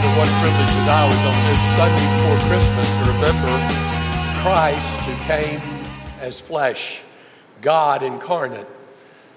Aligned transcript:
Father, 0.00 0.18
what 0.18 0.28
privilege 0.40 0.76
as 0.80 0.88
I 0.88 1.06
was 1.06 1.18
on 1.26 1.38
this 1.44 1.60
Sunday 1.76 2.06
before 2.16 2.38
Christmas 2.48 2.88
to 2.88 3.12
remember 3.12 3.52
Christ 4.40 5.00
who 5.00 5.14
came 5.26 5.60
as 6.22 6.40
flesh, 6.40 7.00
God 7.60 8.02
incarnate. 8.02 8.66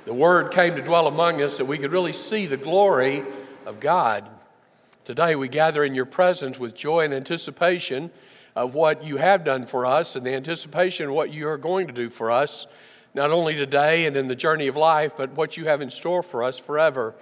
The 0.06 0.14
Word 0.14 0.54
came 0.54 0.74
to 0.76 0.82
dwell 0.82 1.08
among 1.08 1.42
us 1.42 1.58
that 1.58 1.66
we 1.66 1.78
could 1.78 1.92
really 1.92 2.14
see 2.14 2.46
the 2.46 2.56
glory 2.56 3.26
of 3.66 3.82
God. 3.82 4.30
Today 5.04 5.36
we 5.36 5.50
gather 5.50 5.84
in 5.84 5.94
your 5.94 6.06
presence 6.06 6.58
with 6.58 6.74
joy 6.74 7.04
and 7.04 7.14
anticipation 7.14 8.10
of 8.56 8.74
what 8.74 9.04
you 9.04 9.18
have 9.18 9.44
done 9.44 9.66
for 9.66 9.86
us 9.86 10.16
and 10.16 10.26
the 10.26 10.34
anticipation 10.34 11.08
of 11.10 11.14
what 11.14 11.34
you 11.34 11.50
are 11.50 11.58
going 11.58 11.88
to 11.88 11.94
do 11.94 12.10
for 12.10 12.32
us, 12.32 12.68
not 13.14 13.32
only 13.32 13.56
today 13.56 14.06
and 14.06 14.16
in 14.16 14.30
the 14.30 14.36
journey 14.36 14.68
of 14.68 14.78
life, 14.78 15.12
but 15.18 15.32
what 15.32 15.58
you 15.58 15.66
have 15.66 15.82
in 15.82 15.90
store 15.90 16.24
for 16.24 16.42
us 16.42 16.58
forever. 16.58 17.14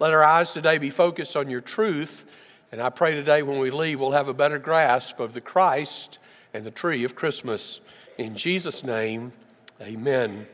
Let 0.00 0.12
our 0.12 0.22
eyes 0.22 0.52
today 0.52 0.76
be 0.76 0.90
focused 0.90 1.34
on 1.34 1.48
your 1.48 1.62
truth. 1.62 2.26
And 2.74 2.82
I 2.82 2.90
pray 2.90 3.14
today 3.14 3.44
when 3.44 3.60
we 3.60 3.70
leave, 3.70 4.00
we'll 4.00 4.10
have 4.10 4.26
a 4.26 4.34
better 4.34 4.58
grasp 4.58 5.20
of 5.20 5.32
the 5.32 5.40
Christ 5.40 6.18
and 6.52 6.64
the 6.64 6.72
tree 6.72 7.04
of 7.04 7.14
Christmas. 7.14 7.80
In 8.18 8.34
Jesus' 8.34 8.82
name, 8.82 9.32
amen. 9.80 10.48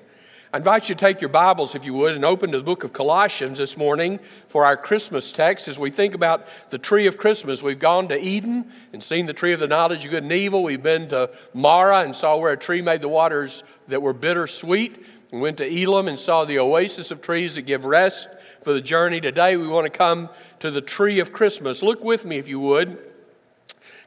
I 0.52 0.59
invite 0.59 0.91
you 0.91 0.95
to 0.96 1.01
take 1.01 1.23
your 1.23 1.30
Bibles, 1.30 1.74
if 1.74 1.87
you 1.87 1.95
would, 1.95 2.15
and 2.15 2.23
open 2.27 2.52
to 2.52 2.59
the 2.59 2.62
book 2.62 2.84
of 2.84 2.93
Colossians 2.93 3.56
this 3.56 3.74
morning 3.74 4.20
for 4.48 4.66
our 4.66 4.77
Christmas 4.77 5.33
text 5.33 5.66
as 5.66 5.79
we 5.79 5.88
think 5.88 6.12
about 6.12 6.46
the 6.69 6.77
tree 6.77 7.06
of 7.06 7.16
Christmas. 7.16 7.62
We've 7.62 7.79
gone 7.79 8.09
to 8.09 8.21
Eden 8.21 8.71
and 8.93 9.02
seen 9.02 9.24
the 9.24 9.32
tree 9.32 9.55
of 9.55 9.60
the 9.60 9.66
knowledge 9.66 10.05
of 10.05 10.10
good 10.10 10.23
and 10.23 10.32
evil. 10.32 10.62
We've 10.62 10.82
been 10.82 11.09
to 11.09 11.30
Marah 11.55 12.01
and 12.01 12.15
saw 12.15 12.37
where 12.37 12.52
a 12.52 12.57
tree 12.59 12.82
made 12.82 13.01
the 13.01 13.09
waters 13.09 13.62
that 13.88 14.02
were 14.02 14.12
bitter 14.12 14.46
sweet. 14.46 15.07
We 15.32 15.41
went 15.41 15.57
to 15.57 15.66
Elim 15.66 16.07
and 16.07 16.18
saw 16.18 16.45
the 16.45 16.59
oasis 16.59 17.10
of 17.12 17.23
trees 17.23 17.54
that 17.54 17.63
give 17.63 17.87
rest 17.87 18.29
for 18.63 18.74
the 18.74 18.82
journey. 18.82 19.23
Today 19.23 19.57
we 19.57 19.66
want 19.66 19.91
to 19.91 19.96
come 19.96 20.29
to 20.61 20.71
the 20.71 20.80
tree 20.80 21.19
of 21.19 21.33
Christmas. 21.33 21.83
Look 21.83 22.05
with 22.05 22.25
me, 22.25 22.39
if 22.39 22.49
you 22.49 22.61
would. 22.61 22.99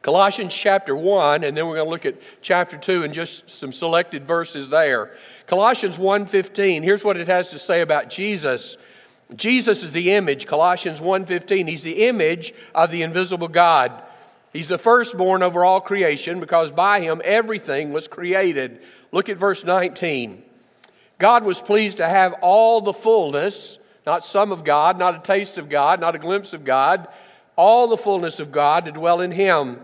Colossians 0.02 0.54
chapter 0.54 0.96
1, 0.96 1.44
and 1.44 1.56
then 1.56 1.66
we're 1.66 1.76
going 1.76 1.88
to 1.88 1.92
look 1.92 2.06
at 2.06 2.16
chapter 2.42 2.78
2 2.78 3.04
and 3.04 3.14
just 3.14 3.50
some 3.50 3.72
selected 3.72 4.28
verses 4.28 4.70
there. 4.70 5.16
Colossians 5.48 5.98
1:15, 5.98 6.84
here's 6.84 7.04
what 7.04 7.18
it 7.18 7.28
has 7.28 7.50
to 7.50 7.60
say 7.60 7.82
about 7.82 8.10
Jesus. 8.10 8.76
Jesus 9.34 9.82
is 9.82 9.94
the 9.94 10.12
image, 10.12 10.46
Colossians 10.46 11.00
1:15. 11.00 11.68
He's 11.68 11.84
the 11.84 12.06
image 12.06 12.54
of 12.76 12.92
the 12.92 13.02
invisible 13.02 13.48
God. 13.48 13.94
He's 14.52 14.68
the 14.68 14.78
firstborn 14.78 15.42
over 15.42 15.64
all 15.66 15.82
creation 15.82 16.40
because 16.40 16.72
by 16.72 17.00
him 17.00 17.22
everything 17.24 17.94
was 17.94 18.08
created. 18.08 18.82
Look 19.12 19.30
at 19.30 19.38
verse 19.38 19.64
19. 19.64 20.44
God 21.18 21.46
was 21.46 21.62
pleased 21.62 21.98
to 21.98 22.08
have 22.08 22.34
all 22.42 22.82
the 22.82 22.94
fullness 22.94 23.78
not 24.06 24.26
some 24.26 24.52
of 24.52 24.64
God, 24.64 24.98
not 24.98 25.16
a 25.16 25.20
taste 25.20 25.58
of 25.58 25.70
God, 25.70 26.00
not 26.00 26.16
a 26.16 26.20
glimpse 26.20 26.54
of 26.54 26.66
God, 26.66 27.08
all 27.56 27.88
the 27.88 27.98
fullness 27.98 28.40
of 28.40 28.52
God 28.52 28.86
to 28.86 28.92
dwell 28.92 29.22
in 29.22 29.32
Him, 29.32 29.80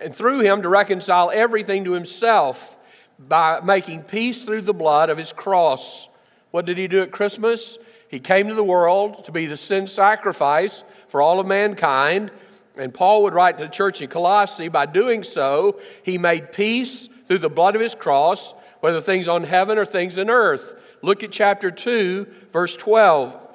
and 0.00 0.14
through 0.14 0.40
Him 0.40 0.62
to 0.62 0.68
reconcile 0.68 1.30
everything 1.32 1.84
to 1.84 1.92
Himself 1.92 2.76
by 3.18 3.60
making 3.60 4.02
peace 4.02 4.44
through 4.44 4.62
the 4.62 4.74
blood 4.74 5.08
of 5.08 5.18
His 5.18 5.32
cross. 5.32 6.08
What 6.50 6.66
did 6.66 6.78
He 6.78 6.88
do 6.88 7.02
at 7.02 7.10
Christmas? 7.10 7.78
He 8.08 8.20
came 8.20 8.48
to 8.48 8.54
the 8.54 8.64
world 8.64 9.24
to 9.24 9.32
be 9.32 9.46
the 9.46 9.56
sin 9.56 9.86
sacrifice 9.86 10.84
for 11.08 11.22
all 11.22 11.40
of 11.40 11.46
mankind. 11.46 12.30
And 12.76 12.92
Paul 12.92 13.22
would 13.22 13.34
write 13.34 13.58
to 13.58 13.64
the 13.64 13.70
church 13.70 14.02
in 14.02 14.10
Colossae, 14.10 14.68
by 14.68 14.86
doing 14.86 15.22
so, 15.22 15.80
he 16.02 16.18
made 16.18 16.52
peace 16.52 17.08
through 17.26 17.38
the 17.38 17.48
blood 17.48 17.74
of 17.74 17.80
his 17.80 17.94
cross, 17.94 18.52
whether 18.80 19.00
things 19.00 19.28
on 19.28 19.44
heaven 19.44 19.78
or 19.78 19.86
things 19.86 20.18
in 20.18 20.28
earth. 20.28 20.74
Look 21.02 21.22
at 21.22 21.32
chapter 21.32 21.70
2, 21.70 22.26
verse 22.52 22.76
12 22.76 23.45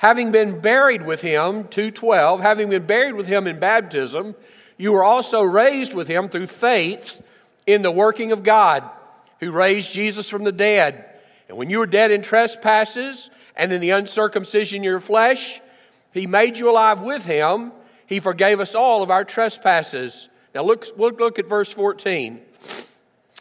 having 0.00 0.32
been 0.32 0.60
buried 0.60 1.04
with 1.04 1.20
him 1.20 1.68
212 1.68 2.40
having 2.40 2.70
been 2.70 2.86
buried 2.86 3.14
with 3.14 3.26
him 3.26 3.46
in 3.46 3.58
baptism 3.58 4.34
you 4.78 4.92
were 4.92 5.04
also 5.04 5.42
raised 5.42 5.92
with 5.92 6.08
him 6.08 6.26
through 6.30 6.46
faith 6.46 7.22
in 7.66 7.82
the 7.82 7.90
working 7.90 8.32
of 8.32 8.42
god 8.42 8.82
who 9.40 9.50
raised 9.50 9.92
jesus 9.92 10.28
from 10.28 10.42
the 10.42 10.52
dead. 10.52 11.04
And 11.48 11.58
when 11.58 11.68
you 11.68 11.78
were 11.78 11.86
dead 11.86 12.10
in 12.10 12.22
trespasses 12.22 13.28
and 13.56 13.70
in 13.72 13.80
the 13.82 13.90
uncircumcision 13.90 14.78
of 14.78 14.84
your 14.84 15.00
flesh 15.00 15.60
he 16.12 16.26
made 16.26 16.56
you 16.56 16.70
alive 16.70 17.02
with 17.02 17.24
him. 17.26 17.72
He 18.06 18.20
forgave 18.20 18.58
us 18.58 18.74
all 18.74 19.02
of 19.02 19.10
our 19.10 19.24
trespasses. 19.24 20.28
Now 20.54 20.62
look, 20.64 20.86
look, 20.96 21.20
look 21.20 21.38
at 21.38 21.46
verse 21.46 21.70
14 21.70 22.40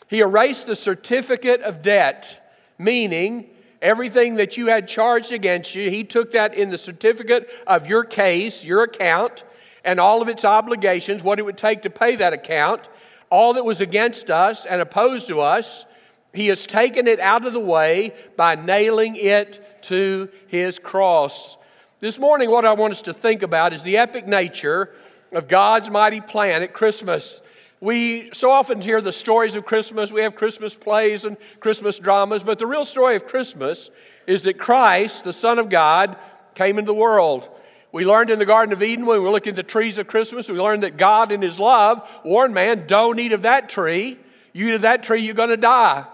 he 0.09 0.19
erased 0.19 0.68
the 0.68 0.75
certificate 0.75 1.62
of 1.62 1.84
debt 1.84 2.53
meaning 2.78 3.50
Everything 3.82 4.36
that 4.36 4.58
you 4.58 4.68
had 4.68 4.88
charged 4.88 5.32
against 5.32 5.74
you, 5.74 5.90
he 5.90 6.04
took 6.04 6.32
that 6.32 6.54
in 6.54 6.70
the 6.70 6.78
certificate 6.78 7.50
of 7.66 7.88
your 7.88 8.04
case, 8.04 8.64
your 8.64 8.84
account, 8.84 9.44
and 9.86 10.00
all 10.00 10.22
of 10.22 10.28
its 10.28 10.44
obligations, 10.44 11.24
what 11.24 11.40
it 11.40 11.44
would 11.44 11.58
take 11.58 11.84
to 11.84 11.90
pay 11.90 12.18
that 12.18 12.34
account, 12.34 12.82
all 13.30 13.54
that 13.54 13.64
was 13.64 13.80
against 13.80 14.30
us 14.30 14.66
and 14.66 14.82
opposed 14.82 15.28
to 15.28 15.40
us. 15.40 15.86
He 16.34 16.48
has 16.48 16.68
taken 16.68 17.08
it 17.08 17.20
out 17.20 17.46
of 17.46 17.54
the 17.54 17.60
way 17.60 18.14
by 18.36 18.56
nailing 18.56 19.16
it 19.16 19.84
to 19.84 20.30
his 20.48 20.78
cross. 20.78 21.58
This 22.00 22.20
morning, 22.20 22.52
what 22.52 22.66
I 22.66 22.74
want 22.74 22.92
us 22.92 23.02
to 23.04 23.14
think 23.14 23.44
about 23.44 23.74
is 23.74 23.84
the 23.84 23.98
epic 23.98 24.28
nature 24.28 24.94
of 25.32 25.48
God's 25.48 25.90
mighty 25.90 26.22
plan 26.22 26.64
at 26.64 26.74
Christmas. 26.74 27.42
We 27.82 28.32
so 28.34 28.52
often 28.52 28.82
hear 28.82 29.02
the 29.02 29.14
stories 29.14 29.56
of 29.56 29.66
Christmas. 29.66 30.12
We 30.12 30.22
have 30.22 30.36
Christmas 30.36 30.76
plays 30.76 31.24
and 31.24 31.38
Christmas 31.60 31.98
dramas, 31.98 32.44
but 32.44 32.60
the 32.60 32.68
real 32.68 32.84
story 32.84 33.16
of 33.16 33.26
Christmas 33.26 33.90
is 34.28 34.44
that 34.44 34.58
Christ, 34.58 35.24
the 35.24 35.34
Son 35.34 35.60
of 35.60 35.70
God, 35.70 36.18
came 36.56 36.78
into 36.78 36.88
the 36.88 36.96
world. 36.96 37.48
We 37.92 38.06
learned 38.06 38.30
in 38.30 38.38
the 38.38 38.46
Garden 38.46 38.74
of 38.74 38.84
Eden 38.84 39.06
when 39.06 39.20
we 39.20 39.26
were 39.26 39.32
looking 39.32 39.52
at 39.52 39.56
the 39.56 39.64
trees 39.64 39.98
of 39.98 40.08
Christmas, 40.08 40.50
we 40.50 40.60
learned 40.60 40.84
that 40.84 40.98
God, 40.98 41.32
in 41.32 41.42
His 41.42 41.58
love, 41.58 42.08
warned 42.24 42.54
man, 42.54 42.86
don't 42.86 43.18
eat 43.18 43.32
of 43.32 43.44
that 43.44 43.70
tree. 43.70 44.20
You 44.54 44.68
eat 44.68 44.76
of 44.76 44.82
that 44.82 45.02
tree, 45.02 45.24
you're 45.24 45.34
going 45.34 45.50
to 45.50 45.58
die. 45.58 46.06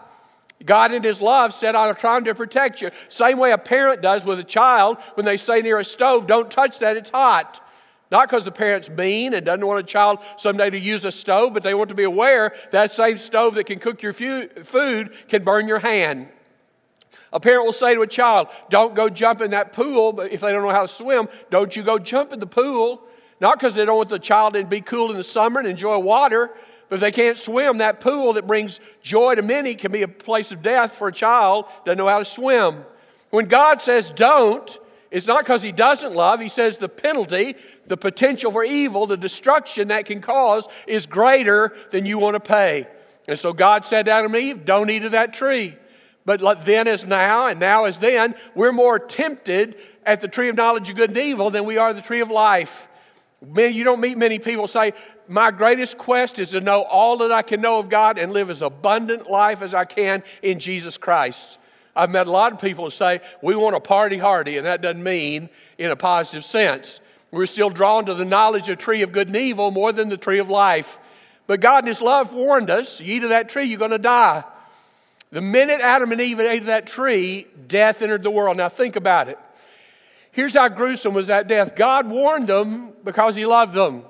God, 0.64 0.94
in 0.94 1.04
His 1.04 1.20
love, 1.20 1.54
said, 1.54 1.76
I'm 1.76 1.96
trying 1.96 2.26
to 2.26 2.36
protect 2.36 2.82
you. 2.82 2.92
Same 3.10 3.40
way 3.40 3.52
a 3.52 3.58
parent 3.58 4.02
does 4.02 4.26
with 4.26 4.40
a 4.40 4.44
child 4.44 4.98
when 5.16 5.26
they 5.26 5.36
say 5.36 5.62
near 5.62 5.80
a 5.80 5.84
stove, 5.84 6.28
don't 6.28 6.50
touch 6.50 6.80
that, 6.80 6.96
it's 6.96 7.10
hot. 7.10 7.62
Not 8.12 8.30
because 8.30 8.46
the 8.46 8.52
parent's 8.52 8.90
mean 8.90 9.34
and 9.34 9.46
doesn't 9.46 9.66
want 9.66 9.80
a 9.80 9.84
child 9.84 10.20
someday 10.38 10.70
to 10.70 10.80
use 10.80 11.06
a 11.06 11.12
stove, 11.12 11.54
but 11.54 11.64
they 11.64 11.74
want 11.74 11.90
to 11.90 11.96
be 11.96 12.04
aware 12.04 12.54
that 12.72 12.92
same 12.92 13.18
stove 13.18 13.56
that 13.56 13.66
can 13.66 13.80
cook 13.80 14.02
your 14.02 14.14
food 14.14 15.14
can 15.28 15.44
burn 15.44 15.68
your 15.68 15.80
hand. 15.80 16.30
A 17.34 17.40
parent 17.40 17.66
will 17.66 17.74
say 17.74 17.96
to 17.96 18.02
a 18.02 18.08
child, 18.08 18.48
Don't 18.70 18.96
go 18.96 19.10
jump 19.10 19.42
in 19.42 19.52
that 19.52 19.74
pool, 19.74 20.14
but 20.14 20.32
if 20.32 20.42
they 20.42 20.52
don't 20.52 20.62
know 20.62 20.70
how 20.70 20.84
to 20.84 20.88
swim, 20.88 21.28
don't 21.50 21.76
you 21.76 21.84
go 21.84 21.98
jump 21.98 22.32
in 22.32 22.40
the 22.40 22.48
pool. 22.48 23.02
Not 23.42 23.60
because 23.60 23.76
they 23.76 23.84
don't 23.84 23.98
want 23.98 24.10
the 24.10 24.20
child 24.20 24.54
to 24.54 24.64
be 24.64 24.82
cool 24.82 25.12
in 25.12 25.18
the 25.18 25.24
summer 25.24 25.60
and 25.60 25.68
enjoy 25.68 25.98
water, 25.98 26.52
but 26.88 26.96
if 26.96 27.02
they 27.02 27.12
can't 27.12 27.38
swim, 27.38 27.80
that 27.80 28.00
pool 28.00 28.34
that 28.34 28.48
brings 28.48 28.80
joy 29.02 29.36
to 29.36 29.42
many 29.42 29.76
can 29.76 29.92
be 29.92 30.04
a 30.04 30.08
place 30.08 30.52
of 30.52 30.62
death 30.62 30.96
for 30.96 31.08
a 31.08 31.12
child 31.12 31.66
that 31.66 31.86
doesn't 31.86 31.98
know 31.98 32.08
how 32.08 32.20
to 32.20 32.26
swim. 32.26 32.86
When 33.32 33.48
God 33.48 33.82
says 33.82 34.12
don't, 34.12 34.80
it's 35.16 35.28
not 35.28 35.46
because 35.46 35.64
he 35.64 35.72
doesn't 35.72 36.14
love. 36.14 36.42
He 36.42 36.50
says 36.50 36.78
the 36.78 36.90
penalty, 36.90 37.56
the 37.86 37.96
potential 37.96 38.52
for 38.52 38.66
evil, 38.66 39.08
the 39.08 39.16
destruction 39.16 39.88
that 39.88 40.06
can 40.06 40.20
cause 40.20 40.68
is 40.88 41.06
greater 41.06 41.74
than 41.92 42.06
you 42.06 42.20
want 42.20 42.34
to 42.34 42.42
pay. 42.42 42.86
And 43.26 43.40
so 43.40 43.54
God 43.54 43.86
said 43.86 44.08
to 44.08 44.12
Adam 44.12 44.36
and 44.36 44.44
Eve, 44.44 44.66
don't 44.66 44.90
eat 44.90 45.06
of 45.06 45.14
that 45.14 45.34
tree. 45.34 45.78
But 46.26 46.66
then 46.66 46.90
as 46.90 47.06
now, 47.06 47.48
and 47.48 47.62
now 47.62 47.86
as 47.86 47.98
then, 47.98 48.36
we're 48.56 48.74
more 48.74 49.00
tempted 49.00 49.78
at 50.06 50.20
the 50.20 50.28
tree 50.28 50.50
of 50.50 50.58
knowledge 50.58 50.90
of 50.90 50.98
good 50.98 51.12
and 51.12 51.18
evil 51.18 51.50
than 51.50 51.64
we 51.64 51.78
are 51.78 51.94
the 51.94 52.02
tree 52.02 52.20
of 52.20 52.30
life. 52.30 52.90
You 53.56 53.86
don't 53.86 54.02
meet 54.02 54.18
many 54.18 54.40
people 54.40 54.68
say, 54.68 54.92
My 55.30 55.50
greatest 55.50 55.98
quest 55.98 56.40
is 56.40 56.50
to 56.50 56.60
know 56.60 56.82
all 56.84 57.20
that 57.20 57.32
I 57.32 57.42
can 57.42 57.62
know 57.62 57.80
of 57.80 57.88
God 57.88 58.18
and 58.18 58.34
live 58.34 58.50
as 58.50 58.62
abundant 58.62 59.30
life 59.30 59.62
as 59.62 59.74
I 59.74 59.86
can 59.86 60.24
in 60.42 60.60
Jesus 60.60 60.98
Christ. 60.98 61.58
I've 61.96 62.10
met 62.10 62.28
a 62.28 62.32
lot 62.32 62.52
of 62.52 62.60
people 62.60 62.86
who 62.86 62.90
say, 62.92 63.22
we 63.42 63.56
want 63.56 63.76
a 63.76 63.80
party 63.80 64.18
hardy, 64.18 64.58
and 64.58 64.66
that 64.66 64.82
doesn't 64.82 65.02
mean 65.02 65.50
in 65.78 65.92
a 65.92 65.96
positive 65.96 66.44
sense. 66.44 67.00
We're 67.32 67.46
still 67.46 67.70
drawn 67.70 68.06
to 68.06 68.14
the 68.14 68.26
knowledge 68.26 68.70
of 68.70 68.78
tree 68.78 69.02
of 69.02 69.12
good 69.12 69.28
and 69.28 69.38
evil 69.38 69.72
more 69.72 69.92
than 69.92 70.10
the 70.10 70.18
tree 70.18 70.40
of 70.40 70.50
life. 70.50 70.98
But 71.48 71.62
God 71.62 71.84
in 71.84 71.88
His 71.88 72.02
love 72.02 72.34
warned 72.34 72.70
us 72.70 73.00
you 73.00 73.16
eat 73.16 73.24
of 73.24 73.30
that 73.30 73.50
tree, 73.50 73.66
you're 73.66 73.80
going 73.80 73.92
to 73.92 73.98
die. 73.98 74.44
The 75.32 75.42
minute 75.42 75.82
Adam 75.82 76.12
and 76.12 76.22
Eve 76.22 76.40
ate 76.40 76.62
of 76.62 76.68
that 76.68 76.88
tree, 76.88 77.48
death 77.68 78.02
entered 78.02 78.24
the 78.24 78.32
world. 78.32 78.58
Now 78.58 78.70
think 78.70 78.96
about 78.96 79.28
it. 79.28 79.40
Here's 80.32 80.54
how 80.54 80.68
gruesome 80.68 81.14
was 81.14 81.28
that 81.28 81.48
death 81.48 81.76
God 81.76 82.08
warned 82.08 82.48
them 82.48 82.94
because 83.04 83.36
He 83.36 83.46
loved 83.46 83.74
them, 83.74 84.04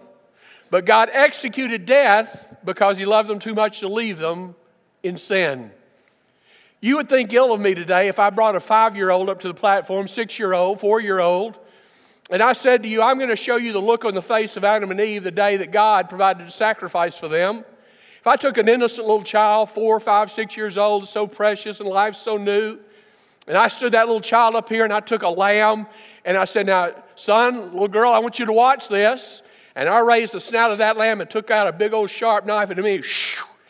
but 0.72 0.86
God 0.86 1.10
executed 1.12 1.86
death 1.86 2.56
because 2.66 2.98
He 2.98 3.06
loved 3.06 3.30
them 3.30 3.40
too 3.40 3.54
much 3.54 3.80
to 3.82 3.88
leave 3.88 4.18
them 4.18 4.56
in 5.04 5.18
sin. 5.18 5.72
You 6.86 6.98
would 6.98 7.10
think 7.10 7.34
ill 7.34 7.52
of 7.52 7.60
me 7.60 7.74
today 7.74 8.10
if 8.10 8.20
I 8.20 8.30
brought 8.30 8.56
a 8.56 8.60
five 8.60 8.96
year 8.96 9.10
old 9.10 9.28
up 9.28 9.40
to 9.40 9.48
the 9.48 9.56
platform, 9.56 10.08
six 10.08 10.38
year 10.38 10.54
old, 10.54 10.80
four 10.80 11.02
year 11.02 11.18
old, 11.20 11.58
and 12.30 12.44
I 12.44 12.54
said 12.54 12.84
to 12.84 12.88
you, 12.88 13.02
I'm 13.02 13.18
going 13.18 13.32
to 13.32 13.36
show 13.36 13.56
you 13.56 13.74
the 13.74 13.82
look 13.82 14.06
on 14.06 14.14
the 14.14 14.22
face 14.22 14.56
of 14.56 14.64
Adam 14.64 14.92
and 14.92 15.02
Eve 15.02 15.24
the 15.24 15.32
day 15.32 15.58
that 15.58 15.72
God 15.72 16.10
provided 16.10 16.46
a 16.46 16.52
sacrifice 16.52 17.18
for 17.18 17.28
them. 17.28 17.66
If 18.20 18.28
I 18.28 18.36
took 18.36 18.60
an 18.60 18.70
innocent 18.70 19.08
little 19.08 19.24
child, 19.24 19.72
four, 19.72 20.00
five, 20.00 20.30
six 20.30 20.56
years 20.56 20.78
old, 20.78 21.08
so 21.08 21.26
precious 21.26 21.80
and 21.80 21.90
life 21.90 22.14
so 22.14 22.38
new, 22.38 22.78
And 23.48 23.58
I 23.58 23.68
stood 23.70 23.94
that 23.94 24.06
little 24.06 24.22
child 24.22 24.54
up 24.54 24.70
here 24.70 24.84
and 24.84 24.94
I 24.94 25.00
took 25.00 25.24
a 25.24 25.30
lamb 25.30 25.88
and 26.24 26.38
I 26.38 26.46
said, 26.46 26.68
Now, 26.68 26.92
son, 27.16 27.72
little 27.72 27.88
girl, 27.88 28.14
I 28.14 28.20
want 28.20 28.38
you 28.38 28.46
to 28.46 28.54
watch 28.54 28.90
this. 28.90 29.42
And 29.74 29.90
I 29.90 30.02
raised 30.02 30.34
the 30.34 30.40
snout 30.40 30.70
of 30.70 30.78
that 30.78 30.98
lamb 30.98 31.20
and 31.20 31.28
took 31.28 31.50
out 31.50 31.68
a 31.68 31.72
big 31.72 31.94
old 31.94 32.12
sharp 32.12 32.46
knife 32.46 32.70
and 32.70 32.78
to 32.78 32.84
me 32.84 33.02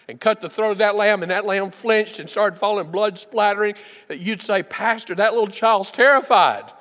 and 0.07 0.22
cut 0.22 0.42
the 0.42 0.50
throat 0.50 0.72
of 0.72 0.78
that 0.80 0.96
lamb, 0.96 1.24
and 1.24 1.31
that 1.31 1.46
lamb 1.46 1.72
flinched 1.72 2.19
and 2.19 2.30
started 2.30 2.57
falling, 2.57 2.92
blood 2.92 3.18
splattering. 3.18 3.75
that 4.07 4.19
You'd 4.19 4.42
say, 4.42 4.63
Pastor, 4.63 5.16
that 5.16 5.34
little 5.34 5.48
child's 5.48 5.92
terrified. 5.92 6.72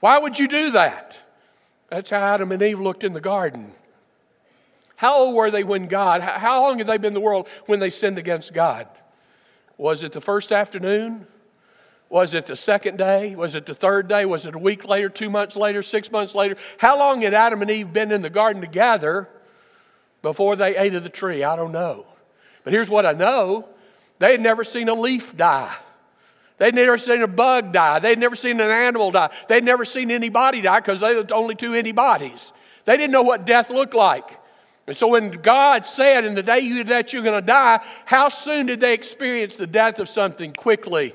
Why 0.00 0.18
would 0.18 0.38
you 0.38 0.48
do 0.48 0.72
that? 0.72 1.16
That's 1.88 2.10
how 2.10 2.18
Adam 2.18 2.52
and 2.52 2.62
Eve 2.62 2.80
looked 2.80 3.04
in 3.04 3.12
the 3.12 3.20
garden. 3.20 3.72
How 4.96 5.16
old 5.16 5.34
were 5.34 5.50
they 5.50 5.64
when 5.64 5.86
God, 5.86 6.20
how 6.20 6.62
long 6.62 6.78
had 6.78 6.86
they 6.86 6.98
been 6.98 7.08
in 7.08 7.14
the 7.14 7.20
world 7.20 7.48
when 7.66 7.80
they 7.80 7.90
sinned 7.90 8.18
against 8.18 8.52
God? 8.52 8.86
Was 9.78 10.02
it 10.02 10.12
the 10.12 10.20
first 10.20 10.52
afternoon? 10.52 11.26
Was 12.10 12.34
it 12.34 12.46
the 12.46 12.56
second 12.56 12.98
day? 12.98 13.34
Was 13.34 13.54
it 13.54 13.64
the 13.64 13.74
third 13.74 14.08
day? 14.08 14.26
Was 14.26 14.44
it 14.44 14.54
a 14.54 14.58
week 14.58 14.84
later, 14.84 15.08
two 15.08 15.30
months 15.30 15.56
later, 15.56 15.82
six 15.82 16.10
months 16.10 16.34
later? 16.34 16.56
How 16.76 16.98
long 16.98 17.22
had 17.22 17.32
Adam 17.32 17.62
and 17.62 17.70
Eve 17.70 17.92
been 17.92 18.12
in 18.12 18.20
the 18.20 18.28
garden 18.28 18.60
together 18.60 19.28
before 20.20 20.56
they 20.56 20.76
ate 20.76 20.94
of 20.94 21.02
the 21.02 21.08
tree? 21.08 21.44
I 21.44 21.56
don't 21.56 21.72
know. 21.72 22.04
But 22.64 22.72
here's 22.72 22.90
what 22.90 23.06
I 23.06 23.12
know 23.12 23.66
they 24.18 24.32
had 24.32 24.40
never 24.40 24.64
seen 24.64 24.88
a 24.88 24.94
leaf 24.94 25.36
die. 25.36 25.74
They'd 26.58 26.74
never 26.74 26.98
seen 26.98 27.22
a 27.22 27.26
bug 27.26 27.72
die. 27.72 28.00
They'd 28.00 28.18
never 28.18 28.36
seen 28.36 28.60
an 28.60 28.70
animal 28.70 29.10
die. 29.10 29.30
They'd 29.48 29.64
never 29.64 29.86
seen 29.86 30.10
anybody 30.10 30.60
die 30.60 30.80
because 30.80 31.00
they 31.00 31.14
were 31.14 31.22
the 31.22 31.34
only 31.34 31.54
two 31.54 31.74
antibodies. 31.74 32.52
They 32.84 32.98
didn't 32.98 33.12
know 33.12 33.22
what 33.22 33.46
death 33.46 33.70
looked 33.70 33.94
like. 33.94 34.38
And 34.86 34.94
so 34.94 35.06
when 35.08 35.30
God 35.30 35.86
said, 35.86 36.24
in 36.24 36.34
the 36.34 36.42
day 36.42 36.60
you 36.60 36.84
that 36.84 37.12
you're 37.12 37.22
going 37.22 37.40
to 37.40 37.46
die, 37.46 37.80
how 38.04 38.28
soon 38.28 38.66
did 38.66 38.80
they 38.80 38.92
experience 38.92 39.56
the 39.56 39.66
death 39.66 40.00
of 40.00 40.08
something? 40.08 40.52
Quickly. 40.52 41.14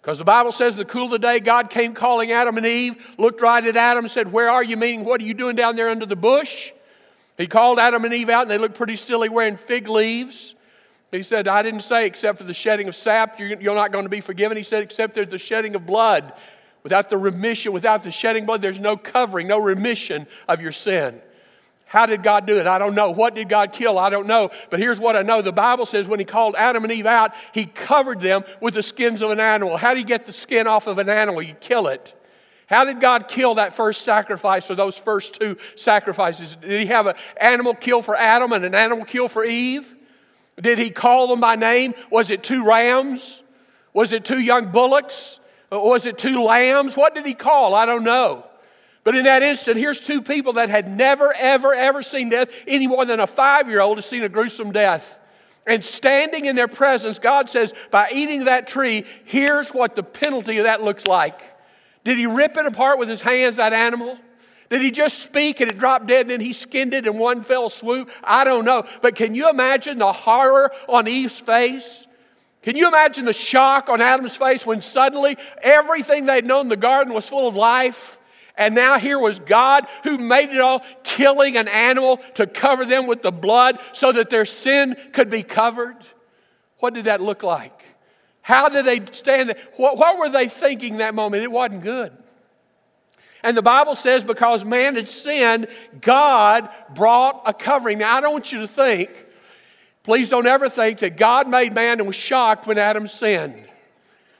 Because 0.00 0.18
the 0.18 0.24
Bible 0.24 0.52
says, 0.52 0.76
the 0.76 0.84
cool 0.84 1.06
of 1.06 1.10
the 1.12 1.18
day, 1.18 1.40
God 1.40 1.70
came 1.70 1.94
calling 1.94 2.30
Adam 2.30 2.56
and 2.58 2.66
Eve, 2.66 3.14
looked 3.18 3.40
right 3.40 3.64
at 3.64 3.76
Adam 3.76 4.04
and 4.04 4.12
said, 4.12 4.30
Where 4.30 4.50
are 4.50 4.62
you? 4.62 4.76
Meaning, 4.76 5.04
what 5.04 5.20
are 5.20 5.24
you 5.24 5.34
doing 5.34 5.56
down 5.56 5.74
there 5.74 5.88
under 5.88 6.06
the 6.06 6.14
bush? 6.14 6.72
He 7.38 7.46
called 7.46 7.78
Adam 7.78 8.04
and 8.04 8.12
Eve 8.12 8.28
out, 8.28 8.42
and 8.42 8.50
they 8.50 8.58
looked 8.58 8.76
pretty 8.76 8.96
silly 8.96 9.28
wearing 9.28 9.56
fig 9.56 9.88
leaves. 9.88 10.53
He 11.14 11.22
said, 11.22 11.46
I 11.46 11.62
didn't 11.62 11.80
say 11.80 12.06
except 12.06 12.38
for 12.38 12.44
the 12.44 12.54
shedding 12.54 12.88
of 12.88 12.96
sap, 12.96 13.38
you're, 13.38 13.74
not 13.74 13.92
going 13.92 14.04
to 14.04 14.10
be 14.10 14.20
forgiven. 14.20 14.56
He 14.56 14.64
said, 14.64 14.82
except 14.82 15.14
there's 15.14 15.28
the 15.28 15.38
shedding 15.38 15.74
of 15.74 15.86
blood. 15.86 16.32
Without 16.82 17.08
the 17.08 17.16
remission, 17.16 17.72
without 17.72 18.04
the 18.04 18.10
shedding 18.10 18.46
blood, 18.46 18.60
there's 18.60 18.80
no 18.80 18.96
covering, 18.96 19.46
no 19.46 19.58
remission 19.58 20.26
of 20.48 20.60
your 20.60 20.72
sin. 20.72 21.20
How 21.86 22.06
did 22.06 22.22
God 22.24 22.46
do 22.46 22.58
it? 22.58 22.66
I 22.66 22.78
don't 22.78 22.94
know. 22.94 23.10
What 23.10 23.36
did 23.36 23.48
God 23.48 23.72
kill? 23.72 23.98
I 23.98 24.10
don't 24.10 24.26
know. 24.26 24.50
But 24.68 24.80
here's 24.80 24.98
what 24.98 25.14
I 25.14 25.22
know. 25.22 25.40
The 25.40 25.52
Bible 25.52 25.86
says 25.86 26.08
when 26.08 26.18
He 26.18 26.24
called 26.24 26.56
Adam 26.56 26.82
and 26.82 26.92
Eve 26.92 27.06
out, 27.06 27.34
He 27.52 27.66
covered 27.66 28.20
them 28.20 28.42
with 28.60 28.74
the 28.74 28.82
skins 28.82 29.22
of 29.22 29.30
an 29.30 29.38
animal. 29.38 29.76
How 29.76 29.94
do 29.94 30.00
you 30.00 30.06
get 30.06 30.26
the 30.26 30.32
skin 30.32 30.66
off 30.66 30.88
of 30.88 30.98
an 30.98 31.08
animal? 31.08 31.40
You 31.40 31.54
kill 31.54 31.86
it. 31.86 32.12
How 32.66 32.84
did 32.84 33.00
God 33.00 33.28
kill 33.28 33.54
that 33.56 33.74
first 33.74 34.02
sacrifice 34.02 34.68
or 34.70 34.74
those 34.74 34.96
first 34.96 35.34
two 35.34 35.56
sacrifices? 35.76 36.56
Did 36.56 36.80
He 36.80 36.86
have 36.86 37.06
an 37.06 37.14
animal 37.36 37.74
kill 37.74 38.02
for 38.02 38.16
Adam 38.16 38.52
and 38.52 38.64
an 38.64 38.74
animal 38.74 39.04
kill 39.04 39.28
for 39.28 39.44
Eve? 39.44 39.94
Did 40.60 40.78
He 40.78 40.90
call 40.90 41.28
them 41.28 41.40
by 41.40 41.56
name? 41.56 41.94
Was 42.10 42.30
it 42.30 42.42
two 42.42 42.64
rams? 42.64 43.42
Was 43.92 44.12
it 44.12 44.24
two 44.24 44.40
young 44.40 44.72
bullocks? 44.72 45.38
Uh, 45.72 45.78
was 45.78 46.06
it 46.06 46.18
two 46.18 46.42
lambs? 46.42 46.96
What 46.96 47.14
did 47.14 47.26
He 47.26 47.34
call? 47.34 47.74
I 47.74 47.86
don't 47.86 48.04
know. 48.04 48.44
But 49.04 49.14
in 49.14 49.24
that 49.24 49.42
instant, 49.42 49.76
here's 49.76 50.00
two 50.00 50.22
people 50.22 50.54
that 50.54 50.70
had 50.70 50.88
never, 50.88 51.32
ever, 51.36 51.74
ever 51.74 52.02
seen 52.02 52.30
death 52.30 52.50
any 52.66 52.86
more 52.86 53.04
than 53.04 53.20
a 53.20 53.26
five 53.26 53.68
year 53.68 53.80
old 53.80 53.98
has 53.98 54.06
seen 54.06 54.22
a 54.22 54.28
gruesome 54.30 54.72
death. 54.72 55.18
And 55.66 55.84
standing 55.84 56.46
in 56.46 56.56
their 56.56 56.68
presence, 56.68 57.18
God 57.18 57.48
says, 57.48 57.72
by 57.90 58.10
eating 58.12 58.46
that 58.46 58.66
tree, 58.66 59.04
here's 59.24 59.70
what 59.70 59.94
the 59.94 60.02
penalty 60.02 60.58
of 60.58 60.64
that 60.64 60.82
looks 60.82 61.06
like. 61.06 61.40
Did 62.04 62.18
he 62.18 62.26
rip 62.26 62.56
it 62.56 62.66
apart 62.66 62.98
with 62.98 63.08
his 63.08 63.22
hands, 63.22 63.56
that 63.56 63.72
animal? 63.72 64.18
Did 64.74 64.82
he 64.82 64.90
just 64.90 65.20
speak 65.20 65.60
and 65.60 65.70
it 65.70 65.78
dropped 65.78 66.08
dead 66.08 66.22
and 66.22 66.30
then 66.30 66.40
he 66.40 66.52
skinned 66.52 66.94
it 66.94 67.06
in 67.06 67.16
one 67.16 67.44
fell 67.44 67.68
swoop? 67.68 68.10
I 68.24 68.42
don't 68.42 68.64
know. 68.64 68.82
But 69.02 69.14
can 69.14 69.32
you 69.36 69.48
imagine 69.48 69.98
the 69.98 70.12
horror 70.12 70.72
on 70.88 71.06
Eve's 71.06 71.38
face? 71.38 72.08
Can 72.62 72.74
you 72.74 72.88
imagine 72.88 73.24
the 73.24 73.32
shock 73.32 73.88
on 73.88 74.00
Adam's 74.00 74.34
face 74.34 74.66
when 74.66 74.82
suddenly 74.82 75.38
everything 75.62 76.26
they'd 76.26 76.44
known 76.44 76.62
in 76.62 76.70
the 76.70 76.76
garden 76.76 77.14
was 77.14 77.28
full 77.28 77.46
of 77.46 77.54
life? 77.54 78.18
And 78.56 78.74
now 78.74 78.98
here 78.98 79.16
was 79.16 79.38
God 79.38 79.86
who 80.02 80.18
made 80.18 80.50
it 80.50 80.58
all, 80.58 80.84
killing 81.04 81.56
an 81.56 81.68
animal 81.68 82.16
to 82.34 82.44
cover 82.44 82.84
them 82.84 83.06
with 83.06 83.22
the 83.22 83.30
blood 83.30 83.78
so 83.92 84.10
that 84.10 84.28
their 84.28 84.44
sin 84.44 84.96
could 85.12 85.30
be 85.30 85.44
covered. 85.44 85.98
What 86.78 86.94
did 86.94 87.04
that 87.04 87.20
look 87.20 87.44
like? 87.44 87.84
How 88.42 88.68
did 88.68 88.86
they 88.86 89.06
stand 89.12 89.50
there? 89.50 89.58
What, 89.76 89.98
what 89.98 90.18
were 90.18 90.30
they 90.30 90.48
thinking 90.48 90.96
that 90.96 91.14
moment? 91.14 91.44
It 91.44 91.52
wasn't 91.52 91.84
good. 91.84 92.23
And 93.44 93.54
the 93.54 93.62
Bible 93.62 93.94
says 93.94 94.24
because 94.24 94.64
man 94.64 94.96
had 94.96 95.06
sinned, 95.06 95.68
God 96.00 96.66
brought 96.94 97.42
a 97.44 97.52
covering. 97.52 97.98
Now, 97.98 98.16
I 98.16 98.22
don't 98.22 98.32
want 98.32 98.50
you 98.50 98.60
to 98.60 98.66
think, 98.66 99.10
please 100.02 100.30
don't 100.30 100.46
ever 100.46 100.70
think 100.70 101.00
that 101.00 101.18
God 101.18 101.46
made 101.46 101.74
man 101.74 102.00
and 102.00 102.06
was 102.06 102.16
shocked 102.16 102.66
when 102.66 102.78
Adam 102.78 103.06
sinned. 103.06 103.62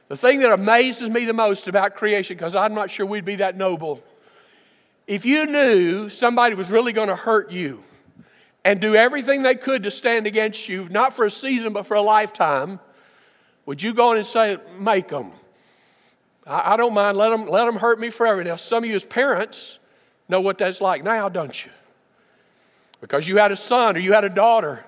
The 0.09 0.17
thing 0.17 0.41
that 0.41 0.53
amazes 0.53 1.11
me 1.11 1.27
the 1.27 1.35
most 1.35 1.69
about 1.69 1.97
creation, 1.97 2.39
because 2.39 2.57
I'm 2.57 2.73
not 2.73 2.91
sure 2.91 3.05
we'd 3.05 3.27
be 3.27 3.37
that 3.37 3.59
noble, 3.59 4.03
if 5.07 5.27
you 5.27 5.45
knew 5.45 6.09
somebody 6.09 6.55
was 6.55 6.71
really 6.71 6.95
going 6.95 7.09
to 7.09 7.17
hurt 7.17 7.53
you 7.53 7.85
and 8.65 8.81
do 8.81 8.95
everything 8.95 9.43
they 9.43 9.55
could 9.55 9.83
to 9.83 9.91
stand 9.91 10.27
against 10.27 10.67
you, 10.67 10.89
not 10.89 11.13
for 11.13 11.27
a 11.27 11.31
season, 11.31 11.75
but 11.75 11.87
for 11.87 11.95
a 11.95 12.03
lifetime, 12.03 12.81
would 13.67 13.83
you 13.83 13.93
go 13.93 14.13
in 14.13 14.17
and 14.17 14.27
say, 14.27 14.57
make 14.79 15.09
them? 15.09 15.33
I, 16.47 16.75
I 16.75 16.77
don't 16.77 16.95
mind, 16.95 17.17
let 17.17 17.31
them, 17.31 17.47
let 17.47 17.67
them 17.67 17.77
hurt 17.77 17.99
me 17.99 18.11
forever. 18.11 18.43
Now, 18.45 18.57
some 18.57 18.85
of 18.85 18.91
you 18.91 18.97
as 18.97 19.05
parents 19.05 19.79
know 20.29 20.41
what 20.41 20.59
that's 20.59 20.81
like 20.81 21.05
now, 21.05 21.29
don't 21.29 21.65
you? 21.65 21.71
Because 23.01 23.29
you 23.29 23.37
had 23.37 23.53
a 23.53 23.57
son 23.57 23.97
or 23.97 24.01
you 24.01 24.13
had 24.13 24.25
a 24.25 24.31
daughter 24.31 24.85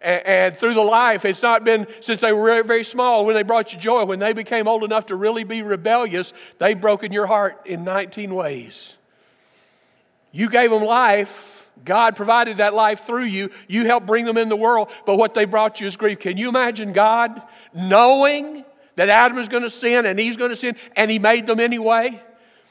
and, 0.00 0.26
and 0.26 0.56
through 0.56 0.74
the 0.74 0.82
life, 0.82 1.24
it's 1.24 1.42
not 1.42 1.64
been 1.64 1.86
since 2.00 2.20
they 2.20 2.32
were 2.32 2.44
very, 2.44 2.64
very 2.64 2.84
small 2.84 3.24
when 3.26 3.34
they 3.34 3.42
brought 3.42 3.72
you 3.72 3.78
joy. 3.78 4.04
When 4.04 4.18
they 4.18 4.32
became 4.32 4.68
old 4.68 4.84
enough 4.84 5.06
to 5.06 5.16
really 5.16 5.44
be 5.44 5.62
rebellious, 5.62 6.32
they've 6.58 6.80
broken 6.80 7.12
your 7.12 7.26
heart 7.26 7.62
in 7.66 7.84
19 7.84 8.34
ways. 8.34 8.94
You 10.32 10.50
gave 10.50 10.70
them 10.70 10.84
life. 10.84 11.54
God 11.84 12.16
provided 12.16 12.58
that 12.58 12.74
life 12.74 13.04
through 13.04 13.24
you. 13.24 13.50
You 13.68 13.84
helped 13.84 14.06
bring 14.06 14.24
them 14.24 14.38
in 14.38 14.48
the 14.48 14.56
world, 14.56 14.90
but 15.04 15.16
what 15.16 15.34
they 15.34 15.44
brought 15.44 15.80
you 15.80 15.86
is 15.86 15.96
grief. 15.96 16.18
Can 16.20 16.38
you 16.38 16.48
imagine 16.48 16.92
God 16.92 17.42
knowing 17.74 18.64
that 18.96 19.08
Adam 19.08 19.38
is 19.38 19.48
going 19.48 19.62
to 19.62 19.70
sin 19.70 20.04
and 20.04 20.18
he's 20.18 20.36
going 20.36 20.50
to 20.50 20.56
sin, 20.56 20.76
and 20.96 21.10
he 21.10 21.18
made 21.18 21.46
them 21.46 21.60
anyway? 21.60 22.20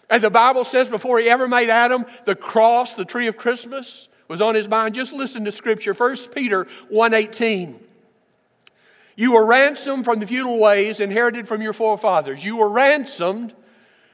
And 0.09 0.21
the 0.21 0.29
Bible 0.29 0.63
says 0.63 0.89
before 0.89 1.19
he 1.19 1.29
ever 1.29 1.47
made 1.47 1.69
Adam, 1.69 2.05
the 2.25 2.35
cross, 2.35 2.93
the 2.93 3.05
tree 3.05 3.27
of 3.27 3.37
Christmas, 3.37 4.07
was 4.27 4.41
on 4.41 4.55
his 4.55 4.67
mind. 4.67 4.95
Just 4.95 5.13
listen 5.13 5.45
to 5.45 5.51
scripture. 5.51 5.93
1 5.93 6.31
Peter 6.33 6.67
1:18. 6.91 7.79
You 9.15 9.33
were 9.33 9.45
ransomed 9.45 10.03
from 10.03 10.19
the 10.19 10.27
futile 10.27 10.57
ways 10.57 10.99
inherited 10.99 11.47
from 11.47 11.61
your 11.61 11.73
forefathers. 11.73 12.43
You 12.43 12.57
were 12.57 12.69
ransomed 12.69 13.53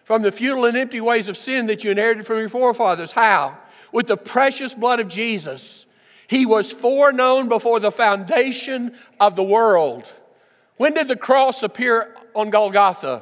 from 0.04 0.22
the 0.22 0.32
futile 0.32 0.66
and 0.66 0.78
empty 0.78 1.02
ways 1.02 1.28
of 1.28 1.38
sin 1.38 1.68
that 1.68 1.84
you 1.84 1.92
inherited 1.92 2.26
from 2.26 2.38
your 2.38 2.50
forefathers. 2.50 3.12
How? 3.12 3.58
With 3.92 4.08
the 4.08 4.18
precious 4.18 4.76
blood 4.76 5.00
of 5.00 5.08
Jesus. 5.08 5.86
He 6.28 6.46
was 6.46 6.72
foreknown 6.72 7.50
before 7.50 7.80
the 7.80 7.92
foundation 7.92 8.96
of 9.20 9.36
the 9.36 9.44
world. 9.44 10.12
When 10.82 10.96
did 10.96 11.08
the 11.08 11.16
cross 11.16 11.62
appear 11.62 12.16
on 12.34 12.50
Golgotha? 12.50 13.22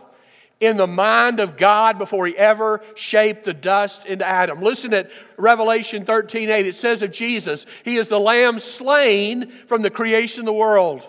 in 0.61 0.77
the 0.77 0.87
mind 0.87 1.41
of 1.41 1.57
God 1.57 1.97
before 1.97 2.25
he 2.27 2.37
ever 2.37 2.81
shaped 2.95 3.43
the 3.43 3.53
dust 3.53 4.05
into 4.05 4.25
Adam. 4.25 4.61
Listen 4.61 4.93
at 4.93 5.11
Revelation 5.35 6.05
13 6.05 6.49
8. 6.49 6.67
It 6.67 6.75
says 6.75 7.01
of 7.01 7.11
Jesus, 7.11 7.65
He 7.83 7.97
is 7.97 8.07
the 8.07 8.19
Lamb 8.19 8.61
slain 8.61 9.51
from 9.67 9.81
the 9.81 9.89
creation 9.89 10.41
of 10.41 10.45
the 10.45 10.53
world. 10.53 11.05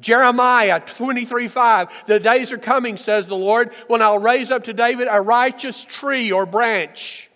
Jeremiah 0.00 0.80
23 0.80 1.46
5. 1.46 2.06
The 2.06 2.18
days 2.18 2.52
are 2.52 2.58
coming, 2.58 2.96
says 2.96 3.28
the 3.28 3.36
Lord, 3.36 3.72
when 3.86 4.02
I'll 4.02 4.18
raise 4.18 4.50
up 4.50 4.64
to 4.64 4.72
David 4.72 5.06
a 5.08 5.20
righteous 5.20 5.84
tree 5.84 6.32
or 6.32 6.46
branch. 6.46 7.30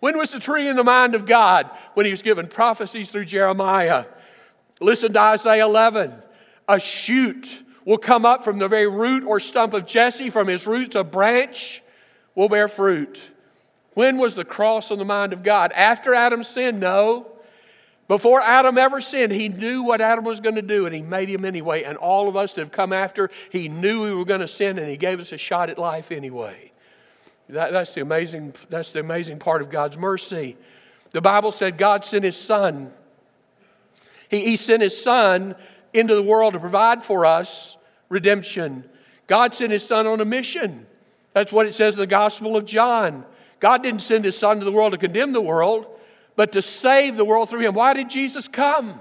When 0.00 0.18
was 0.18 0.32
the 0.32 0.40
tree 0.40 0.66
in 0.66 0.74
the 0.74 0.84
mind 0.84 1.14
of 1.14 1.24
God? 1.24 1.70
When 1.94 2.06
he 2.06 2.12
was 2.12 2.22
given 2.22 2.48
prophecies 2.48 3.12
through 3.12 3.26
Jeremiah. 3.26 4.06
Listen 4.80 5.12
to 5.12 5.20
Isaiah 5.20 5.66
11. 5.66 6.12
A 6.68 6.80
shoot 6.80 7.61
will 7.84 7.98
come 7.98 8.24
up 8.24 8.44
from 8.44 8.58
the 8.58 8.68
very 8.68 8.88
root 8.88 9.24
or 9.24 9.40
stump 9.40 9.74
of 9.74 9.86
Jesse, 9.86 10.30
from 10.30 10.48
his 10.48 10.66
roots, 10.66 10.96
a 10.96 11.04
branch 11.04 11.82
will 12.34 12.48
bear 12.48 12.68
fruit. 12.68 13.20
When 13.94 14.18
was 14.18 14.34
the 14.34 14.44
cross 14.44 14.90
on 14.90 14.98
the 14.98 15.04
mind 15.04 15.32
of 15.32 15.42
God? 15.42 15.72
After 15.72 16.14
Adam 16.14 16.44
sinned? 16.44 16.80
No. 16.80 17.26
Before 18.08 18.40
Adam 18.40 18.78
ever 18.78 19.00
sinned, 19.00 19.32
he 19.32 19.48
knew 19.48 19.84
what 19.84 20.00
Adam 20.00 20.24
was 20.24 20.40
going 20.40 20.56
to 20.56 20.62
do 20.62 20.86
and 20.86 20.94
he 20.94 21.02
made 21.02 21.28
him 21.28 21.44
anyway. 21.44 21.82
And 21.82 21.96
all 21.96 22.28
of 22.28 22.36
us 22.36 22.54
that 22.54 22.62
have 22.62 22.72
come 22.72 22.92
after, 22.92 23.30
he 23.50 23.68
knew 23.68 24.02
we 24.02 24.14
were 24.14 24.24
going 24.24 24.40
to 24.40 24.48
sin 24.48 24.78
and 24.78 24.88
he 24.88 24.96
gave 24.96 25.20
us 25.20 25.32
a 25.32 25.38
shot 25.38 25.70
at 25.70 25.78
life 25.78 26.10
anyway. 26.10 26.72
That, 27.48 27.72
that's, 27.72 27.94
the 27.94 28.00
amazing, 28.00 28.54
that's 28.70 28.92
the 28.92 29.00
amazing 29.00 29.38
part 29.38 29.62
of 29.62 29.70
God's 29.70 29.98
mercy. 29.98 30.56
The 31.10 31.20
Bible 31.20 31.52
said 31.52 31.76
God 31.76 32.04
sent 32.04 32.24
his 32.24 32.36
son. 32.36 32.92
He, 34.30 34.44
he 34.44 34.56
sent 34.56 34.82
his 34.82 35.00
son 35.00 35.54
into 35.92 36.14
the 36.14 36.22
world 36.22 36.54
to 36.54 36.60
provide 36.60 37.04
for 37.04 37.26
us 37.26 37.76
redemption. 38.08 38.84
God 39.26 39.54
sent 39.54 39.72
his 39.72 39.86
son 39.86 40.06
on 40.06 40.20
a 40.20 40.24
mission. 40.24 40.86
That's 41.32 41.52
what 41.52 41.66
it 41.66 41.74
says 41.74 41.94
in 41.94 42.00
the 42.00 42.06
Gospel 42.06 42.56
of 42.56 42.64
John. 42.64 43.24
God 43.60 43.82
didn't 43.82 44.02
send 44.02 44.24
his 44.24 44.36
son 44.36 44.58
to 44.58 44.64
the 44.64 44.72
world 44.72 44.92
to 44.92 44.98
condemn 44.98 45.32
the 45.32 45.40
world, 45.40 45.86
but 46.36 46.52
to 46.52 46.62
save 46.62 47.16
the 47.16 47.24
world 47.24 47.48
through 47.48 47.60
him. 47.60 47.74
Why 47.74 47.94
did 47.94 48.10
Jesus 48.10 48.48
come? 48.48 49.00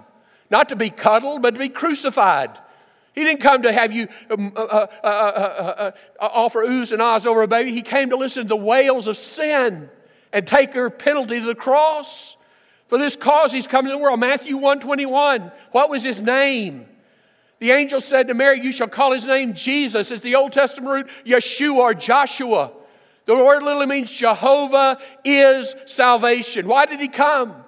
Not 0.49 0.69
to 0.69 0.75
be 0.75 0.89
cuddled, 0.89 1.41
but 1.41 1.55
to 1.55 1.59
be 1.59 1.69
crucified. 1.69 2.51
He 3.13 3.23
didn't 3.23 3.41
come 3.41 3.63
to 3.63 3.73
have 3.73 3.91
you 3.91 4.07
um, 4.29 4.53
uh, 4.55 4.59
uh, 4.59 5.07
uh, 5.07 5.91
offer 6.19 6.65
oohs 6.65 6.91
and 6.91 7.01
ahs 7.01 7.25
over 7.25 7.41
a 7.41 7.47
baby. 7.47 7.71
He 7.71 7.81
came 7.81 8.11
to 8.11 8.15
listen 8.15 8.43
to 8.43 8.49
the 8.49 8.55
wails 8.55 9.07
of 9.07 9.17
sin 9.17 9.89
and 10.31 10.47
take 10.47 10.73
her 10.73 10.89
penalty 10.89 11.39
to 11.39 11.45
the 11.45 11.55
cross. 11.55 12.37
For 12.91 12.97
this 12.97 13.15
cause 13.15 13.53
he's 13.53 13.67
come 13.67 13.85
to 13.85 13.91
the 13.91 13.97
world. 13.97 14.19
Matthew 14.19 14.57
121. 14.57 15.53
What 15.71 15.89
was 15.89 16.03
his 16.03 16.21
name? 16.21 16.85
The 17.59 17.71
angel 17.71 18.01
said 18.01 18.27
to 18.27 18.33
Mary, 18.33 18.61
You 18.61 18.73
shall 18.73 18.89
call 18.89 19.13
his 19.13 19.25
name 19.25 19.53
Jesus. 19.53 20.11
It's 20.11 20.21
the 20.21 20.35
Old 20.35 20.51
Testament 20.51 20.91
root 20.91 21.09
Yeshua 21.25 21.77
or 21.77 21.93
Joshua. 21.93 22.73
The 23.27 23.35
word 23.37 23.63
literally 23.63 23.85
means 23.85 24.11
Jehovah 24.11 24.99
is 25.23 25.73
salvation. 25.85 26.67
Why 26.67 26.85
did 26.85 26.99
he 26.99 27.07
come? 27.07 27.63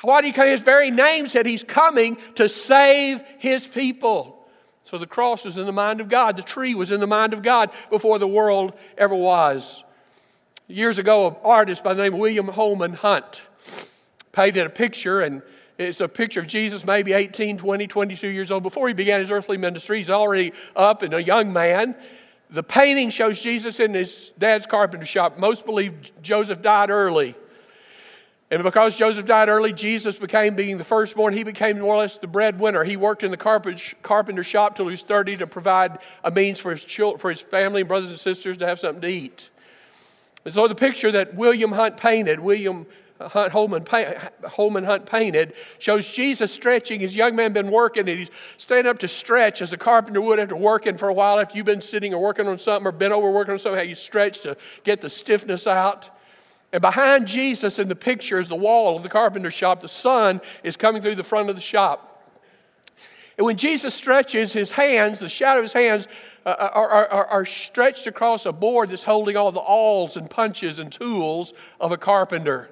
Why 0.00 0.22
did 0.22 0.28
he 0.28 0.32
come? 0.32 0.46
His 0.46 0.62
very 0.62 0.90
name 0.90 1.26
said 1.28 1.44
he's 1.44 1.62
coming 1.62 2.16
to 2.36 2.48
save 2.48 3.22
his 3.38 3.68
people. 3.68 4.48
So 4.84 4.96
the 4.96 5.06
cross 5.06 5.44
was 5.44 5.58
in 5.58 5.66
the 5.66 5.72
mind 5.72 6.00
of 6.00 6.08
God. 6.08 6.38
The 6.38 6.42
tree 6.42 6.74
was 6.74 6.90
in 6.92 7.00
the 7.00 7.06
mind 7.06 7.34
of 7.34 7.42
God 7.42 7.70
before 7.90 8.18
the 8.18 8.26
world 8.26 8.72
ever 8.96 9.14
was. 9.14 9.84
Years 10.66 10.98
ago, 10.98 11.26
an 11.26 11.36
artist 11.44 11.84
by 11.84 11.92
the 11.92 12.02
name 12.02 12.14
of 12.14 12.20
William 12.20 12.48
Holman 12.48 12.94
Hunt 12.94 13.42
painted 14.34 14.66
a 14.66 14.70
picture, 14.70 15.22
and 15.22 15.40
it's 15.78 16.00
a 16.00 16.08
picture 16.08 16.40
of 16.40 16.46
Jesus, 16.46 16.84
maybe 16.84 17.12
18, 17.12 17.56
20, 17.56 17.86
22 17.86 18.28
years 18.28 18.50
old. 18.50 18.62
Before 18.62 18.88
he 18.88 18.94
began 18.94 19.20
his 19.20 19.30
earthly 19.30 19.56
ministry, 19.56 19.98
he's 19.98 20.10
already 20.10 20.52
up 20.76 21.02
and 21.02 21.14
a 21.14 21.22
young 21.22 21.52
man. 21.52 21.96
The 22.50 22.62
painting 22.62 23.10
shows 23.10 23.40
Jesus 23.40 23.80
in 23.80 23.94
his 23.94 24.30
dad's 24.38 24.66
carpenter 24.66 25.06
shop. 25.06 25.38
Most 25.38 25.64
believe 25.64 26.12
Joseph 26.22 26.60
died 26.62 26.90
early. 26.90 27.34
And 28.50 28.62
because 28.62 28.94
Joseph 28.94 29.24
died 29.24 29.48
early, 29.48 29.72
Jesus 29.72 30.16
became, 30.16 30.54
being 30.54 30.78
the 30.78 30.84
firstborn, 30.84 31.32
he 31.32 31.42
became 31.42 31.80
more 31.80 31.94
or 31.94 31.98
less 31.98 32.18
the 32.18 32.28
breadwinner. 32.28 32.84
He 32.84 32.96
worked 32.96 33.24
in 33.24 33.30
the 33.32 33.36
carpenter 33.36 34.44
shop 34.44 34.76
till 34.76 34.84
he 34.84 34.92
was 34.92 35.02
30 35.02 35.38
to 35.38 35.46
provide 35.46 35.98
a 36.22 36.30
means 36.30 36.60
for 36.60 36.70
his, 36.70 36.84
children, 36.84 37.18
for 37.18 37.30
his 37.30 37.40
family 37.40 37.80
and 37.80 37.88
brothers 37.88 38.10
and 38.10 38.18
sisters 38.18 38.58
to 38.58 38.66
have 38.66 38.78
something 38.78 39.00
to 39.00 39.08
eat. 39.08 39.48
And 40.44 40.54
so 40.54 40.68
the 40.68 40.74
picture 40.74 41.10
that 41.10 41.34
William 41.34 41.72
Hunt 41.72 41.96
painted, 41.96 42.38
William 42.38 42.86
Hunt 43.20 43.52
Holman, 43.52 43.84
Holman 44.44 44.84
Hunt 44.84 45.06
painted 45.06 45.54
shows 45.78 46.08
Jesus 46.08 46.50
stretching. 46.52 46.98
His 46.98 47.14
young 47.14 47.36
man 47.36 47.52
been 47.52 47.70
working 47.70 48.08
and 48.08 48.18
he's 48.18 48.30
standing 48.56 48.90
up 48.90 48.98
to 49.00 49.08
stretch 49.08 49.62
as 49.62 49.72
a 49.72 49.76
carpenter 49.76 50.20
would 50.20 50.40
after 50.40 50.56
working 50.56 50.98
for 50.98 51.08
a 51.08 51.14
while. 51.14 51.38
If 51.38 51.54
you've 51.54 51.64
been 51.64 51.80
sitting 51.80 52.12
or 52.12 52.20
working 52.20 52.48
on 52.48 52.58
something 52.58 52.86
or 52.86 52.92
been 52.92 53.12
over 53.12 53.30
working 53.30 53.52
on 53.52 53.58
something, 53.60 53.78
how 53.78 53.84
you 53.84 53.94
stretch 53.94 54.40
to 54.40 54.56
get 54.82 55.00
the 55.00 55.08
stiffness 55.08 55.66
out. 55.68 56.10
And 56.72 56.80
behind 56.80 57.28
Jesus 57.28 57.78
in 57.78 57.86
the 57.86 57.94
picture 57.94 58.40
is 58.40 58.48
the 58.48 58.56
wall 58.56 58.96
of 58.96 59.04
the 59.04 59.08
carpenter 59.08 59.52
shop. 59.52 59.80
The 59.80 59.88
sun 59.88 60.40
is 60.64 60.76
coming 60.76 61.00
through 61.00 61.14
the 61.14 61.22
front 61.22 61.48
of 61.48 61.54
the 61.54 61.62
shop. 61.62 62.10
And 63.38 63.44
when 63.44 63.56
Jesus 63.56 63.94
stretches 63.94 64.52
his 64.52 64.72
hands, 64.72 65.20
the 65.20 65.28
shadow 65.28 65.60
of 65.60 65.64
his 65.64 65.72
hands 65.72 66.08
uh, 66.44 66.48
uh 66.50 66.70
are, 66.74 67.08
are, 67.08 67.26
are 67.26 67.46
stretched 67.46 68.08
across 68.08 68.44
a 68.44 68.52
board 68.52 68.90
that's 68.90 69.04
holding 69.04 69.36
all 69.36 69.52
the 69.52 69.60
awls 69.60 70.16
and 70.16 70.28
punches 70.28 70.80
and 70.80 70.90
tools 70.90 71.52
of 71.80 71.92
a 71.92 71.96
carpenter. 71.96 72.70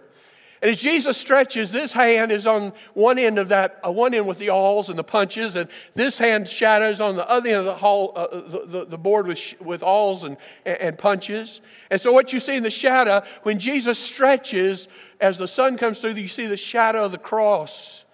And 0.63 0.71
as 0.71 0.81
Jesus 0.81 1.19
stretches, 1.19 1.73
this 1.73 1.93
hand 1.93 2.31
is 2.31 2.47
on 2.47 2.73
one 2.95 3.19
end 3.19 3.41
of 3.41 3.49
that, 3.49 3.81
uh, 3.85 3.91
one 3.91 4.15
end 4.15 4.29
with 4.29 4.39
the 4.39 4.51
awls 4.51 4.91
and 4.91 4.97
the 4.97 5.03
punches, 5.03 5.57
and 5.57 5.69
this 5.95 6.19
hand 6.19 6.47
shadows 6.47 7.01
on 7.01 7.17
the 7.17 7.29
other 7.29 7.49
end 7.49 7.59
of 7.59 7.65
the, 7.65 7.75
hall, 7.75 8.13
uh, 8.15 8.29
the, 8.31 8.67
the, 8.67 8.85
the, 8.91 8.99
board 8.99 9.27
with, 9.27 9.55
with 9.61 9.83
awls 9.83 10.23
and, 10.23 10.37
and 10.65 10.97
punches. 10.97 11.61
And 11.91 12.01
so, 12.01 12.13
what 12.13 12.33
you 12.33 12.39
see 12.39 12.55
in 12.55 12.63
the 12.63 12.71
shadow, 12.71 13.25
when 13.43 13.59
Jesus 13.59 13.99
stretches, 13.99 14.87
as 15.21 15.37
the 15.37 15.49
sun 15.49 15.77
comes 15.77 15.99
through, 15.99 16.15
you 16.15 16.29
see 16.29 16.47
the 16.47 16.57
shadow 16.57 17.05
of 17.05 17.11
the 17.11 17.19
cross. 17.19 18.05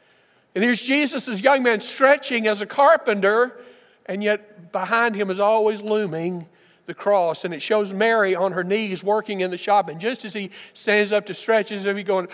And 0.54 0.64
here's 0.64 0.80
Jesus, 0.80 1.26
this 1.26 1.42
young 1.42 1.62
man, 1.62 1.82
stretching 1.82 2.46
as 2.46 2.62
a 2.62 2.66
carpenter, 2.66 3.60
and 4.06 4.24
yet 4.24 4.72
behind 4.72 5.14
him 5.14 5.28
is 5.28 5.38
always 5.38 5.82
looming 5.82 6.48
the 6.88 6.94
cross, 6.94 7.44
and 7.44 7.54
it 7.54 7.60
shows 7.60 7.92
Mary 7.92 8.34
on 8.34 8.52
her 8.52 8.64
knees 8.64 9.04
working 9.04 9.42
in 9.42 9.50
the 9.50 9.58
shop. 9.58 9.90
And 9.90 10.00
just 10.00 10.24
as 10.24 10.32
he 10.32 10.50
stands 10.72 11.12
up 11.12 11.26
to 11.26 11.34
stretch, 11.34 11.70
as 11.70 11.84
if 11.84 11.96
he's 11.96 12.06
going, 12.06 12.28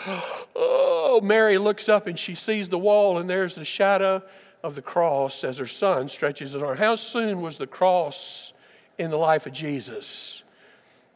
Oh, 0.56 1.20
Mary 1.22 1.58
looks 1.58 1.88
up 1.88 2.06
and 2.06 2.18
she 2.18 2.34
sees 2.34 2.70
the 2.70 2.78
wall, 2.78 3.18
and 3.18 3.28
there's 3.28 3.56
the 3.56 3.64
shadow 3.64 4.22
of 4.62 4.76
the 4.76 4.80
cross 4.80 5.44
as 5.44 5.58
her 5.58 5.66
son 5.66 6.08
stretches 6.08 6.52
his 6.52 6.62
arm. 6.62 6.78
How 6.78 6.94
soon 6.94 7.42
was 7.42 7.58
the 7.58 7.66
cross 7.66 8.52
in 8.96 9.10
the 9.10 9.16
life 9.16 9.44
of 9.46 9.52
Jesus? 9.52 10.44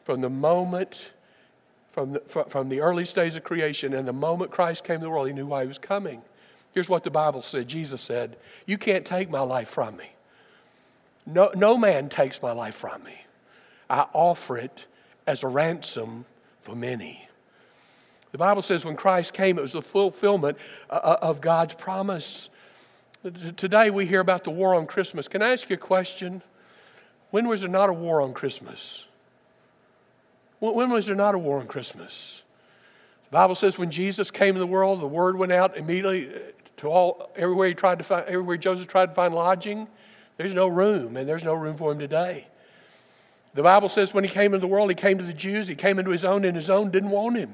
From 0.03 0.19
the 0.19 0.29
moment, 0.29 1.11
from 1.93 2.13
the, 2.13 2.19
from 2.19 2.67
the 2.67 2.81
early 2.81 3.05
days 3.05 3.37
of 3.37 3.43
creation, 3.45 3.93
and 3.93 4.05
the 4.05 4.13
moment 4.13 4.51
Christ 4.51 4.83
came 4.83 4.99
to 4.99 5.05
the 5.05 5.09
world, 5.09 5.27
he 5.27 5.33
knew 5.33 5.47
why 5.47 5.61
he 5.61 5.67
was 5.67 5.79
coming. 5.79 6.21
Here's 6.73 6.89
what 6.89 7.05
the 7.05 7.09
Bible 7.09 7.41
said 7.41 7.69
Jesus 7.69 8.01
said, 8.01 8.35
You 8.65 8.77
can't 8.77 9.05
take 9.05 9.29
my 9.29 9.41
life 9.41 9.69
from 9.69 9.95
me. 9.95 10.11
No, 11.25 11.51
no 11.55 11.77
man 11.77 12.09
takes 12.09 12.41
my 12.41 12.51
life 12.51 12.75
from 12.75 13.01
me. 13.03 13.15
I 13.89 14.05
offer 14.13 14.57
it 14.57 14.85
as 15.25 15.43
a 15.43 15.47
ransom 15.47 16.25
for 16.61 16.75
many. 16.75 17.27
The 18.31 18.37
Bible 18.37 18.61
says 18.61 18.85
when 18.85 18.95
Christ 18.95 19.33
came, 19.33 19.57
it 19.57 19.61
was 19.61 19.71
the 19.71 19.81
fulfillment 19.81 20.57
uh, 20.89 20.93
uh, 20.93 21.17
of 21.21 21.41
God's 21.41 21.73
promise. 21.73 22.49
Today 23.57 23.89
we 23.89 24.05
hear 24.05 24.19
about 24.19 24.43
the 24.43 24.51
war 24.51 24.75
on 24.75 24.85
Christmas. 24.85 25.27
Can 25.27 25.41
I 25.41 25.49
ask 25.49 25.69
you 25.69 25.73
a 25.73 25.77
question? 25.77 26.41
When 27.31 27.47
was 27.47 27.61
there 27.61 27.69
not 27.69 27.89
a 27.89 27.93
war 27.93 28.21
on 28.21 28.33
Christmas? 28.33 29.07
When 30.59 30.89
was 30.89 31.07
there 31.07 31.15
not 31.15 31.35
a 31.35 31.37
war 31.37 31.59
on 31.59 31.67
Christmas? 31.67 32.43
The 33.29 33.35
Bible 33.35 33.55
says 33.55 33.77
when 33.77 33.91
Jesus 33.91 34.29
came 34.31 34.55
to 34.55 34.59
the 34.59 34.67
world, 34.67 35.01
the 35.01 35.07
word 35.07 35.37
went 35.37 35.51
out 35.51 35.77
immediately 35.77 36.29
to 36.77 36.87
all 36.87 37.31
everywhere 37.35 37.67
he 37.67 37.73
tried 37.73 37.97
to 37.99 38.03
find 38.03 38.25
everywhere 38.25 38.57
Joseph 38.57 38.87
tried 38.87 39.07
to 39.07 39.13
find 39.13 39.33
lodging. 39.33 39.87
There's 40.37 40.53
no 40.53 40.67
room, 40.67 41.17
and 41.17 41.27
there's 41.27 41.43
no 41.43 41.53
room 41.53 41.75
for 41.75 41.91
him 41.91 41.99
today. 41.99 42.47
The 43.59 43.63
Bible 43.63 43.89
says 43.89 44.13
when 44.13 44.23
he 44.23 44.29
came 44.29 44.53
into 44.53 44.65
the 44.65 44.71
world, 44.71 44.89
he 44.89 44.95
came 44.95 45.17
to 45.17 45.23
the 45.25 45.33
Jews, 45.33 45.67
he 45.67 45.75
came 45.75 45.99
into 45.99 46.11
his 46.11 46.23
own, 46.23 46.45
and 46.45 46.55
his 46.55 46.69
own 46.69 46.91
didn't 46.91 47.09
want 47.09 47.35
him. 47.35 47.53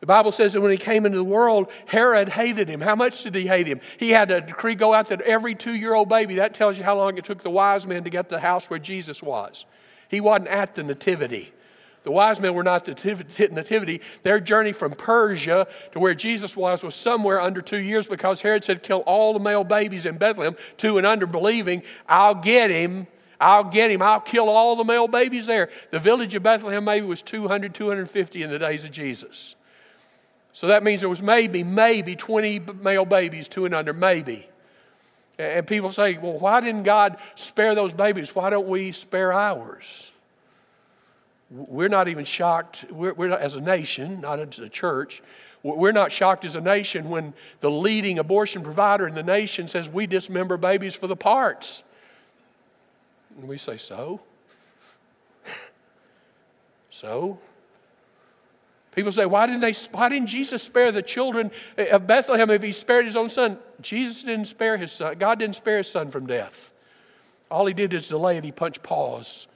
The 0.00 0.04
Bible 0.04 0.30
says 0.30 0.52
that 0.52 0.60
when 0.60 0.72
he 0.72 0.76
came 0.76 1.06
into 1.06 1.16
the 1.16 1.24
world, 1.24 1.72
Herod 1.86 2.28
hated 2.28 2.68
him. 2.68 2.82
How 2.82 2.94
much 2.96 3.22
did 3.22 3.34
he 3.34 3.46
hate 3.46 3.66
him? 3.66 3.80
He 3.98 4.10
had 4.10 4.30
a 4.30 4.42
decree 4.42 4.74
go 4.74 4.92
out 4.92 5.08
that 5.08 5.22
every 5.22 5.54
two 5.54 5.72
year 5.72 5.94
old 5.94 6.10
baby, 6.10 6.34
that 6.34 6.52
tells 6.52 6.76
you 6.76 6.84
how 6.84 6.98
long 6.98 7.16
it 7.16 7.24
took 7.24 7.42
the 7.42 7.48
wise 7.48 7.86
men 7.86 8.04
to 8.04 8.10
get 8.10 8.28
to 8.28 8.34
the 8.34 8.42
house 8.42 8.68
where 8.68 8.78
Jesus 8.78 9.22
was. 9.22 9.64
He 10.10 10.20
wasn't 10.20 10.48
at 10.48 10.74
the 10.74 10.82
Nativity. 10.82 11.50
The 12.02 12.10
wise 12.10 12.38
men 12.38 12.52
were 12.52 12.62
not 12.62 12.86
at 12.86 12.98
the 12.98 13.48
Nativity. 13.50 14.02
Their 14.22 14.38
journey 14.38 14.72
from 14.72 14.92
Persia 14.92 15.66
to 15.92 15.98
where 15.98 16.14
Jesus 16.14 16.54
was 16.54 16.82
was 16.82 16.94
somewhere 16.94 17.40
under 17.40 17.62
two 17.62 17.80
years 17.80 18.06
because 18.06 18.42
Herod 18.42 18.66
said, 18.66 18.82
Kill 18.82 19.00
all 19.06 19.32
the 19.32 19.40
male 19.40 19.64
babies 19.64 20.04
in 20.04 20.18
Bethlehem, 20.18 20.56
two 20.76 20.98
and 20.98 21.06
under, 21.06 21.26
believing, 21.26 21.84
I'll 22.06 22.34
get 22.34 22.70
him 22.70 23.06
I'll 23.40 23.64
get 23.64 23.90
him. 23.90 24.02
I'll 24.02 24.20
kill 24.20 24.48
all 24.48 24.76
the 24.76 24.84
male 24.84 25.08
babies 25.08 25.46
there. 25.46 25.70
The 25.90 25.98
village 25.98 26.34
of 26.34 26.42
Bethlehem 26.42 26.84
maybe 26.84 27.06
was 27.06 27.22
200, 27.22 27.74
250 27.74 28.42
in 28.42 28.50
the 28.50 28.58
days 28.58 28.84
of 28.84 28.90
Jesus. 28.90 29.54
So 30.52 30.66
that 30.66 30.82
means 30.82 31.00
there 31.00 31.08
was 31.08 31.22
maybe, 31.22 31.64
maybe 31.64 32.16
20 32.16 32.58
male 32.80 33.06
babies, 33.06 33.48
two 33.48 33.64
and 33.64 33.74
under, 33.74 33.94
maybe. 33.94 34.46
And 35.38 35.66
people 35.66 35.90
say, 35.90 36.18
well, 36.18 36.38
why 36.38 36.60
didn't 36.60 36.82
God 36.82 37.16
spare 37.34 37.74
those 37.74 37.94
babies? 37.94 38.34
Why 38.34 38.50
don't 38.50 38.68
we 38.68 38.92
spare 38.92 39.32
ours? 39.32 40.12
We're 41.50 41.88
not 41.88 42.08
even 42.08 42.24
shocked, 42.24 42.84
we're, 42.90 43.14
we're 43.14 43.28
not, 43.28 43.40
as 43.40 43.54
a 43.54 43.60
nation, 43.60 44.20
not 44.20 44.38
as 44.38 44.58
a 44.58 44.68
church, 44.68 45.22
we're 45.62 45.92
not 45.92 46.12
shocked 46.12 46.44
as 46.44 46.54
a 46.54 46.60
nation 46.60 47.10
when 47.10 47.34
the 47.60 47.70
leading 47.70 48.18
abortion 48.18 48.62
provider 48.62 49.06
in 49.06 49.14
the 49.14 49.22
nation 49.22 49.66
says 49.68 49.88
we 49.88 50.06
dismember 50.06 50.56
babies 50.56 50.94
for 50.94 51.06
the 51.06 51.16
parts. 51.16 51.82
And 53.40 53.48
we 53.48 53.58
say, 53.58 53.76
So? 53.76 54.20
so? 56.90 57.38
People 58.92 59.12
say, 59.12 59.24
why 59.24 59.46
didn't, 59.46 59.60
they, 59.60 59.72
why 59.92 60.08
didn't 60.08 60.26
Jesus 60.26 60.62
spare 60.62 60.90
the 60.90 61.02
children 61.02 61.52
of 61.78 62.06
Bethlehem 62.06 62.50
if 62.50 62.62
he 62.62 62.72
spared 62.72 63.06
his 63.06 63.16
own 63.16 63.30
son? 63.30 63.58
Jesus 63.80 64.24
didn't 64.24 64.46
spare 64.46 64.76
his 64.76 64.90
son. 64.90 65.16
God 65.16 65.38
didn't 65.38 65.54
spare 65.54 65.78
his 65.78 65.88
son 65.88 66.10
from 66.10 66.26
death. 66.26 66.72
All 67.50 67.66
he 67.66 67.74
did 67.74 67.94
is 67.94 68.08
delay 68.08 68.36
it. 68.36 68.44
He 68.44 68.50
punched 68.50 68.82
pause. 68.82 69.46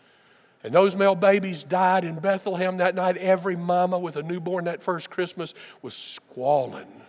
And 0.62 0.72
those 0.72 0.96
male 0.96 1.16
babies 1.16 1.64
died 1.64 2.04
in 2.04 2.18
Bethlehem 2.20 2.76
that 2.76 2.94
night. 2.94 3.16
Every 3.16 3.56
mama 3.56 3.98
with 3.98 4.16
a 4.16 4.22
newborn 4.22 4.64
that 4.64 4.82
first 4.82 5.10
Christmas 5.10 5.52
was 5.82 5.94
squalling. 5.94 7.02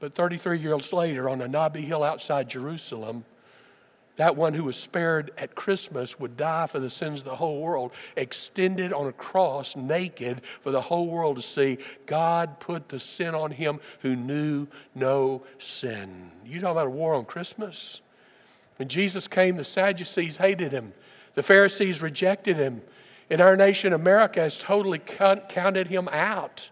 But 0.00 0.14
33 0.14 0.58
years 0.58 0.92
later, 0.92 1.30
on 1.30 1.40
a 1.40 1.48
knobby 1.48 1.82
hill 1.82 2.02
outside 2.02 2.48
Jerusalem, 2.48 3.24
that 4.16 4.36
one 4.36 4.54
who 4.54 4.64
was 4.64 4.76
spared 4.76 5.32
at 5.36 5.54
Christmas 5.54 6.20
would 6.20 6.36
die 6.36 6.66
for 6.66 6.78
the 6.78 6.90
sins 6.90 7.20
of 7.20 7.24
the 7.24 7.36
whole 7.36 7.60
world, 7.60 7.92
extended 8.16 8.92
on 8.92 9.06
a 9.06 9.12
cross, 9.12 9.74
naked, 9.74 10.42
for 10.62 10.70
the 10.70 10.80
whole 10.80 11.08
world 11.08 11.36
to 11.36 11.42
see. 11.42 11.78
God 12.06 12.60
put 12.60 12.88
the 12.88 13.00
sin 13.00 13.34
on 13.34 13.50
him 13.50 13.80
who 14.00 14.14
knew 14.14 14.68
no 14.94 15.42
sin. 15.58 16.30
You 16.44 16.60
talking 16.60 16.72
about 16.72 16.86
a 16.86 16.90
war 16.90 17.14
on 17.14 17.24
Christmas? 17.24 18.00
When 18.76 18.88
Jesus 18.88 19.26
came, 19.26 19.56
the 19.56 19.64
Sadducees 19.64 20.36
hated 20.36 20.72
him, 20.72 20.92
the 21.34 21.42
Pharisees 21.42 22.02
rejected 22.02 22.56
him. 22.56 22.82
In 23.30 23.40
our 23.40 23.56
nation, 23.56 23.92
America 23.92 24.40
has 24.40 24.58
totally 24.58 24.98
counted 24.98 25.88
him 25.88 26.08
out. 26.12 26.68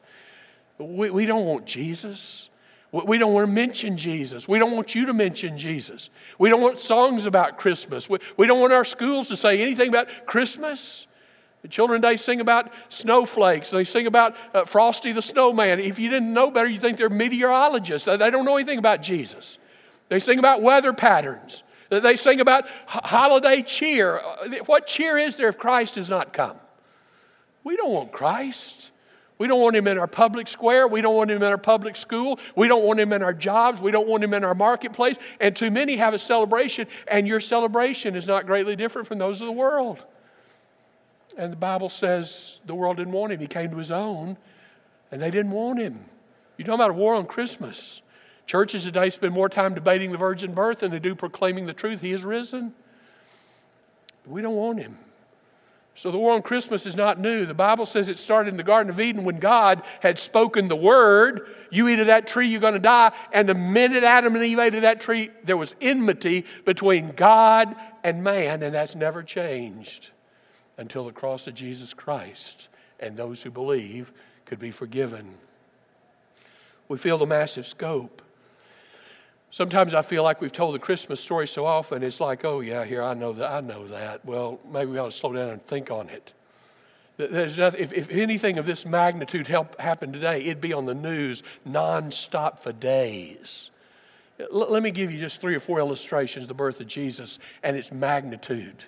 We, 0.79 1.11
we 1.11 1.27
don't 1.27 1.47
want 1.47 1.65
Jesus. 1.65 2.51
We 2.93 3.17
don't 3.17 3.33
want 3.33 3.47
to 3.47 3.53
mention 3.53 3.97
Jesus. 3.97 4.47
We 4.47 4.59
don't 4.59 4.73
want 4.73 4.95
you 4.95 5.07
to 5.07 5.15
mention 5.15 5.57
Jesus. 5.57 6.11
We 6.39 6.51
don't 6.51 6.61
want 6.61 6.79
songs 6.79 7.25
about 7.25 7.59
Christmas. 7.59 8.09
We, 8.09 8.19
we 8.37 8.47
don't 8.47 8.61
want 8.61 8.75
our 8.75 8.85
schools 8.85 9.29
to 9.29 9.37
say 9.37 9.63
anything 9.63 9.89
about 9.89 10.09
Christmas. 10.27 11.07
The 11.63 11.69
children 11.69 12.03
today 12.03 12.17
sing 12.17 12.41
about 12.43 12.71
snowflakes. 12.91 13.71
They 13.71 13.85
sing 13.85 14.07
about 14.07 14.37
uh, 14.53 14.67
Frosty 14.67 15.13
the 15.13 15.23
Snowman. 15.23 15.81
If 15.81 15.99
you 15.99 16.11
didn't 16.11 16.35
know 16.35 16.51
better, 16.51 16.69
you'd 16.69 16.83
think 16.83 16.99
they're 16.99 17.09
meteorologists. 17.09 18.05
They 18.05 18.17
don't 18.17 18.45
know 18.45 18.57
anything 18.57 18.79
about 18.79 19.01
Jesus. 19.01 19.57
They 20.11 20.19
sing 20.19 20.39
about 20.39 20.61
weather 20.61 20.93
patterns. 20.93 21.63
They 21.89 22.17
sing 22.17 22.41
about 22.41 22.69
holiday 22.87 23.63
cheer. 23.63 24.19
Uh, 24.19 24.65
what 24.67 24.87
cheer 24.87 25.17
is 25.17 25.37
there 25.37 25.49
if 25.49 25.57
Christ 25.57 25.95
has 25.95 26.11
not 26.11 26.35
come? 26.35 26.59
We 27.65 27.77
don't 27.77 27.93
want 27.93 28.13
Christ. 28.13 28.92
We 29.43 29.49
don't 29.49 29.61
want 29.61 29.75
him 29.75 29.89
in 29.89 29.99
our 29.99 30.07
public 30.07 30.47
square. 30.47 30.87
We 30.87 31.01
don't 31.01 31.17
want 31.17 31.29
him 31.29 31.39
in 31.39 31.51
our 31.51 31.59
public 31.59 31.97
school. 31.97 32.39
We 32.55 32.69
don't 32.69 32.85
want 32.85 33.01
him 33.01 33.13
in 33.13 33.25
our 33.25 33.33
jobs. 33.35 33.81
We 33.81 33.91
don't 33.91 34.07
want 34.07 34.23
him 34.23 34.35
in 34.35 34.45
our 34.45 34.55
marketplace. 34.55 35.17
And 35.41 35.57
too 35.57 35.69
many 35.69 35.97
have 35.97 36.15
a 36.15 36.19
celebration, 36.21 36.87
and 37.09 37.27
your 37.27 37.41
celebration 37.41 38.15
is 38.15 38.25
not 38.25 38.47
greatly 38.47 38.77
different 38.77 39.09
from 39.09 39.19
those 39.19 39.41
of 39.41 39.49
the 39.49 39.53
world. 39.53 40.05
And 41.37 41.51
the 41.51 41.57
Bible 41.57 41.89
says 41.89 42.59
the 42.67 42.75
world 42.77 42.99
didn't 42.99 43.15
want 43.15 43.33
him. 43.33 43.41
He 43.41 43.49
came 43.49 43.69
to 43.73 43.77
his 43.79 43.91
own, 43.91 44.37
and 45.11 45.21
they 45.21 45.33
didn't 45.33 45.51
want 45.51 45.81
him. 45.81 46.05
You're 46.57 46.67
talking 46.67 46.77
about 46.77 46.91
a 46.91 46.95
war 46.95 47.17
on 47.17 47.27
Christmas. 47.27 48.01
Churches 48.47 48.85
today 48.85 49.11
spend 49.11 49.35
more 49.35 49.49
time 49.49 49.75
debating 49.75 50.13
the 50.13 50.19
virgin 50.19 50.55
birth 50.55 50.79
than 50.79 50.93
they 50.93 51.01
do 51.01 51.17
proclaiming 51.17 51.67
the 51.67 51.73
truth. 51.73 52.01
He 52.01 52.13
is 52.13 52.25
risen. 52.25 52.73
We 54.25 54.41
don't 54.41 54.55
want 54.55 54.79
him. 54.79 54.97
So 55.95 56.11
the 56.11 56.19
war 56.19 56.33
on 56.33 56.43
Christmas 56.43 56.87
is 56.87 56.97
not 56.97 57.21
new. 57.21 57.45
The 57.45 57.53
Bible 57.53 57.85
says 57.85 58.09
it 58.09 58.19
started 58.19 58.51
in 58.51 58.57
the 58.57 58.63
Garden 58.63 58.91
of 58.91 58.99
Eden 58.99 59.25
when 59.25 59.39
God 59.39 59.83
had 60.01 60.19
spoken 60.19 60.69
the 60.69 60.77
word, 60.77 61.49
you 61.71 61.87
eat 61.89 62.01
of 62.01 62.07
that 62.07 62.27
tree, 62.27 62.49
you're 62.49 62.61
going 62.61 62.73
to 62.73 62.79
die. 62.79 63.13
And 63.31 63.47
the 63.49 63.55
minute 63.55 64.03
Adam 64.03 64.35
and 64.35 64.45
Eve 64.45 64.59
ate 64.59 64.75
of 64.75 64.83
that 64.83 65.01
tree, 65.01 65.31
there 65.45 65.57
was 65.57 65.75
enmity 65.83 66.47
between 66.65 67.11
God 67.11 67.77
and 68.03 68.25
man, 68.25 68.63
and 68.63 68.75
that's 68.75 68.95
never 68.95 69.23
changed 69.23 70.11
until 70.79 71.05
the 71.05 71.13
cross 71.13 71.47
of 71.47 71.55
Jesus 71.55 71.93
Christ. 71.93 72.69
And 72.99 73.17
those 73.17 73.43
who 73.43 73.51
believe 73.51 74.13
could 74.47 74.59
be 74.59 74.71
forgiven. 74.71 75.35
We 76.89 76.97
feel 76.97 77.19
the 77.19 77.27
massive 77.27 77.67
scope. 77.67 78.23
Sometimes 79.53 79.93
I 79.93 80.01
feel 80.01 80.23
like 80.23 80.41
we've 80.41 80.51
told 80.51 80.75
the 80.75 80.79
Christmas 80.79 81.21
story 81.21 81.47
so 81.47 81.67
often, 81.67 82.03
it's 82.03 82.21
like, 82.21 82.43
oh, 82.43 82.61
yeah, 82.61 82.87
here, 82.87 83.03
I 83.03 83.13
know 83.13 83.35
that. 83.35 83.53
I 83.53 83.61
know 83.61 83.87
that. 83.89 84.25
Well, 84.25 84.59
maybe 84.73 84.93
we 84.93 84.99
ought 84.99 85.11
to 85.11 85.13
slow 85.13 85.35
down 85.35 85.51
and 85.51 85.63
think 85.67 85.91
on 85.91 86.09
it. 86.09 86.33
There's 87.19 87.59
nothing, 87.59 87.83
if, 87.83 87.93
if 87.93 88.11
anything 88.11 88.57
of 88.57 88.65
this 88.65 88.87
magnitude 88.87 89.47
help, 89.47 89.79
happened 89.79 90.15
today, 90.15 90.41
it'd 90.41 90.63
be 90.63 90.73
on 90.73 90.87
the 90.87 90.95
news 90.95 91.43
nonstop 91.69 92.61
for 92.61 92.73
days. 92.73 93.69
L- 94.41 94.71
let 94.71 94.83
me 94.83 94.91
give 94.91 95.13
you 95.13 95.19
just 95.19 95.39
three 95.39 95.55
or 95.55 95.61
four 95.61 95.81
illustrations 95.81 96.45
of 96.45 96.49
the 96.49 96.55
birth 96.55 96.81
of 96.81 96.87
Jesus 96.87 97.39
and 97.63 97.77
its 97.77 97.93
magnitude. 97.93 98.85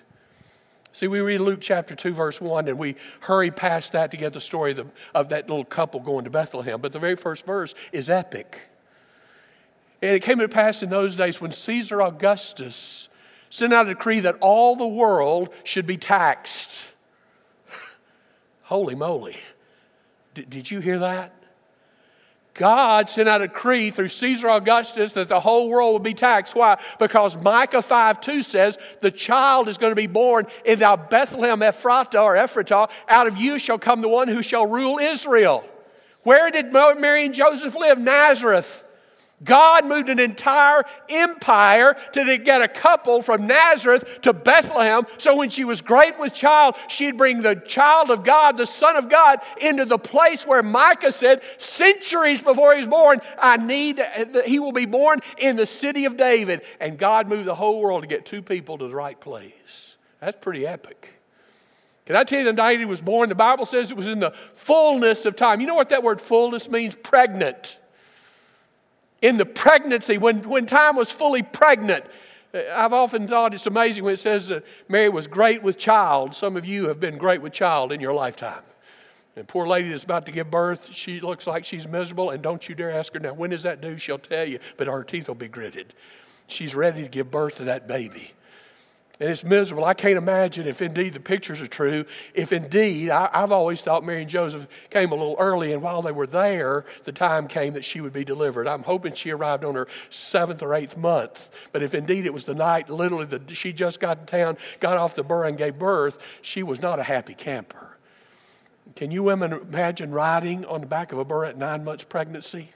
See, 0.93 1.07
we 1.07 1.19
read 1.19 1.41
Luke 1.41 1.61
chapter 1.61 1.93
2, 1.93 2.11
verse 2.11 2.41
1, 2.41 2.69
and 2.69 2.79
we 2.79 2.95
hurry 3.19 3.51
past 3.51 3.91
that 3.91 4.09
to 4.09 4.17
get 4.17 4.33
the 4.33 4.41
story 4.41 4.71
of, 4.71 4.77
the, 4.77 4.87
of 5.13 5.29
that 5.29 5.47
little 5.47 5.63
couple 5.63 5.99
going 5.99 6.23
to 6.23 6.31
Bethlehem. 6.31 6.81
But 6.81 6.91
the 6.91 6.99
very 6.99 7.15
first 7.15 7.45
verse 7.45 7.75
is 7.91 8.09
epic. 8.09 8.61
And 10.05 10.15
it 10.15 10.21
came 10.21 10.37
to 10.37 10.47
pass 10.47 10.83
in 10.83 10.89
those 10.89 11.15
days 11.15 11.41
when 11.41 11.51
Caesar 11.51 11.99
Augustus 11.99 13.09
sent 13.49 13.73
out 13.73 13.87
a 13.87 13.95
decree 13.95 14.19
that 14.19 14.37
all 14.39 14.75
the 14.75 14.85
world 14.85 15.49
should 15.63 15.87
be 15.87 15.97
taxed. 15.97 16.93
Holy 18.61 18.93
moly. 18.93 19.35
D- 20.35 20.45
did 20.47 20.69
you 20.69 20.79
hear 20.79 20.99
that? 20.99 21.33
God 22.53 23.09
sent 23.09 23.27
out 23.27 23.41
a 23.41 23.47
decree 23.47 23.89
through 23.89 24.09
Caesar 24.09 24.47
Augustus 24.47 25.13
that 25.13 25.27
the 25.27 25.39
whole 25.39 25.69
world 25.69 25.93
would 25.93 26.03
be 26.03 26.13
taxed. 26.13 26.53
Why? 26.53 26.79
Because 26.99 27.35
Micah 27.39 27.81
5 27.81 28.21
2 28.21 28.43
says, 28.43 28.77
The 29.01 29.09
child 29.09 29.67
is 29.69 29.79
going 29.79 29.91
to 29.91 29.95
be 29.95 30.05
born 30.05 30.45
in 30.65 30.77
thou 30.77 30.97
Bethlehem 30.97 31.61
Ephratah 31.61 32.21
or 32.21 32.35
Ephratah. 32.35 32.91
Out 33.09 33.25
of 33.25 33.37
you 33.37 33.57
shall 33.57 33.79
come 33.79 34.01
the 34.01 34.07
one 34.07 34.27
who 34.27 34.43
shall 34.43 34.67
rule 34.67 34.99
Israel. 34.99 35.65
Where 36.21 36.51
did 36.51 36.71
Mary 36.71 37.25
and 37.25 37.33
Joseph 37.33 37.75
live? 37.75 37.97
Nazareth. 37.97 38.83
God 39.43 39.85
moved 39.85 40.07
an 40.07 40.17
entire 40.17 40.85
empire 41.09 41.97
to 42.13 42.37
get 42.37 42.61
a 42.61 42.69
couple 42.69 43.21
from 43.21 43.47
Nazareth 43.47 44.21
to 44.21 44.31
Bethlehem. 44.31 45.05
So 45.17 45.35
when 45.35 45.49
she 45.49 45.65
was 45.65 45.81
great 45.81 46.17
with 46.17 46.33
child, 46.33 46.75
she'd 46.87 47.17
bring 47.17 47.41
the 47.41 47.55
child 47.55 48.11
of 48.11 48.23
God, 48.23 48.55
the 48.55 48.65
Son 48.65 48.95
of 48.95 49.09
God, 49.09 49.39
into 49.59 49.83
the 49.83 49.97
place 49.97 50.47
where 50.47 50.63
Micah 50.63 51.11
said, 51.11 51.43
centuries 51.57 52.41
before 52.41 52.73
he 52.73 52.79
was 52.79 52.87
born, 52.87 53.19
I 53.37 53.57
need, 53.57 54.01
he 54.45 54.59
will 54.59 54.71
be 54.71 54.85
born 54.85 55.19
in 55.37 55.57
the 55.57 55.65
city 55.65 56.05
of 56.05 56.15
David. 56.15 56.61
And 56.79 56.97
God 56.97 57.27
moved 57.27 57.45
the 57.45 57.55
whole 57.55 57.81
world 57.81 58.03
to 58.03 58.07
get 58.07 58.25
two 58.25 58.41
people 58.41 58.77
to 58.77 58.87
the 58.87 58.95
right 58.95 59.19
place. 59.19 59.97
That's 60.21 60.37
pretty 60.39 60.65
epic. 60.65 61.09
Can 62.05 62.15
I 62.15 62.23
tell 62.23 62.39
you 62.39 62.45
the 62.45 62.53
night 62.53 62.79
he 62.79 62.85
was 62.85 63.01
born? 63.01 63.29
The 63.29 63.35
Bible 63.35 63.65
says 63.65 63.91
it 63.91 63.97
was 63.97 64.07
in 64.07 64.19
the 64.19 64.31
fullness 64.53 65.25
of 65.25 65.35
time. 65.35 65.59
You 65.59 65.67
know 65.67 65.75
what 65.75 65.89
that 65.89 66.03
word 66.03 66.21
fullness 66.21 66.69
means? 66.69 66.95
Pregnant 66.95 67.77
in 69.25 69.37
the 69.37 69.45
pregnancy, 69.45 70.19
when, 70.19 70.47
when 70.47 70.67
time 70.67 70.95
was 70.95 71.09
fully 71.09 71.41
pregnant. 71.41 72.05
I've 72.53 72.93
often 72.93 73.27
thought 73.27 73.55
it's 73.55 73.65
amazing 73.65 74.03
when 74.03 74.13
it 74.13 74.19
says 74.19 74.49
that 74.49 74.63
Mary 74.87 75.09
was 75.09 75.25
great 75.25 75.63
with 75.63 75.79
child. 75.79 76.35
Some 76.35 76.55
of 76.55 76.63
you 76.63 76.87
have 76.89 76.99
been 76.99 77.17
great 77.17 77.41
with 77.41 77.51
child 77.51 77.91
in 77.91 77.99
your 77.99 78.13
lifetime. 78.13 78.61
And 79.35 79.47
poor 79.47 79.67
lady 79.67 79.89
that's 79.89 80.03
about 80.03 80.27
to 80.27 80.31
give 80.31 80.51
birth, 80.51 80.93
she 80.93 81.19
looks 81.19 81.47
like 81.47 81.65
she's 81.65 81.87
miserable, 81.87 82.29
and 82.29 82.41
don't 82.43 82.69
you 82.69 82.75
dare 82.75 82.91
ask 82.91 83.13
her 83.13 83.19
now, 83.19 83.33
when 83.33 83.49
does 83.49 83.63
that 83.63 83.81
do? 83.81 83.97
She'll 83.97 84.19
tell 84.19 84.47
you, 84.47 84.59
but 84.77 84.87
her 84.87 85.03
teeth 85.03 85.27
will 85.27 85.35
be 85.35 85.47
gritted. 85.47 85.95
She's 86.47 86.75
ready 86.75 87.01
to 87.01 87.09
give 87.09 87.31
birth 87.31 87.55
to 87.55 87.63
that 87.65 87.87
baby. 87.87 88.31
And 89.17 89.29
it's 89.29 89.45
miserable. 89.45 89.85
I 89.85 89.93
can't 89.93 90.17
imagine 90.17 90.67
if 90.67 90.81
indeed 90.81 91.13
the 91.13 91.21
pictures 91.21 91.61
are 91.61 91.67
true, 91.67 92.03
if 92.33 92.51
indeed, 92.51 93.09
I, 93.09 93.29
have 93.31 93.51
always 93.51 93.81
thought 93.81 94.03
Mary 94.03 94.21
and 94.21 94.29
Joseph 94.29 94.67
came 94.89 95.13
a 95.13 95.15
little 95.15 95.37
early, 95.39 95.71
and 95.71 95.81
while 95.81 96.01
they 96.01 96.11
were 96.11 96.27
there, 96.27 96.83
the 97.03 97.13
time 97.13 97.47
came 97.47 97.73
that 97.73 97.85
she 97.85 98.01
would 98.01 98.11
be 98.11 98.25
delivered. 98.25 98.67
I'm 98.67 98.83
hoping 98.83 99.13
she 99.13 99.31
arrived 99.31 99.63
on 99.63 99.75
her 99.75 99.87
seventh 100.09 100.61
or 100.61 100.73
eighth 100.73 100.97
month. 100.97 101.49
But 101.71 101.81
if 101.81 101.93
indeed 101.93 102.25
it 102.25 102.33
was 102.33 102.43
the 102.43 102.55
night, 102.55 102.89
literally, 102.89 103.25
that 103.27 103.55
she 103.55 103.71
just 103.71 104.01
got 104.01 104.27
to 104.27 104.31
town, 104.31 104.57
got 104.81 104.97
off 104.97 105.15
the 105.15 105.23
burr, 105.23 105.45
and 105.45 105.57
gave 105.57 105.79
birth, 105.79 106.17
she 106.41 106.61
was 106.61 106.81
not 106.81 106.99
a 106.99 107.03
happy 107.03 107.35
camper. 107.35 107.97
Can 108.97 109.11
you 109.11 109.23
women 109.23 109.53
imagine 109.53 110.11
riding 110.11 110.65
on 110.65 110.81
the 110.81 110.87
back 110.87 111.13
of 111.13 111.19
a 111.19 111.25
burr 111.25 111.45
at 111.45 111.57
nine 111.57 111.85
months 111.85 112.03
pregnancy? 112.03 112.71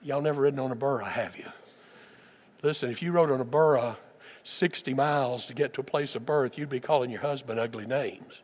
Y'all 0.00 0.22
never 0.22 0.42
ridden 0.42 0.60
on 0.60 0.70
a 0.70 0.76
burr, 0.76 1.00
have 1.00 1.36
you? 1.36 1.50
Listen, 2.62 2.88
if 2.90 3.02
you 3.02 3.10
rode 3.10 3.32
on 3.32 3.40
a 3.40 3.44
burra 3.44 3.96
60 4.44 4.94
miles 4.94 5.46
to 5.46 5.54
get 5.54 5.74
to 5.74 5.80
a 5.80 5.84
place 5.84 6.14
of 6.14 6.24
birth, 6.24 6.56
you'd 6.56 6.68
be 6.68 6.80
calling 6.80 7.10
your 7.10 7.22
husband 7.22 7.58
ugly 7.58 7.86
names. 7.86 8.40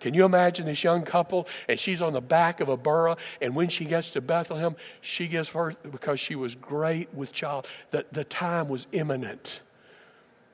Can 0.00 0.14
you 0.14 0.24
imagine 0.24 0.66
this 0.66 0.82
young 0.82 1.04
couple? 1.04 1.46
And 1.68 1.78
she's 1.78 2.02
on 2.02 2.12
the 2.12 2.20
back 2.20 2.60
of 2.60 2.68
a 2.68 2.76
burro, 2.76 3.16
and 3.40 3.54
when 3.54 3.68
she 3.68 3.84
gets 3.84 4.10
to 4.10 4.20
Bethlehem, 4.20 4.76
she 5.00 5.26
gives 5.28 5.50
birth 5.50 5.76
because 5.90 6.18
she 6.18 6.34
was 6.34 6.54
great 6.54 7.12
with 7.14 7.32
child. 7.32 7.68
The, 7.90 8.06
the 8.10 8.24
time 8.24 8.68
was 8.68 8.86
imminent. 8.92 9.60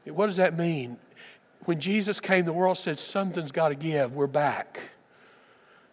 What 0.05 0.27
does 0.27 0.37
that 0.37 0.57
mean? 0.57 0.99
When 1.65 1.81
Jesus 1.81 2.21
came, 2.21 2.45
the 2.45 2.53
world 2.53 2.77
said, 2.77 2.99
Something's 2.99 3.53
got 3.53 3.69
to 3.71 3.75
give. 3.75 4.15
We're 4.15 4.27
back. 4.27 4.81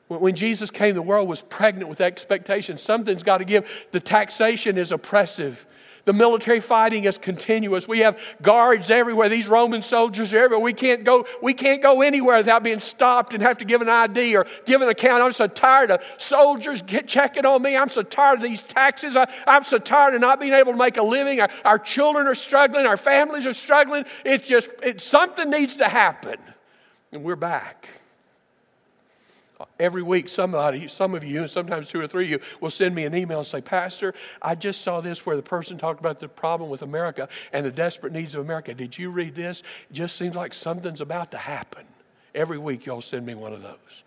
When 0.07 0.35
Jesus 0.35 0.69
came, 0.69 0.95
the 0.95 1.01
world 1.01 1.29
was 1.29 1.43
pregnant 1.43 1.87
with 1.87 2.01
expectation. 2.01 2.77
Something's 2.77 3.23
got 3.23 3.37
to 3.37 3.45
give. 3.45 3.85
The 3.91 4.01
taxation 4.01 4.77
is 4.77 4.91
oppressive. 4.91 5.65
The 6.05 6.13
military 6.13 6.59
fighting 6.59 7.03
is 7.03 7.17
continuous. 7.17 7.87
We 7.87 7.99
have 7.99 8.19
guards 8.41 8.89
everywhere. 8.89 9.29
These 9.29 9.47
Roman 9.47 9.81
soldiers 9.81 10.33
are 10.33 10.39
everywhere. 10.39 10.63
We 10.63 10.73
can't 10.73 11.03
go, 11.03 11.25
we 11.41 11.53
can't 11.53 11.81
go 11.81 12.01
anywhere 12.01 12.37
without 12.37 12.63
being 12.63 12.79
stopped 12.79 13.33
and 13.33 13.43
have 13.43 13.59
to 13.59 13.65
give 13.65 13.81
an 13.81 13.89
ID 13.89 14.35
or 14.35 14.45
give 14.65 14.81
an 14.81 14.89
account. 14.89 15.21
I'm 15.21 15.31
so 15.31 15.47
tired 15.47 15.91
of 15.91 16.01
soldiers 16.17 16.81
get, 16.81 17.07
checking 17.07 17.45
on 17.45 17.61
me. 17.61 17.77
I'm 17.77 17.89
so 17.89 18.01
tired 18.01 18.39
of 18.39 18.43
these 18.43 18.61
taxes. 18.61 19.15
I, 19.15 19.31
am 19.45 19.63
so 19.63 19.77
tired 19.77 20.15
of 20.15 20.21
not 20.21 20.39
being 20.39 20.53
able 20.53 20.71
to 20.71 20.77
make 20.77 20.97
a 20.97 21.03
living. 21.03 21.39
Our, 21.39 21.49
our 21.63 21.79
children 21.79 22.27
are 22.27 22.35
struggling. 22.35 22.85
Our 22.85 22.97
families 22.97 23.45
are 23.45 23.53
struggling. 23.53 24.05
It's 24.25 24.47
just, 24.47 24.71
it, 24.81 25.01
something 25.01 25.49
needs 25.49 25.75
to 25.77 25.87
happen. 25.87 26.37
And 27.11 27.23
we're 27.23 27.35
back. 27.35 27.87
Every 29.79 30.03
week, 30.03 30.29
somebody, 30.29 30.87
some 30.87 31.15
of 31.15 31.23
you, 31.23 31.41
and 31.41 31.49
sometimes 31.49 31.89
two 31.89 31.99
or 31.99 32.07
three 32.07 32.25
of 32.25 32.29
you, 32.29 32.39
will 32.59 32.69
send 32.69 32.93
me 32.95 33.05
an 33.05 33.15
email 33.15 33.39
and 33.39 33.47
say, 33.47 33.61
Pastor, 33.61 34.13
I 34.41 34.55
just 34.55 34.81
saw 34.81 35.01
this 35.01 35.25
where 35.25 35.35
the 35.35 35.43
person 35.43 35.77
talked 35.77 35.99
about 35.99 36.19
the 36.19 36.27
problem 36.27 36.69
with 36.69 36.81
America 36.81 37.27
and 37.53 37.65
the 37.65 37.71
desperate 37.71 38.13
needs 38.13 38.35
of 38.35 38.41
America. 38.41 38.73
Did 38.73 38.97
you 38.97 39.09
read 39.09 39.35
this? 39.35 39.63
It 39.89 39.93
just 39.93 40.15
seems 40.15 40.35
like 40.35 40.53
something's 40.53 41.01
about 41.01 41.31
to 41.31 41.37
happen. 41.37 41.85
Every 42.33 42.57
week, 42.57 42.85
y'all 42.85 43.01
send 43.01 43.25
me 43.25 43.35
one 43.35 43.53
of 43.53 43.61
those. 43.61 44.03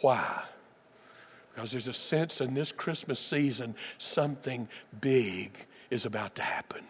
Why? 0.00 0.44
Because 1.54 1.70
there's 1.70 1.88
a 1.88 1.92
sense 1.92 2.40
in 2.40 2.54
this 2.54 2.72
Christmas 2.72 3.18
season 3.18 3.74
something 3.98 4.68
big 5.00 5.56
is 5.90 6.04
about 6.06 6.34
to 6.36 6.42
happen. 6.42 6.84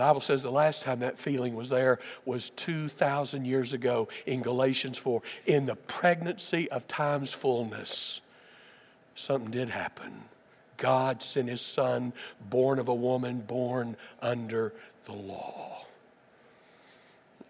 Bible 0.00 0.20
says 0.20 0.42
the 0.42 0.50
last 0.50 0.82
time 0.82 1.00
that 1.00 1.18
feeling 1.18 1.54
was 1.54 1.68
there 1.68 1.98
was 2.24 2.50
2,000 2.50 3.44
years 3.44 3.72
ago 3.72 4.08
in 4.26 4.42
Galatians 4.42 4.98
4. 4.98 5.22
In 5.46 5.66
the 5.66 5.76
pregnancy 5.76 6.70
of 6.70 6.86
time's 6.88 7.32
fullness, 7.32 8.20
something 9.14 9.50
did 9.50 9.70
happen. 9.70 10.24
God 10.76 11.22
sent 11.22 11.48
his 11.48 11.60
son, 11.60 12.12
born 12.48 12.78
of 12.78 12.88
a 12.88 12.94
woman, 12.94 13.40
born 13.40 13.96
under 14.22 14.72
the 15.04 15.12
law. 15.12 15.84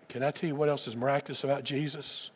Can 0.09 0.25
I 0.25 0.33
tell 0.33 0.49
you 0.49 0.57
what 0.57 0.69
else 0.69 0.89
is 0.89 0.97
miraculous 0.97 1.45
about 1.45 1.63
Jesus? 1.63 2.31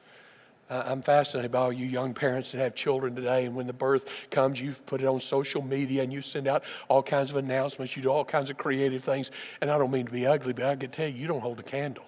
I'm 0.70 1.02
fascinated 1.02 1.52
by 1.52 1.58
all 1.58 1.72
you 1.72 1.86
young 1.86 2.14
parents 2.14 2.52
that 2.52 2.58
have 2.58 2.74
children 2.74 3.14
today, 3.14 3.44
and 3.44 3.54
when 3.54 3.66
the 3.66 3.72
birth 3.72 4.08
comes, 4.30 4.60
you've 4.60 4.84
put 4.86 5.02
it 5.02 5.06
on 5.06 5.20
social 5.20 5.62
media 5.62 6.02
and 6.02 6.12
you 6.12 6.22
send 6.22 6.48
out 6.48 6.64
all 6.88 7.02
kinds 7.02 7.30
of 7.30 7.36
announcements. 7.36 7.96
You 7.96 8.02
do 8.02 8.08
all 8.08 8.24
kinds 8.24 8.50
of 8.50 8.56
creative 8.56 9.04
things. 9.04 9.30
And 9.60 9.70
I 9.70 9.76
don't 9.76 9.90
mean 9.90 10.06
to 10.06 10.12
be 10.12 10.26
ugly, 10.26 10.52
but 10.52 10.64
I 10.64 10.76
can 10.76 10.90
tell 10.90 11.06
you, 11.06 11.14
you 11.14 11.26
don't 11.26 11.40
hold 11.40 11.60
a 11.60 11.62
candle. 11.62 12.04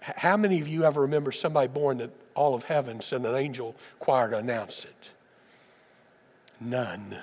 How 0.00 0.36
many 0.36 0.60
of 0.60 0.68
you 0.68 0.84
ever 0.84 1.02
remember 1.02 1.32
somebody 1.32 1.68
born 1.68 1.98
that 1.98 2.10
all 2.34 2.54
of 2.54 2.64
heaven 2.64 3.00
sent 3.00 3.26
an 3.26 3.34
angel 3.34 3.74
choir 3.98 4.30
to 4.30 4.38
announce 4.38 4.84
it? 4.84 5.10
None. 6.60 7.18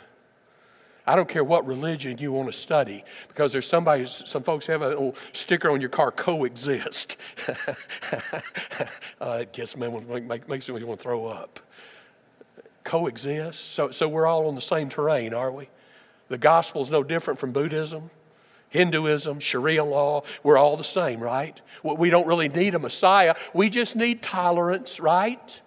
I 1.07 1.15
don't 1.15 1.29
care 1.29 1.43
what 1.43 1.65
religion 1.67 2.17
you 2.17 2.31
want 2.31 2.51
to 2.51 2.57
study 2.57 3.03
because 3.27 3.53
there's 3.53 3.67
somebody, 3.67 4.07
some 4.07 4.43
folks 4.43 4.65
have 4.67 4.81
a 4.81 4.89
little 4.89 5.15
sticker 5.33 5.69
on 5.69 5.79
your 5.79 5.89
car, 5.89 6.11
coexist. 6.11 7.17
uh, 9.21 9.39
it 9.41 9.53
gets 9.53 9.77
me, 9.77 9.87
make, 9.87 10.49
makes 10.49 10.67
me 10.67 10.83
want 10.83 10.99
to 10.99 11.03
throw 11.03 11.27
up. 11.27 11.59
Coexist. 12.83 13.73
So, 13.73 13.91
so 13.91 14.07
we're 14.07 14.25
all 14.25 14.47
on 14.47 14.55
the 14.55 14.61
same 14.61 14.89
terrain, 14.89 15.33
are 15.33 15.51
we? 15.51 15.69
The 16.27 16.37
gospel 16.39 16.81
is 16.81 16.89
no 16.89 17.03
different 17.03 17.39
from 17.39 17.51
Buddhism, 17.51 18.09
Hinduism, 18.69 19.39
Sharia 19.39 19.83
law. 19.83 20.23
We're 20.43 20.57
all 20.57 20.75
the 20.75 20.83
same, 20.83 21.19
right? 21.19 21.59
We 21.83 22.09
don't 22.09 22.25
really 22.25 22.49
need 22.49 22.73
a 22.73 22.79
Messiah. 22.79 23.35
We 23.53 23.69
just 23.69 23.95
need 23.95 24.23
tolerance, 24.23 24.99
right? 24.99 25.61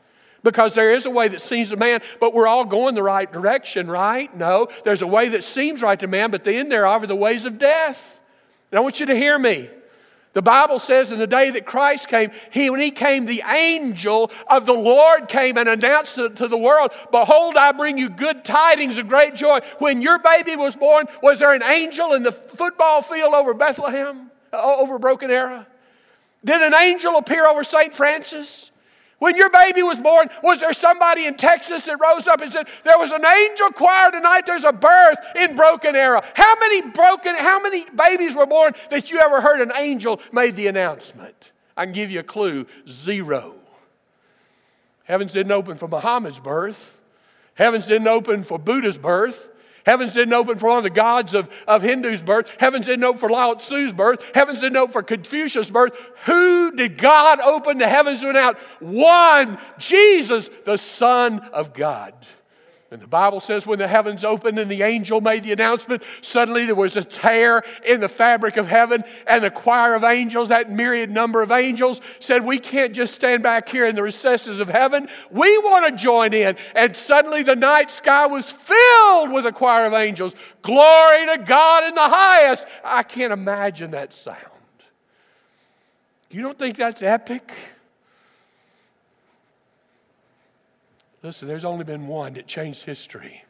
Because 0.48 0.72
there 0.72 0.94
is 0.94 1.04
a 1.04 1.10
way 1.10 1.28
that 1.28 1.42
seems 1.42 1.68
to 1.68 1.76
man, 1.76 2.00
but 2.20 2.32
we're 2.32 2.46
all 2.46 2.64
going 2.64 2.94
the 2.94 3.02
right 3.02 3.30
direction, 3.30 3.86
right? 3.86 4.34
No, 4.34 4.68
there's 4.82 5.02
a 5.02 5.06
way 5.06 5.28
that 5.28 5.44
seems 5.44 5.82
right 5.82 6.00
to 6.00 6.06
man, 6.06 6.30
but 6.30 6.42
then 6.42 6.70
there 6.70 6.86
are 6.86 7.06
the 7.06 7.14
ways 7.14 7.44
of 7.44 7.58
death. 7.58 8.22
And 8.70 8.78
I 8.78 8.80
want 8.80 8.98
you 8.98 9.04
to 9.04 9.14
hear 9.14 9.38
me. 9.38 9.68
The 10.32 10.40
Bible 10.40 10.78
says 10.78 11.12
in 11.12 11.18
the 11.18 11.26
day 11.26 11.50
that 11.50 11.66
Christ 11.66 12.08
came, 12.08 12.30
he, 12.50 12.70
when 12.70 12.80
he 12.80 12.90
came, 12.90 13.26
the 13.26 13.42
angel 13.46 14.30
of 14.46 14.64
the 14.64 14.72
Lord 14.72 15.28
came 15.28 15.58
and 15.58 15.68
announced 15.68 16.14
to, 16.14 16.30
to 16.30 16.48
the 16.48 16.56
world, 16.56 16.92
Behold, 17.10 17.58
I 17.58 17.72
bring 17.72 17.98
you 17.98 18.08
good 18.08 18.42
tidings 18.42 18.96
of 18.96 19.06
great 19.06 19.34
joy. 19.34 19.60
When 19.80 20.00
your 20.00 20.18
baby 20.18 20.56
was 20.56 20.76
born, 20.76 21.08
was 21.22 21.40
there 21.40 21.52
an 21.52 21.62
angel 21.62 22.14
in 22.14 22.22
the 22.22 22.32
football 22.32 23.02
field 23.02 23.34
over 23.34 23.52
Bethlehem, 23.52 24.30
over 24.50 24.98
Broken 24.98 25.30
Arrow? 25.30 25.66
Did 26.42 26.62
an 26.62 26.74
angel 26.74 27.18
appear 27.18 27.46
over 27.46 27.64
St. 27.64 27.92
Francis? 27.92 28.70
When 29.18 29.34
your 29.34 29.50
baby 29.50 29.82
was 29.82 29.98
born, 29.98 30.28
was 30.42 30.60
there 30.60 30.72
somebody 30.72 31.26
in 31.26 31.34
Texas 31.34 31.86
that 31.86 31.98
rose 32.00 32.28
up 32.28 32.40
and 32.40 32.52
said, 32.52 32.68
There 32.84 32.98
was 32.98 33.10
an 33.10 33.24
angel 33.24 33.70
choir 33.70 34.12
tonight, 34.12 34.46
there's 34.46 34.64
a 34.64 34.72
birth 34.72 35.18
in 35.34 35.56
Broken 35.56 35.96
Arrow? 35.96 36.22
How 36.34 36.54
many 36.60 36.82
broken, 36.82 37.34
how 37.34 37.60
many 37.60 37.84
babies 37.90 38.36
were 38.36 38.46
born 38.46 38.74
that 38.90 39.10
you 39.10 39.18
ever 39.18 39.40
heard 39.40 39.60
an 39.60 39.72
angel 39.76 40.20
made 40.30 40.54
the 40.54 40.68
announcement? 40.68 41.52
I 41.76 41.84
can 41.84 41.92
give 41.92 42.12
you 42.12 42.20
a 42.20 42.24
clue 42.24 42.66
zero. 42.88 43.54
Heavens 45.04 45.32
didn't 45.32 45.52
open 45.52 45.76
for 45.78 45.88
Muhammad's 45.88 46.38
birth, 46.38 47.00
heavens 47.54 47.86
didn't 47.86 48.08
open 48.08 48.44
for 48.44 48.58
Buddha's 48.58 48.98
birth. 48.98 49.48
Heavens 49.88 50.12
didn't 50.12 50.34
open 50.34 50.58
for 50.58 50.68
one 50.68 50.76
of 50.76 50.82
the 50.82 50.90
gods 50.90 51.34
of, 51.34 51.48
of 51.66 51.80
Hindus' 51.80 52.20
birth. 52.20 52.54
Heavens 52.60 52.84
didn't 52.84 53.04
open 53.04 53.18
for 53.18 53.30
Lao 53.30 53.54
Tzu's 53.54 53.94
birth. 53.94 54.22
Heavens 54.34 54.60
didn't 54.60 54.76
open 54.76 54.92
for 54.92 55.02
Confucius' 55.02 55.70
birth. 55.70 55.98
Who 56.26 56.72
did 56.72 56.98
God 56.98 57.40
open 57.40 57.78
the 57.78 57.88
heavens 57.88 58.20
to 58.20 58.36
out? 58.36 58.58
One, 58.80 59.56
Jesus, 59.78 60.50
the 60.66 60.76
Son 60.76 61.38
of 61.54 61.72
God. 61.72 62.12
And 62.90 63.02
the 63.02 63.06
Bible 63.06 63.40
says 63.40 63.66
when 63.66 63.78
the 63.78 63.86
heavens 63.86 64.24
opened 64.24 64.58
and 64.58 64.70
the 64.70 64.82
angel 64.82 65.20
made 65.20 65.44
the 65.44 65.52
announcement, 65.52 66.02
suddenly 66.22 66.64
there 66.64 66.74
was 66.74 66.96
a 66.96 67.04
tear 67.04 67.62
in 67.84 68.00
the 68.00 68.08
fabric 68.08 68.56
of 68.56 68.66
heaven, 68.66 69.04
and 69.26 69.44
the 69.44 69.50
choir 69.50 69.94
of 69.94 70.04
angels, 70.04 70.48
that 70.48 70.70
myriad 70.70 71.10
number 71.10 71.42
of 71.42 71.50
angels, 71.50 72.00
said, 72.18 72.46
We 72.46 72.58
can't 72.58 72.94
just 72.94 73.14
stand 73.14 73.42
back 73.42 73.68
here 73.68 73.84
in 73.84 73.94
the 73.94 74.02
recesses 74.02 74.58
of 74.58 74.70
heaven. 74.70 75.08
We 75.30 75.58
want 75.58 75.84
to 75.86 76.02
join 76.02 76.32
in. 76.32 76.56
And 76.74 76.96
suddenly 76.96 77.42
the 77.42 77.56
night 77.56 77.90
sky 77.90 78.26
was 78.26 78.50
filled 78.50 79.32
with 79.32 79.44
a 79.44 79.52
choir 79.52 79.84
of 79.84 79.92
angels. 79.92 80.34
Glory 80.62 81.26
to 81.26 81.44
God 81.44 81.84
in 81.84 81.94
the 81.94 82.00
highest. 82.00 82.64
I 82.82 83.02
can't 83.02 83.34
imagine 83.34 83.90
that 83.90 84.14
sound. 84.14 84.38
You 86.30 86.40
don't 86.40 86.58
think 86.58 86.78
that's 86.78 87.02
epic? 87.02 87.52
Listen, 91.22 91.48
there's 91.48 91.64
only 91.64 91.84
been 91.84 92.06
one 92.06 92.34
that 92.34 92.46
changed 92.46 92.84
history, 92.84 93.44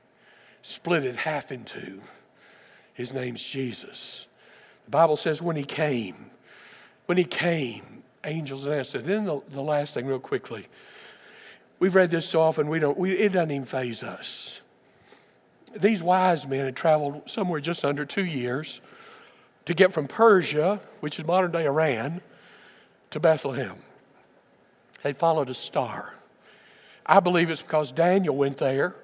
split 0.63 1.05
it 1.05 1.17
half 1.17 1.53
in 1.53 1.65
two. 1.65 2.01
His 2.95 3.13
name's 3.13 3.43
Jesus. 3.43 4.27
The 4.87 4.91
Bible 4.91 5.17
says 5.17 5.43
when 5.43 5.57
he 5.57 5.65
came, 5.65 6.31
when 7.07 7.19
he 7.19 7.25
came, 7.25 8.03
angels 8.25 8.67
answered. 8.67 9.05
Then 9.05 9.25
the, 9.25 9.41
the 9.51 9.63
last 9.63 9.95
thing, 9.95 10.07
real 10.07 10.19
quickly. 10.19 10.67
We've 11.79 11.95
read 11.95 12.11
this 12.11 12.29
so 12.29 12.41
often, 12.41 12.69
we 12.69 12.79
don't, 12.79 12.99
we, 12.99 13.13
it 13.13 13.33
doesn't 13.33 13.51
even 13.51 13.67
faze 13.67 14.03
us. 14.03 14.61
These 15.77 16.03
wise 16.03 16.47
men 16.47 16.65
had 16.65 16.75
traveled 16.75 17.31
somewhere 17.31 17.61
just 17.61 17.85
under 17.85 18.05
two 18.05 18.25
years 18.25 18.81
to 19.67 19.75
get 19.75 19.93
from 19.93 20.07
Persia, 20.07 20.81
which 21.01 21.19
is 21.19 21.27
modern 21.27 21.53
day 21.53 21.67
Iran, 21.67 22.21
to 23.11 23.21
Bethlehem. 23.21 23.77
They 25.03 25.13
followed 25.13 25.51
a 25.51 25.55
star. 25.55 26.15
I 27.09 27.21
believe 27.21 27.49
it's 27.49 27.63
because 27.63 27.91
Daniel 27.91 28.37
went 28.37 28.59
there 28.59 28.95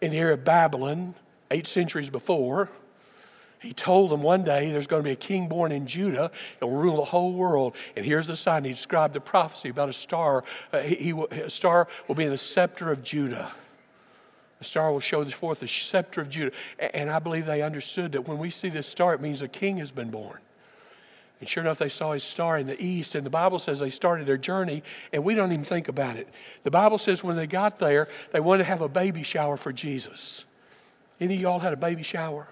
in 0.00 0.10
the 0.12 0.18
area 0.18 0.34
of 0.34 0.44
Babylon 0.44 1.14
eight 1.50 1.66
centuries 1.66 2.08
before. 2.08 2.70
He 3.60 3.72
told 3.72 4.10
them 4.10 4.22
one 4.22 4.44
day 4.44 4.72
there's 4.72 4.86
going 4.86 5.02
to 5.02 5.06
be 5.06 5.12
a 5.12 5.16
king 5.16 5.48
born 5.48 5.72
in 5.72 5.86
Judah 5.86 6.30
and 6.60 6.70
will 6.70 6.78
rule 6.78 6.96
the 6.96 7.04
whole 7.04 7.32
world. 7.32 7.74
And 7.96 8.04
here's 8.04 8.26
the 8.26 8.36
sign. 8.36 8.64
He 8.64 8.70
described 8.70 9.14
the 9.14 9.20
prophecy 9.20 9.70
about 9.70 9.88
a 9.88 9.94
star. 9.94 10.44
Uh, 10.72 10.80
he, 10.80 10.94
he, 10.96 11.10
a 11.12 11.48
star 11.48 11.88
will 12.06 12.14
be 12.14 12.24
in 12.24 12.30
the 12.30 12.36
scepter 12.36 12.92
of 12.92 13.02
Judah. 13.02 13.52
A 14.60 14.64
star 14.64 14.92
will 14.92 15.00
show 15.00 15.24
forth 15.26 15.60
the 15.60 15.68
scepter 15.68 16.20
of 16.20 16.28
Judah. 16.28 16.54
And 16.78 17.08
I 17.08 17.18
believe 17.18 17.46
they 17.46 17.62
understood 17.62 18.12
that 18.12 18.28
when 18.28 18.38
we 18.38 18.50
see 18.50 18.68
this 18.68 18.86
star, 18.86 19.14
it 19.14 19.20
means 19.22 19.40
a 19.40 19.48
king 19.48 19.78
has 19.78 19.92
been 19.92 20.10
born. 20.10 20.40
And 21.40 21.48
sure 21.48 21.62
enough, 21.62 21.78
they 21.78 21.88
saw 21.88 22.12
his 22.12 22.24
star 22.24 22.58
in 22.58 22.66
the 22.66 22.82
east. 22.82 23.14
And 23.14 23.26
the 23.26 23.30
Bible 23.30 23.58
says 23.58 23.80
they 23.80 23.90
started 23.90 24.26
their 24.26 24.38
journey, 24.38 24.82
and 25.12 25.24
we 25.24 25.34
don't 25.34 25.52
even 25.52 25.64
think 25.64 25.88
about 25.88 26.16
it. 26.16 26.28
The 26.62 26.70
Bible 26.70 26.98
says 26.98 27.22
when 27.24 27.36
they 27.36 27.46
got 27.46 27.78
there, 27.78 28.08
they 28.32 28.40
wanted 28.40 28.58
to 28.58 28.64
have 28.64 28.80
a 28.80 28.88
baby 28.88 29.22
shower 29.22 29.56
for 29.56 29.72
Jesus. 29.72 30.44
Any 31.20 31.34
of 31.34 31.40
y'all 31.40 31.58
had 31.58 31.72
a 31.72 31.76
baby 31.76 32.02
shower? 32.02 32.48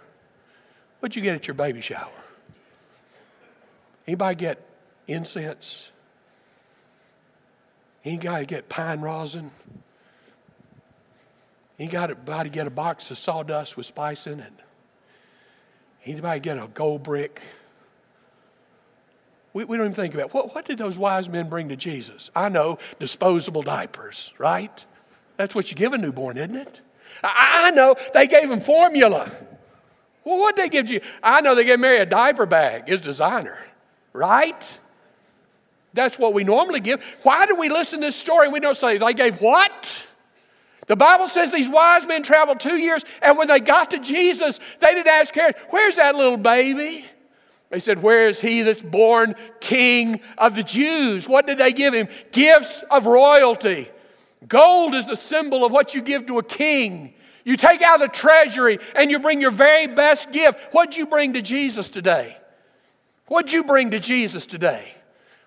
What'd 1.01 1.17
you 1.17 1.23
get 1.23 1.35
at 1.35 1.47
your 1.47 1.55
baby 1.55 1.81
shower? 1.81 2.11
Anybody 4.07 4.35
get 4.35 4.67
incense? 5.07 5.89
Anybody 8.05 8.47
get 8.47 8.69
pine 8.69 9.01
rosin? 9.01 9.53
Anybody 11.79 12.51
get 12.51 12.67
a 12.67 12.71
box 12.71 13.11
of 13.11 13.19
sawdust 13.19 13.77
with 13.77 13.87
spice 13.87 14.27
in 14.27 14.41
it? 14.41 14.53
Anybody 16.05 16.41
get 16.41 16.59
a 16.59 16.67
gold 16.67 17.03
brick? 17.03 17.41
We, 19.53 19.65
we 19.65 19.77
don't 19.77 19.87
even 19.87 19.95
think 19.95 20.15
about 20.15 20.33
what, 20.33 20.55
what 20.55 20.65
did 20.65 20.79
those 20.79 20.99
wise 20.99 21.29
men 21.29 21.49
bring 21.49 21.69
to 21.69 21.77
Jesus? 21.77 22.31
I 22.35 22.49
know, 22.49 22.79
disposable 22.99 23.63
diapers, 23.63 24.33
right? 24.39 24.85
That's 25.37 25.55
what 25.55 25.71
you 25.71 25.77
give 25.77 25.93
a 25.93 25.99
newborn, 25.99 26.39
isn't 26.39 26.57
it? 26.57 26.81
I, 27.23 27.65
I 27.67 27.71
know, 27.71 27.97
they 28.15 28.27
gave 28.27 28.51
him 28.51 28.61
formula. 28.61 29.31
Well, 30.25 30.39
what 30.39 30.57
they 30.57 30.69
give 30.69 30.89
you? 30.89 31.01
I 31.23 31.41
know 31.41 31.55
they 31.55 31.65
gave 31.65 31.81
Mary 31.81 31.99
a 31.99 32.07
diaper 32.07 32.47
bag, 32.47 32.89
his 32.89 33.01
designer, 33.01 33.59
right? 34.13 34.63
That's 35.95 36.19
what 36.19 36.33
we 36.33 36.45
normally 36.45 36.81
give. 36.81 37.05
Why 37.23 37.47
do 37.47 37.57
we 37.57 37.69
listen 37.69 38.01
to 38.01 38.07
this 38.07 38.17
story 38.17 38.47
and 38.47 38.53
we 38.53 38.61
don't 38.61 38.77
say 38.77 38.99
they 38.99 39.15
gave 39.15 39.41
what? 39.41 40.07
The 40.87 40.97
Bible 40.97 41.29
says 41.29 41.53
these 41.53 41.69
wise 41.69 42.07
men 42.07 42.23
traveled 42.23 42.61
two 42.61 42.77
years, 42.77 43.05
and 43.21 43.37
when 43.39 43.49
they 43.49 43.61
got 43.61 43.91
to 43.91 43.99
Jesus, 43.99 44.59
they 44.81 44.95
didn't 44.95 45.09
ask 45.09 45.35
Herod, 45.35 45.55
Where's 45.71 45.97
that 45.97 46.15
little 46.15 46.37
baby? 46.37 47.05
They 47.73 47.79
said, 47.79 48.03
Where 48.03 48.29
is 48.29 48.39
he 48.39 48.61
that's 48.61 48.83
born 48.83 49.35
king 49.59 50.21
of 50.37 50.55
the 50.55 50.63
Jews? 50.63 51.27
What 51.27 51.47
did 51.47 51.57
they 51.57 51.73
give 51.73 51.95
him? 51.95 52.07
Gifts 52.31 52.85
of 52.91 53.07
royalty. 53.07 53.89
Gold 54.47 54.95
is 54.95 55.07
the 55.07 55.17
symbol 55.17 55.65
of 55.65 55.73
what 55.73 55.95
you 55.95 56.03
give 56.03 56.27
to 56.27 56.39
a 56.39 56.43
king. 56.43 57.15
You 57.45 57.57
take 57.57 57.81
out 57.81 58.01
the 58.01 58.09
treasury 58.09 58.79
and 58.95 59.11
you 59.11 59.21
bring 59.21 59.41
your 59.41 59.51
very 59.51 59.87
best 59.87 60.31
gift. 60.31 60.59
What'd 60.73 60.99
you 60.99 61.07
bring 61.07 61.33
to 61.33 61.41
Jesus 61.41 61.89
today? 61.89 62.37
What'd 63.29 63.51
you 63.51 63.65
bring 63.65 63.93
to 63.93 63.99
Jesus 63.99 64.45
today? 64.45 64.93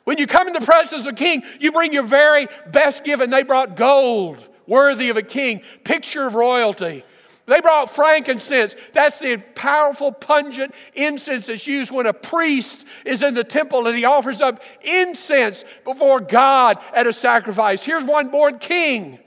When 0.03 0.17
you 0.17 0.25
come 0.25 0.47
in 0.47 0.53
the 0.53 0.61
presence 0.61 1.05
of 1.05 1.13
a 1.13 1.15
king, 1.15 1.43
you 1.59 1.71
bring 1.71 1.93
your 1.93 2.03
very 2.03 2.47
best 2.71 3.03
gift, 3.03 3.21
and 3.21 3.31
they 3.31 3.43
brought 3.43 3.75
gold, 3.75 4.39
worthy 4.65 5.09
of 5.09 5.17
a 5.17 5.23
king, 5.23 5.61
picture 5.83 6.25
of 6.25 6.33
royalty. 6.33 7.03
They 7.47 7.61
brought 7.61 7.91
frankincense. 7.91 8.75
That's 8.93 9.19
the 9.19 9.37
powerful, 9.37 10.11
pungent 10.11 10.73
incense 10.95 11.45
that's 11.45 11.67
used 11.67 11.91
when 11.91 12.07
a 12.07 12.13
priest 12.13 12.85
is 13.05 13.21
in 13.21 13.35
the 13.35 13.43
temple 13.43 13.85
and 13.85 13.95
he 13.95 14.05
offers 14.05 14.41
up 14.41 14.63
incense 14.81 15.63
before 15.83 16.19
God 16.19 16.79
at 16.93 17.05
a 17.05 17.13
sacrifice. 17.13 17.83
Here's 17.83 18.03
one 18.03 18.29
born 18.29 18.57
king. 18.57 19.19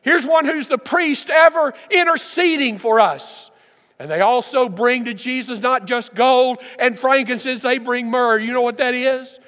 Here's 0.00 0.24
one 0.24 0.46
who's 0.46 0.68
the 0.68 0.78
priest 0.78 1.28
ever 1.28 1.74
interceding 1.90 2.78
for 2.78 3.00
us. 3.00 3.50
And 3.98 4.10
they 4.10 4.20
also 4.20 4.68
bring 4.68 5.04
to 5.04 5.12
Jesus 5.12 5.58
not 5.58 5.86
just 5.86 6.14
gold 6.14 6.62
and 6.78 6.98
frankincense, 6.98 7.62
they 7.62 7.78
bring 7.78 8.10
myrrh. 8.10 8.38
You 8.38 8.52
know 8.52 8.62
what 8.62 8.78
that 8.78 8.94
is? 8.94 9.38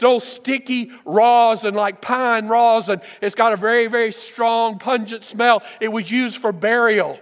those 0.00 0.22
sticky 0.22 0.92
rosin 1.04 1.74
like 1.74 2.00
pine 2.00 2.46
rosin. 2.46 3.00
It's 3.20 3.34
got 3.34 3.52
a 3.52 3.56
very, 3.56 3.88
very 3.88 4.12
strong, 4.12 4.78
pungent 4.78 5.24
smell. 5.24 5.64
It 5.80 5.88
was 5.88 6.08
used 6.08 6.38
for 6.38 6.52
burial. 6.52 7.18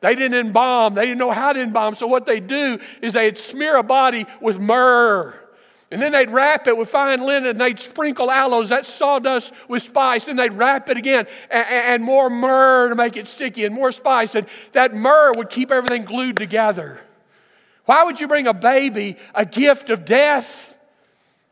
They 0.00 0.14
didn't 0.14 0.38
embalm. 0.38 0.94
They 0.94 1.06
didn't 1.06 1.18
know 1.18 1.30
how 1.30 1.52
to 1.52 1.60
embalm. 1.60 1.94
So 1.94 2.06
what 2.06 2.26
they 2.26 2.40
do 2.40 2.78
is 3.02 3.12
they'd 3.12 3.38
smear 3.38 3.76
a 3.76 3.82
body 3.82 4.26
with 4.40 4.58
myrrh. 4.58 5.34
And 5.90 6.02
then 6.02 6.12
they'd 6.12 6.30
wrap 6.30 6.68
it 6.68 6.76
with 6.76 6.90
fine 6.90 7.24
linen 7.24 7.46
and 7.46 7.60
they'd 7.60 7.78
sprinkle 7.78 8.30
aloes, 8.30 8.68
that 8.68 8.86
sawdust 8.86 9.52
with 9.68 9.82
spice, 9.82 10.28
and 10.28 10.38
they'd 10.38 10.52
wrap 10.52 10.90
it 10.90 10.98
again 10.98 11.26
and, 11.50 11.66
and, 11.66 12.02
more 12.02 12.28
myrrh 12.28 12.90
to 12.90 12.94
make 12.94 13.16
it 13.16 13.26
sticky 13.26 13.64
and 13.64 13.74
more 13.74 13.90
spice. 13.90 14.34
And 14.34 14.46
that 14.72 14.94
myrrh 14.94 15.32
would 15.32 15.48
keep 15.48 15.70
everything 15.70 16.04
glued 16.04 16.36
together. 16.36 17.00
Why 17.86 18.04
would 18.04 18.20
you 18.20 18.28
bring 18.28 18.46
a 18.46 18.52
baby 18.52 19.16
a 19.34 19.46
gift 19.46 19.88
of 19.88 20.04
death? 20.04 20.76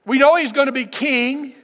We 0.05 0.19
know 0.19 0.37
he's 0.37 0.53
going 0.53 0.67
to 0.67 0.73
be 0.73 0.85
king. 0.85 1.55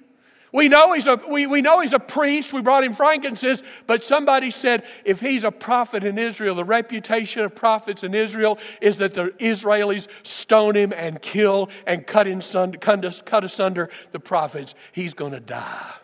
We 0.52 0.68
know, 0.68 0.92
he's 0.92 1.06
a, 1.06 1.18
we, 1.28 1.46
we 1.46 1.62
know 1.62 1.80
he's 1.80 1.94
a 1.94 1.98
priest. 1.98 2.52
We 2.52 2.60
brought 2.60 2.84
him 2.84 2.92
frankincense, 2.92 3.62
but 3.86 4.04
somebody 4.04 4.50
said 4.50 4.84
if 5.02 5.18
he's 5.18 5.44
a 5.44 5.50
prophet 5.50 6.04
in 6.04 6.18
Israel, 6.18 6.54
the 6.54 6.64
reputation 6.64 7.42
of 7.42 7.54
prophets 7.54 8.04
in 8.04 8.14
Israel 8.14 8.58
is 8.82 8.98
that 8.98 9.14
the 9.14 9.28
Israelis 9.40 10.08
stone 10.22 10.76
him 10.76 10.92
and 10.92 11.22
kill 11.22 11.70
and 11.86 12.06
cut, 12.06 12.26
sun, 12.42 12.72
cut 12.72 13.44
asunder 13.44 13.88
the 14.10 14.20
prophets. 14.20 14.74
He's 14.92 15.14
going 15.14 15.32
to 15.32 15.40
die. 15.40 15.94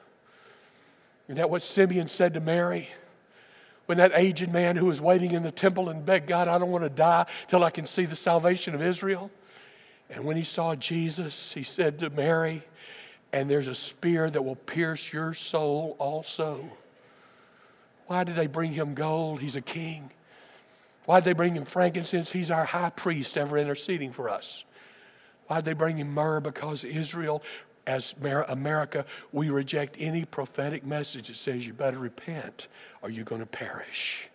Isn't 1.26 1.36
that 1.36 1.50
what 1.50 1.62
Simeon 1.62 2.08
said 2.08 2.32
to 2.32 2.40
Mary? 2.40 2.88
When 3.84 3.98
that 3.98 4.12
aged 4.14 4.50
man 4.50 4.76
who 4.76 4.86
was 4.86 5.00
waiting 5.00 5.32
in 5.32 5.42
the 5.42 5.50
temple 5.50 5.90
and 5.90 6.04
begged 6.06 6.26
God, 6.26 6.48
I 6.48 6.58
don't 6.58 6.70
want 6.70 6.84
to 6.84 6.90
die 6.90 7.26
till 7.48 7.64
I 7.64 7.70
can 7.70 7.84
see 7.84 8.06
the 8.06 8.16
salvation 8.16 8.74
of 8.74 8.80
Israel. 8.80 9.30
And 10.08 10.24
when 10.24 10.38
he 10.38 10.44
saw 10.44 10.74
Jesus, 10.74 11.52
he 11.52 11.62
said 11.62 11.98
to 11.98 12.08
Mary, 12.08 12.62
and 13.32 13.50
there's 13.50 13.68
a 13.68 13.74
spear 13.74 14.30
that 14.30 14.42
will 14.42 14.56
pierce 14.56 15.12
your 15.12 15.34
soul 15.34 15.96
also. 15.98 16.70
Why 18.06 18.24
did 18.24 18.36
they 18.36 18.46
bring 18.46 18.72
him 18.72 18.94
gold? 18.94 19.40
He's 19.40 19.56
a 19.56 19.60
king. 19.60 20.10
Why 21.04 21.20
did 21.20 21.24
they 21.24 21.32
bring 21.34 21.54
him 21.54 21.64
frankincense? 21.64 22.30
He's 22.30 22.50
our 22.50 22.64
high 22.64 22.90
priest 22.90 23.36
ever 23.36 23.58
interceding 23.58 24.12
for 24.12 24.28
us. 24.28 24.64
Why 25.46 25.56
did 25.56 25.66
they 25.66 25.72
bring 25.74 25.98
him 25.98 26.12
myrrh? 26.12 26.40
Because 26.40 26.84
Israel, 26.84 27.42
as 27.86 28.14
America, 28.48 29.04
we 29.32 29.50
reject 29.50 29.96
any 29.98 30.24
prophetic 30.24 30.84
message 30.84 31.28
that 31.28 31.36
says 31.36 31.66
you 31.66 31.72
better 31.72 31.98
repent 31.98 32.68
or 33.02 33.10
you're 33.10 33.24
going 33.24 33.40
to 33.40 33.46
perish. 33.46 34.28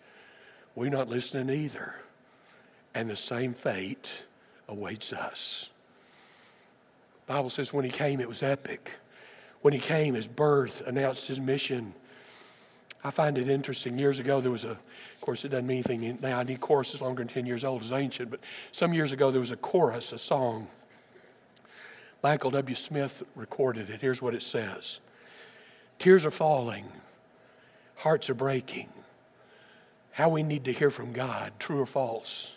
We're 0.75 0.89
not 0.89 1.09
listening 1.09 1.55
either. 1.55 1.95
And 2.95 3.09
the 3.09 3.15
same 3.15 3.53
fate 3.53 4.23
awaits 4.67 5.13
us. 5.13 5.69
Bible 7.27 7.49
says 7.49 7.73
when 7.73 7.85
he 7.85 7.91
came, 7.91 8.19
it 8.19 8.27
was 8.27 8.43
epic. 8.43 8.91
When 9.61 9.73
he 9.73 9.79
came, 9.79 10.13
his 10.13 10.27
birth 10.27 10.81
announced 10.85 11.27
his 11.27 11.39
mission. 11.39 11.93
I 13.03 13.11
find 13.11 13.37
it 13.37 13.47
interesting. 13.47 13.97
Years 13.97 14.19
ago, 14.19 14.41
there 14.41 14.51
was 14.51 14.65
a, 14.65 14.71
of 14.71 15.21
course, 15.21 15.45
it 15.45 15.49
doesn't 15.49 15.67
mean 15.67 15.83
anything 15.85 16.17
now. 16.21 16.39
I 16.39 16.43
need 16.43 16.61
choruses 16.61 17.01
longer 17.01 17.21
than 17.21 17.27
10 17.27 17.45
years 17.45 17.63
old, 17.63 17.81
it's 17.81 17.91
ancient, 17.91 18.29
but 18.29 18.39
some 18.71 18.93
years 18.93 19.11
ago, 19.11 19.31
there 19.31 19.39
was 19.39 19.51
a 19.51 19.57
chorus, 19.57 20.11
a 20.11 20.17
song. 20.17 20.67
Michael 22.21 22.51
W. 22.51 22.75
Smith 22.75 23.23
recorded 23.35 23.89
it. 23.89 23.99
Here's 23.99 24.21
what 24.21 24.33
it 24.33 24.43
says 24.43 24.99
Tears 25.99 26.25
are 26.25 26.31
falling, 26.31 26.85
hearts 27.95 28.29
are 28.29 28.35
breaking. 28.35 28.89
How 30.11 30.29
we 30.29 30.43
need 30.43 30.65
to 30.65 30.71
hear 30.71 30.91
from 30.91 31.11
God, 31.11 31.53
true 31.57 31.79
or 31.79 31.87
false. 31.87 32.51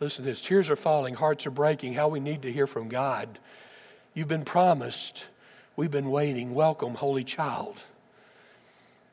Listen 0.00 0.24
to 0.24 0.30
this 0.30 0.40
tears 0.40 0.70
are 0.70 0.76
falling, 0.76 1.14
hearts 1.14 1.46
are 1.46 1.50
breaking. 1.50 1.92
How 1.92 2.08
we 2.08 2.20
need 2.20 2.42
to 2.42 2.52
hear 2.52 2.66
from 2.66 2.88
God. 2.88 3.38
You've 4.14 4.28
been 4.28 4.44
promised. 4.44 5.26
We've 5.76 5.90
been 5.90 6.10
waiting. 6.10 6.54
Welcome, 6.54 6.94
Holy 6.94 7.22
Child. 7.22 7.76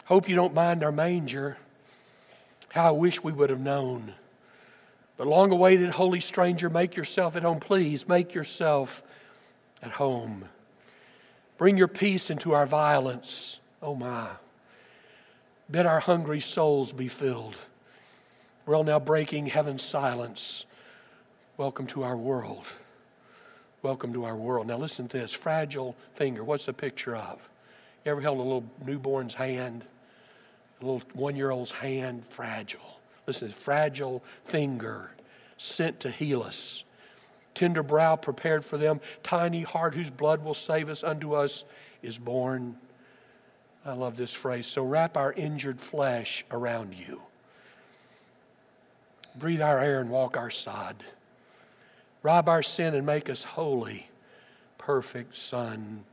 Hope 0.05 0.29
you 0.29 0.35
don't 0.35 0.53
mind 0.53 0.83
our 0.83 0.91
manger. 0.91 1.57
How 2.69 2.87
I 2.87 2.91
wish 2.91 3.21
we 3.21 3.33
would 3.33 3.49
have 3.49 3.59
known. 3.59 4.13
But 5.17 5.27
long 5.27 5.51
awaited, 5.51 5.89
holy 5.89 6.19
stranger, 6.19 6.69
make 6.69 6.95
yourself 6.95 7.35
at 7.35 7.43
home. 7.43 7.59
Please 7.59 8.07
make 8.07 8.33
yourself 8.33 9.03
at 9.81 9.91
home. 9.91 10.45
Bring 11.57 11.77
your 11.77 11.87
peace 11.87 12.29
into 12.29 12.53
our 12.53 12.65
violence. 12.65 13.59
Oh 13.81 13.95
my. 13.95 14.27
Bid 15.69 15.85
our 15.85 15.99
hungry 15.99 16.39
souls 16.39 16.93
be 16.93 17.07
filled. 17.07 17.55
We're 18.65 18.75
all 18.75 18.83
now 18.83 18.99
breaking 18.99 19.47
heaven's 19.47 19.83
silence. 19.83 20.65
Welcome 21.57 21.87
to 21.87 22.03
our 22.03 22.15
world. 22.15 22.67
Welcome 23.81 24.13
to 24.13 24.25
our 24.25 24.35
world. 24.35 24.67
Now, 24.67 24.77
listen 24.77 25.07
to 25.07 25.17
this 25.17 25.33
fragile 25.33 25.95
finger. 26.13 26.43
What's 26.43 26.67
the 26.67 26.73
picture 26.73 27.15
of? 27.15 27.49
You 28.05 28.11
ever 28.11 28.21
held 28.21 28.37
a 28.37 28.43
little 28.43 28.63
newborn's 28.85 29.33
hand? 29.33 29.83
A 30.79 30.85
little 30.85 31.01
one 31.13 31.35
year 31.35 31.49
old's 31.49 31.71
hand? 31.71 32.27
Fragile. 32.27 32.99
Listen, 33.25 33.49
fragile 33.49 34.23
finger 34.45 35.09
sent 35.57 36.01
to 36.01 36.11
heal 36.11 36.43
us. 36.43 36.83
Tender 37.55 37.81
brow 37.81 38.15
prepared 38.15 38.63
for 38.63 38.77
them. 38.77 39.01
Tiny 39.23 39.63
heart 39.63 39.95
whose 39.95 40.11
blood 40.11 40.43
will 40.43 40.53
save 40.53 40.89
us 40.89 41.03
unto 41.03 41.33
us 41.33 41.65
is 42.03 42.19
born. 42.19 42.77
I 43.83 43.93
love 43.93 44.15
this 44.15 44.31
phrase. 44.31 44.67
So 44.67 44.83
wrap 44.83 45.17
our 45.17 45.33
injured 45.33 45.79
flesh 45.79 46.45
around 46.51 46.93
you. 46.93 47.19
Breathe 49.35 49.61
our 49.61 49.79
air 49.79 50.01
and 50.01 50.11
walk 50.11 50.37
our 50.37 50.51
sod 50.51 51.03
rob 52.27 52.49
our 52.49 52.61
sin 52.61 52.93
and 52.93 53.05
make 53.05 53.29
us 53.29 53.45
holy, 53.45 54.05
perfect 54.77 55.37
Son 55.37 56.03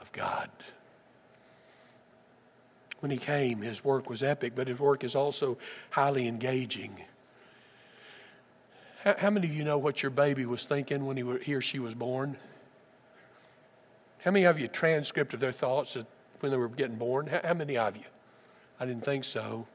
of 0.00 0.10
God. 0.12 0.48
When 3.00 3.10
he 3.10 3.18
came, 3.18 3.60
his 3.60 3.84
work 3.84 4.08
was 4.08 4.22
epic, 4.22 4.54
but 4.56 4.66
his 4.66 4.78
work 4.78 5.04
is 5.04 5.14
also 5.14 5.58
highly 5.90 6.26
engaging. 6.26 6.96
How, 9.04 9.28
many 9.28 9.46
of 9.46 9.52
you 9.52 9.62
know 9.62 9.76
what 9.76 10.02
your 10.02 10.08
baby 10.08 10.46
was 10.46 10.64
thinking 10.64 11.04
when 11.04 11.18
he, 11.18 11.38
he 11.42 11.52
or 11.52 11.60
she 11.60 11.80
was 11.80 11.94
born? 11.94 12.38
How 14.24 14.30
many 14.30 14.46
of 14.46 14.58
you 14.58 14.68
transcript 14.68 15.34
of 15.34 15.40
their 15.40 15.52
thoughts 15.52 15.98
when 16.40 16.50
they 16.50 16.56
were 16.56 16.68
getting 16.70 16.96
born? 16.96 17.26
How 17.26 17.52
many 17.52 17.76
of 17.76 17.94
you? 17.94 18.04
I 18.80 18.86
didn't 18.86 19.04
think 19.04 19.24
so. 19.24 19.66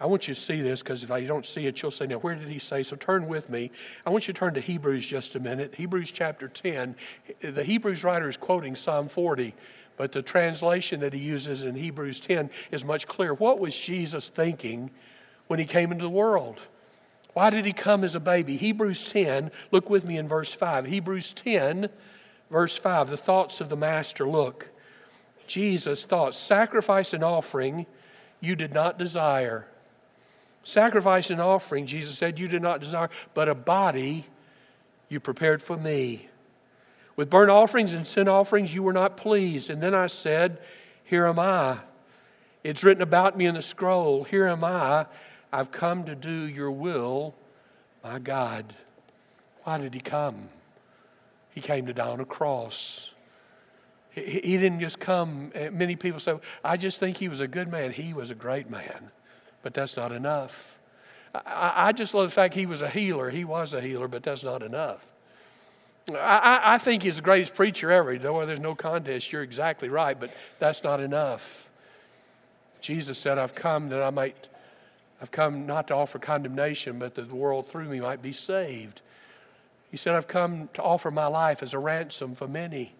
I 0.00 0.06
want 0.06 0.28
you 0.28 0.34
to 0.34 0.40
see 0.40 0.60
this 0.60 0.80
because 0.80 1.02
if 1.02 1.10
I 1.10 1.24
don't 1.24 1.44
see 1.44 1.66
it, 1.66 1.82
you'll 1.82 1.90
say, 1.90 2.06
Now, 2.06 2.18
where 2.18 2.36
did 2.36 2.48
he 2.48 2.60
say? 2.60 2.82
So 2.84 2.94
turn 2.94 3.26
with 3.26 3.50
me. 3.50 3.70
I 4.06 4.10
want 4.10 4.28
you 4.28 4.34
to 4.34 4.38
turn 4.38 4.54
to 4.54 4.60
Hebrews 4.60 5.04
just 5.04 5.34
a 5.34 5.40
minute. 5.40 5.74
Hebrews 5.74 6.12
chapter 6.12 6.46
10. 6.48 6.94
The 7.40 7.64
Hebrews 7.64 8.04
writer 8.04 8.28
is 8.28 8.36
quoting 8.36 8.76
Psalm 8.76 9.08
40, 9.08 9.54
but 9.96 10.12
the 10.12 10.22
translation 10.22 11.00
that 11.00 11.12
he 11.12 11.20
uses 11.20 11.64
in 11.64 11.74
Hebrews 11.74 12.20
10 12.20 12.50
is 12.70 12.84
much 12.84 13.08
clearer. 13.08 13.34
What 13.34 13.58
was 13.58 13.76
Jesus 13.76 14.28
thinking 14.28 14.90
when 15.48 15.58
he 15.58 15.64
came 15.64 15.90
into 15.90 16.04
the 16.04 16.10
world? 16.10 16.60
Why 17.32 17.50
did 17.50 17.66
he 17.66 17.72
come 17.72 18.04
as 18.04 18.14
a 18.14 18.20
baby? 18.20 18.56
Hebrews 18.56 19.10
10, 19.10 19.50
look 19.72 19.90
with 19.90 20.04
me 20.04 20.16
in 20.16 20.28
verse 20.28 20.52
5. 20.54 20.86
Hebrews 20.86 21.32
10, 21.32 21.88
verse 22.50 22.76
5, 22.76 23.10
the 23.10 23.16
thoughts 23.16 23.60
of 23.60 23.68
the 23.68 23.76
Master. 23.76 24.28
Look, 24.28 24.68
Jesus 25.48 26.04
thought, 26.04 26.34
sacrifice 26.34 27.12
and 27.12 27.24
offering 27.24 27.86
you 28.40 28.54
did 28.54 28.72
not 28.72 28.98
desire 28.98 29.66
Sacrifice 30.68 31.30
and 31.30 31.40
offering, 31.40 31.86
Jesus 31.86 32.18
said, 32.18 32.38
you 32.38 32.46
did 32.46 32.60
not 32.60 32.80
desire, 32.80 33.08
but 33.32 33.48
a 33.48 33.54
body 33.54 34.26
you 35.08 35.18
prepared 35.18 35.62
for 35.62 35.78
me. 35.78 36.28
With 37.16 37.30
burnt 37.30 37.50
offerings 37.50 37.94
and 37.94 38.06
sin 38.06 38.28
offerings 38.28 38.74
you 38.74 38.82
were 38.82 38.92
not 38.92 39.16
pleased. 39.16 39.70
And 39.70 39.82
then 39.82 39.94
I 39.94 40.08
said, 40.08 40.60
Here 41.04 41.24
am 41.24 41.38
I. 41.38 41.78
It's 42.62 42.84
written 42.84 43.02
about 43.02 43.34
me 43.34 43.46
in 43.46 43.54
the 43.54 43.62
scroll. 43.62 44.24
Here 44.24 44.46
am 44.46 44.62
I. 44.62 45.06
I've 45.50 45.72
come 45.72 46.04
to 46.04 46.14
do 46.14 46.30
your 46.30 46.70
will, 46.70 47.34
my 48.04 48.18
God. 48.18 48.74
Why 49.64 49.78
did 49.78 49.94
he 49.94 50.00
come? 50.00 50.50
He 51.48 51.62
came 51.62 51.86
to 51.86 51.94
die 51.94 52.10
on 52.10 52.20
a 52.20 52.26
cross. 52.26 53.10
He, 54.10 54.58
didn't 54.58 54.80
just 54.80 55.00
come. 55.00 55.50
Many 55.72 55.96
people 55.96 56.20
say, 56.20 56.38
I 56.62 56.76
just 56.76 57.00
think 57.00 57.16
he 57.16 57.28
was 57.28 57.40
a 57.40 57.48
good 57.48 57.68
man. 57.68 57.90
He 57.90 58.12
was 58.12 58.30
a 58.30 58.34
great 58.34 58.68
man 58.68 59.10
but 59.62 59.74
that's 59.74 59.96
not 59.96 60.12
enough. 60.12 60.78
I, 61.34 61.88
I 61.88 61.92
just 61.92 62.14
love 62.14 62.28
the 62.28 62.34
fact 62.34 62.54
he 62.54 62.66
was 62.66 62.82
a 62.82 62.88
healer. 62.88 63.30
He 63.30 63.44
was 63.44 63.74
a 63.74 63.80
healer, 63.80 64.08
but 64.08 64.22
that's 64.22 64.42
not 64.42 64.62
enough. 64.62 65.04
I, 66.10 66.60
I 66.64 66.78
think 66.78 67.02
he's 67.02 67.16
the 67.16 67.22
greatest 67.22 67.54
preacher 67.54 67.90
ever. 67.90 68.16
Though 68.18 68.44
there's 68.46 68.60
no 68.60 68.74
contest, 68.74 69.30
you're 69.30 69.42
exactly 69.42 69.88
right, 69.88 70.18
but 70.18 70.30
that's 70.58 70.82
not 70.82 71.00
enough. 71.00 71.68
Jesus 72.80 73.18
said, 73.18 73.38
I've 73.38 73.54
come 73.54 73.90
that 73.90 74.02
I 74.02 74.10
might 74.10 74.48
I've 75.20 75.30
come 75.30 75.66
not 75.66 75.88
to 75.88 75.94
offer 75.94 76.18
condemnation, 76.18 76.98
but 76.98 77.14
that 77.16 77.28
the 77.28 77.34
world 77.34 77.66
through 77.66 77.88
me 77.88 78.00
might 78.00 78.22
be 78.22 78.32
saved. 78.32 79.02
He 79.90 79.96
said, 79.96 80.14
I've 80.14 80.28
come 80.28 80.68
to 80.74 80.82
offer 80.82 81.10
my 81.10 81.26
life 81.26 81.62
as 81.62 81.74
a 81.74 81.78
ransom 81.78 82.34
for 82.34 82.46
many. 82.46 82.92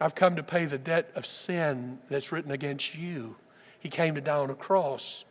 I've 0.00 0.14
come 0.14 0.36
to 0.36 0.42
pay 0.42 0.64
the 0.64 0.78
debt 0.78 1.10
of 1.16 1.26
sin 1.26 1.98
that's 2.08 2.32
written 2.32 2.52
against 2.52 2.94
you. 2.94 3.36
He 3.80 3.88
came 3.88 4.14
to 4.14 4.20
die 4.20 4.36
on 4.36 4.50
a 4.50 4.54
cross. 4.54 5.24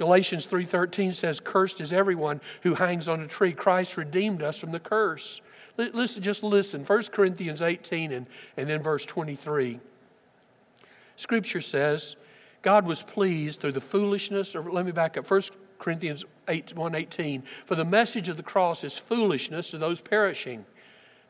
Galatians 0.00 0.46
3:13 0.46 1.12
says, 1.12 1.40
"Cursed 1.40 1.78
is 1.78 1.92
everyone 1.92 2.40
who 2.62 2.74
hangs 2.74 3.06
on 3.06 3.20
a 3.20 3.26
tree. 3.26 3.52
Christ 3.52 3.98
redeemed 3.98 4.42
us 4.42 4.58
from 4.58 4.72
the 4.72 4.80
curse." 4.80 5.42
Listen, 5.76 6.22
just 6.22 6.42
listen. 6.42 6.86
1 6.86 7.12
Corinthians 7.12 7.60
18 7.60 8.10
and, 8.10 8.26
and 8.56 8.66
then 8.66 8.82
verse 8.82 9.04
23. 9.04 9.78
Scripture 11.16 11.60
says, 11.60 12.16
God 12.62 12.86
was 12.86 13.02
pleased 13.02 13.60
through 13.60 13.72
the 13.72 13.80
foolishness, 13.82 14.56
or 14.56 14.62
let 14.72 14.86
me 14.86 14.92
back 14.92 15.18
up, 15.18 15.30
1 15.30 15.42
Corinthians 15.78 16.24
8, 16.48 16.74
118. 16.74 17.42
For 17.66 17.74
the 17.74 17.84
message 17.84 18.30
of 18.30 18.38
the 18.38 18.42
cross 18.42 18.84
is 18.84 18.96
foolishness 18.96 19.70
to 19.70 19.78
those 19.78 20.00
perishing. 20.00 20.64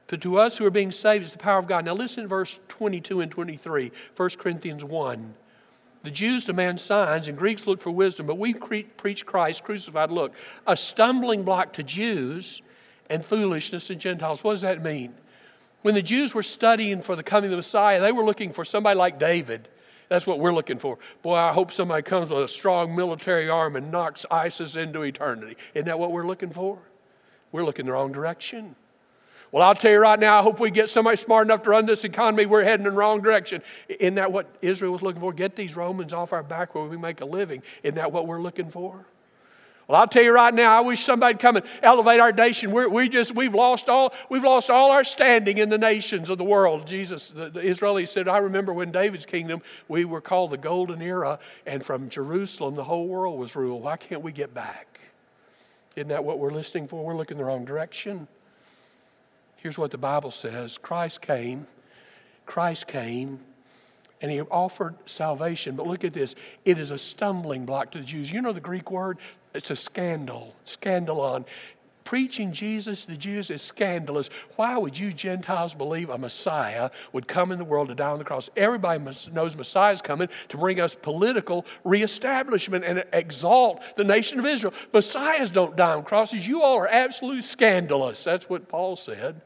But 0.07 0.21
to 0.23 0.39
us 0.39 0.59
who 0.59 0.65
are 0.65 0.71
being 0.71 0.93
saved 0.93 1.25
is 1.25 1.33
the 1.33 1.39
power 1.39 1.59
of 1.59 1.67
God. 1.67 1.85
Now 1.85 1.95
listen 1.95 2.29
verse 2.29 2.61
22 2.69 3.21
and 3.21 3.33
23, 3.33 3.91
1 4.17 4.31
Corinthians 4.39 4.85
1. 4.85 5.35
The 6.03 6.11
Jews 6.11 6.45
demand 6.45 6.81
signs 6.81 7.29
and 7.29 7.37
Greeks 7.37 7.67
look 7.67 7.81
for 7.81 7.91
wisdom, 7.91 8.27
but 8.27 8.39
we 8.39 8.55
preach 8.55 9.27
Christ 9.27 9.65
crucified. 9.65 10.11
Look, 10.11 10.33
a 10.67 10.77
stumbling 10.77 11.43
block 11.43 11.75
to 11.75 11.83
Jews 11.83 12.63
and 13.11 13.25
foolishness 13.25 13.89
to 13.89 13.95
Gentiles. 13.97 14.43
What 14.43 14.53
does 14.53 14.63
that 14.63 14.83
mean? 14.83 15.15
When 15.83 15.95
the 15.95 16.03
Jews 16.03 16.35
were 16.35 16.43
studying 16.43 17.03
for 17.03 17.17
the 17.17 17.23
coming 17.23 17.47
of 17.47 17.53
the 17.53 17.57
Messiah, 17.57 18.01
they 18.01 18.13
were 18.13 18.25
looking 18.25 18.53
for 18.53 18.65
somebody 18.65 18.99
like 18.99 19.19
David 19.19 19.69
that's 20.11 20.27
what 20.27 20.41
we're 20.41 20.53
looking 20.53 20.79
for. 20.79 20.99
Boy, 21.23 21.37
I 21.37 21.53
hope 21.53 21.71
somebody 21.71 22.03
comes 22.03 22.31
with 22.31 22.43
a 22.43 22.49
strong 22.49 22.97
military 22.97 23.49
arm 23.49 23.77
and 23.77 23.93
knocks 23.93 24.27
ISIS 24.29 24.75
into 24.75 25.03
eternity. 25.03 25.57
Isn't 25.73 25.87
that 25.87 26.01
what 26.01 26.11
we're 26.11 26.27
looking 26.27 26.51
for? 26.51 26.81
We're 27.53 27.65
looking 27.65 27.87
the 27.87 27.93
wrong 27.93 28.11
direction. 28.11 28.75
Well, 29.53 29.65
I'll 29.65 29.75
tell 29.75 29.91
you 29.91 29.99
right 29.99 30.19
now, 30.19 30.39
I 30.39 30.43
hope 30.43 30.61
we 30.61 30.71
get 30.71 30.91
somebody 30.91 31.17
smart 31.17 31.47
enough 31.47 31.65
to 31.65 31.71
run 31.71 31.85
this 31.85 32.05
economy. 32.05 32.47
We're 32.47 32.63
heading 32.63 32.87
in 32.87 32.93
the 32.93 32.97
wrong 32.97 33.21
direction. 33.21 33.63
Isn't 33.89 34.15
that 34.15 34.31
what 34.31 34.47
Israel 34.63 34.93
was 34.93 35.03
looking 35.03 35.21
for? 35.21 35.33
Get 35.33 35.57
these 35.57 35.75
Romans 35.75 36.13
off 36.13 36.33
our 36.33 36.45
back 36.45 36.75
where 36.75 36.85
we 36.85 36.97
make 36.97 37.21
a 37.21 37.25
living. 37.25 37.63
Isn't 37.83 37.97
that 37.97 38.13
what 38.13 38.29
we're 38.29 38.41
looking 38.41 38.71
for? 38.71 39.05
Well, 39.89 40.01
I'll 40.01 40.07
tell 40.07 40.23
you 40.23 40.31
right 40.31 40.55
now, 40.55 40.79
I 40.79 40.83
wish 40.83 41.05
somebody'd 41.05 41.41
come 41.41 41.57
and 41.57 41.67
elevate 41.83 42.21
our 42.21 42.31
nation. 42.31 42.71
We're, 42.71 42.89
we 42.89 43.09
just, 43.09 43.35
we've 43.35 43.57
lost 43.57 43.89
all, 43.89 44.15
we've 44.29 44.45
lost 44.45 44.71
all 44.71 44.93
our 44.93 45.03
standing 45.03 45.59
in 45.59 45.69
the 45.69 45.79
nations 45.79 46.31
of 46.31 46.39
the 46.39 46.45
world. 46.45 46.87
Jesus, 46.87 47.31
the, 47.31 47.51
the 47.51 47.61
Israelis 47.61 48.07
said, 48.07 48.29
I 48.29 48.39
remember 48.39 48.73
when 48.73 48.93
David's 48.93 49.27
kingdom, 49.27 49.63
we 49.89 50.05
were 50.05 50.21
called 50.21 50.53
the 50.53 50.59
golden 50.59 51.03
era, 51.03 51.41
and 51.67 51.85
from 51.85 52.09
Jerusalem, 52.09 52.77
the 52.77 52.85
whole 52.85 53.09
world 53.09 53.37
was 53.37 53.57
ruled. 53.57 53.83
Why 53.83 53.97
can't 53.97 54.23
we 54.23 54.31
get 54.31 54.55
back? 54.55 55.01
Isn't 55.97 56.07
that 56.11 56.23
what 56.23 56.39
we're 56.39 56.53
listening 56.53 56.87
for? 56.87 57.05
We're 57.05 57.17
looking 57.17 57.37
the 57.37 57.45
wrong 57.45 57.65
direction. 57.65 58.29
Here's 59.61 59.77
what 59.77 59.91
the 59.91 59.99
Bible 59.99 60.31
says 60.31 60.79
Christ 60.79 61.21
came. 61.21 61.67
Christ 62.47 62.89
came 62.89 63.41
and 64.23 64.31
he 64.31 64.41
offered 64.41 64.95
salvation. 65.07 65.77
But 65.77 65.87
look 65.87 66.05
at 66.05 66.13
this 66.13 66.35
it 66.65 66.79
is 66.79 66.91
a 66.91 66.99
stumbling 66.99 67.67
block 67.67 67.93
to 67.93 67.99
the 67.99 68.05
Jews. 68.05 68.33
You 68.33 68.41
know 68.41 68.53
the 68.53 68.61
Greek 68.61 68.91
word? 68.91 69.19
It's 69.55 69.71
a 69.71 69.77
scandal, 69.77 70.55
scandalon. 70.67 71.45
Preaching 72.05 72.53
Jesus 72.53 73.05
the 73.05 73.17
Jews 73.17 73.51
is 73.51 73.61
scandalous. 73.61 74.31
Why 74.57 74.77
would 74.79 74.99
you 74.99 75.13
Gentiles 75.13 75.75
believe 75.75 76.09
a 76.09 76.19
Messiah 76.19 76.91
would 77.13 77.29
come 77.29 77.53
in 77.53 77.59
the 77.59 77.65
world 77.65 77.89
to 77.89 77.95
die 77.95 78.11
on 78.11 78.19
the 78.19 78.25
cross? 78.25 78.49
Everybody 78.57 79.05
knows 79.31 79.57
Messiah's 79.57 80.01
coming 80.03 80.29
to 80.49 80.57
bring 80.57 80.81
us 80.81 80.95
political 80.95 81.67
reestablishment 81.85 82.85
and 82.85 83.05
exalt 83.13 83.83
the 83.97 84.05
nation 84.05 84.39
of 84.39 84.47
Israel. 84.47 84.73
Messiahs 84.93 85.51
don't 85.51 85.77
die 85.77 85.95
on 85.95 86.03
crosses. 86.03 86.49
You 86.49 86.63
all 86.63 86.79
are 86.79 86.89
absolutely 86.89 87.43
scandalous. 87.43 88.25
That's 88.25 88.49
what 88.49 88.69
Paul 88.69 88.97
said. 88.97 89.41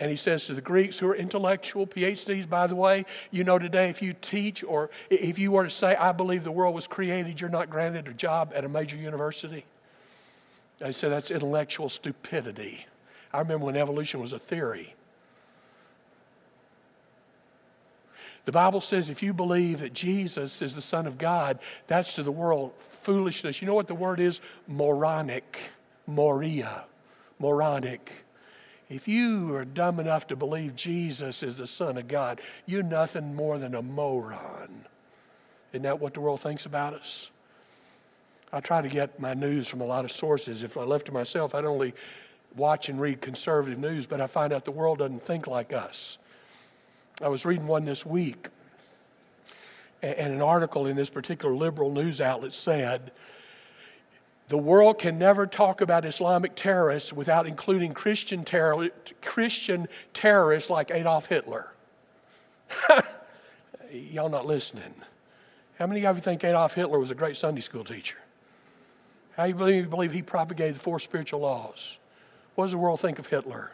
And 0.00 0.10
he 0.10 0.16
says 0.16 0.44
to 0.46 0.54
the 0.54 0.62
Greeks 0.62 0.98
who 0.98 1.08
are 1.08 1.14
intellectual, 1.14 1.86
PhDs, 1.86 2.48
by 2.48 2.66
the 2.66 2.74
way, 2.74 3.04
you 3.30 3.44
know 3.44 3.58
today 3.58 3.90
if 3.90 4.00
you 4.00 4.14
teach 4.14 4.64
or 4.64 4.88
if 5.10 5.38
you 5.38 5.52
were 5.52 5.64
to 5.64 5.70
say, 5.70 5.94
I 5.94 6.12
believe 6.12 6.42
the 6.42 6.50
world 6.50 6.74
was 6.74 6.86
created, 6.86 7.38
you're 7.38 7.50
not 7.50 7.68
granted 7.68 8.08
a 8.08 8.14
job 8.14 8.52
at 8.54 8.64
a 8.64 8.68
major 8.68 8.96
university. 8.96 9.66
They 10.78 10.92
say 10.92 11.10
that's 11.10 11.30
intellectual 11.30 11.90
stupidity. 11.90 12.86
I 13.30 13.40
remember 13.40 13.66
when 13.66 13.76
evolution 13.76 14.20
was 14.20 14.32
a 14.32 14.38
theory. 14.38 14.94
The 18.46 18.52
Bible 18.52 18.80
says 18.80 19.10
if 19.10 19.22
you 19.22 19.34
believe 19.34 19.80
that 19.80 19.92
Jesus 19.92 20.62
is 20.62 20.74
the 20.74 20.80
Son 20.80 21.06
of 21.06 21.18
God, 21.18 21.58
that's 21.86 22.14
to 22.14 22.22
the 22.22 22.32
world 22.32 22.72
foolishness. 23.02 23.60
You 23.60 23.66
know 23.66 23.74
what 23.74 23.86
the 23.86 23.94
word 23.94 24.18
is? 24.18 24.40
Moronic. 24.66 25.58
Moria. 26.06 26.84
Moronic. 27.38 28.24
If 28.90 29.06
you 29.06 29.54
are 29.54 29.64
dumb 29.64 30.00
enough 30.00 30.26
to 30.26 30.36
believe 30.36 30.74
Jesus 30.74 31.44
is 31.44 31.56
the 31.56 31.68
Son 31.68 31.96
of 31.96 32.08
God, 32.08 32.40
you're 32.66 32.82
nothing 32.82 33.36
more 33.36 33.56
than 33.56 33.76
a 33.76 33.82
moron. 33.82 34.84
Isn't 35.72 35.84
that 35.84 36.00
what 36.00 36.14
the 36.14 36.20
world 36.20 36.40
thinks 36.40 36.66
about 36.66 36.94
us? 36.94 37.30
I 38.52 38.58
try 38.58 38.82
to 38.82 38.88
get 38.88 39.20
my 39.20 39.32
news 39.32 39.68
from 39.68 39.80
a 39.80 39.84
lot 39.84 40.04
of 40.04 40.10
sources. 40.10 40.64
If 40.64 40.76
I 40.76 40.82
left 40.82 41.06
to 41.06 41.12
myself, 41.12 41.54
I'd 41.54 41.64
only 41.64 41.94
watch 42.56 42.88
and 42.88 43.00
read 43.00 43.20
conservative 43.20 43.78
news, 43.78 44.06
but 44.06 44.20
I 44.20 44.26
find 44.26 44.52
out 44.52 44.64
the 44.64 44.72
world 44.72 44.98
doesn't 44.98 45.24
think 45.24 45.46
like 45.46 45.72
us. 45.72 46.18
I 47.22 47.28
was 47.28 47.44
reading 47.44 47.68
one 47.68 47.84
this 47.84 48.04
week, 48.04 48.48
and 50.02 50.32
an 50.32 50.42
article 50.42 50.86
in 50.86 50.96
this 50.96 51.10
particular 51.10 51.54
liberal 51.54 51.92
news 51.92 52.20
outlet 52.20 52.54
said 52.54 53.12
the 54.50 54.58
world 54.58 54.98
can 54.98 55.16
never 55.16 55.46
talk 55.46 55.80
about 55.80 56.04
Islamic 56.04 56.56
terrorists 56.56 57.12
without 57.12 57.46
including 57.46 57.92
Christian, 57.92 58.44
terror, 58.44 58.88
Christian 59.22 59.86
terrorists 60.12 60.68
like 60.68 60.90
Adolf 60.90 61.26
Hitler. 61.26 61.68
Y'all 63.92 64.28
not 64.28 64.46
listening. 64.46 64.92
How 65.78 65.86
many 65.86 66.04
of 66.04 66.16
you 66.16 66.22
think 66.22 66.42
Adolf 66.42 66.74
Hitler 66.74 66.98
was 66.98 67.12
a 67.12 67.14
great 67.14 67.36
Sunday 67.36 67.60
school 67.60 67.84
teacher? 67.84 68.18
How 69.36 69.44
of 69.44 69.68
you 69.68 69.84
believe 69.84 70.12
he 70.12 70.20
propagated 70.20 70.74
the 70.74 70.80
four 70.80 70.98
spiritual 70.98 71.40
laws? 71.40 71.96
What 72.56 72.64
does 72.64 72.72
the 72.72 72.78
world 72.78 72.98
think 72.98 73.20
of 73.20 73.28
Hitler? 73.28 73.70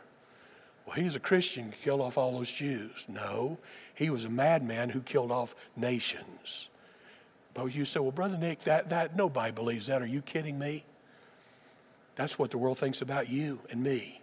Well, 0.84 0.94
he 0.94 1.04
was 1.04 1.16
a 1.16 1.20
Christian, 1.20 1.64
who 1.64 1.72
killed 1.82 2.02
off 2.02 2.18
all 2.18 2.32
those 2.32 2.50
Jews. 2.50 3.06
No, 3.08 3.56
he 3.94 4.10
was 4.10 4.26
a 4.26 4.28
madman 4.28 4.90
who 4.90 5.00
killed 5.00 5.32
off 5.32 5.54
nations. 5.74 6.68
But 7.56 7.74
you 7.74 7.86
say, 7.86 8.00
well, 8.00 8.12
Brother 8.12 8.36
Nick, 8.36 8.64
that, 8.64 8.90
that 8.90 9.16
nobody 9.16 9.50
believes 9.50 9.86
that. 9.86 10.02
Are 10.02 10.06
you 10.06 10.20
kidding 10.20 10.58
me? 10.58 10.84
That's 12.14 12.38
what 12.38 12.50
the 12.50 12.58
world 12.58 12.78
thinks 12.78 13.00
about 13.00 13.30
you 13.30 13.60
and 13.70 13.82
me. 13.82 14.20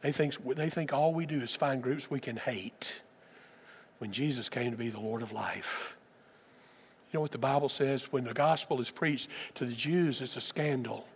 They 0.00 0.10
think, 0.10 0.34
they 0.56 0.68
think 0.68 0.92
all 0.92 1.14
we 1.14 1.26
do 1.26 1.40
is 1.40 1.54
find 1.54 1.80
groups 1.80 2.10
we 2.10 2.18
can 2.18 2.36
hate 2.36 3.02
when 3.98 4.10
Jesus 4.10 4.48
came 4.48 4.72
to 4.72 4.76
be 4.76 4.88
the 4.88 4.98
Lord 4.98 5.22
of 5.22 5.30
life. 5.30 5.96
You 7.12 7.18
know 7.18 7.20
what 7.20 7.30
the 7.30 7.38
Bible 7.38 7.68
says? 7.68 8.10
When 8.10 8.24
the 8.24 8.34
gospel 8.34 8.80
is 8.80 8.90
preached 8.90 9.28
to 9.54 9.64
the 9.64 9.72
Jews, 9.72 10.20
it's 10.20 10.36
a 10.36 10.40
scandal, 10.40 11.06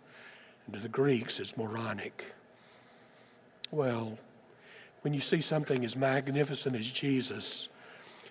and 0.65 0.75
to 0.75 0.79
the 0.79 0.87
Greeks, 0.87 1.41
it's 1.41 1.57
moronic. 1.57 2.23
Well, 3.71 4.17
when 5.01 5.13
you 5.13 5.19
see 5.19 5.41
something 5.41 5.83
as 5.83 5.97
magnificent 5.97 6.77
as 6.77 6.89
Jesus, 6.89 7.67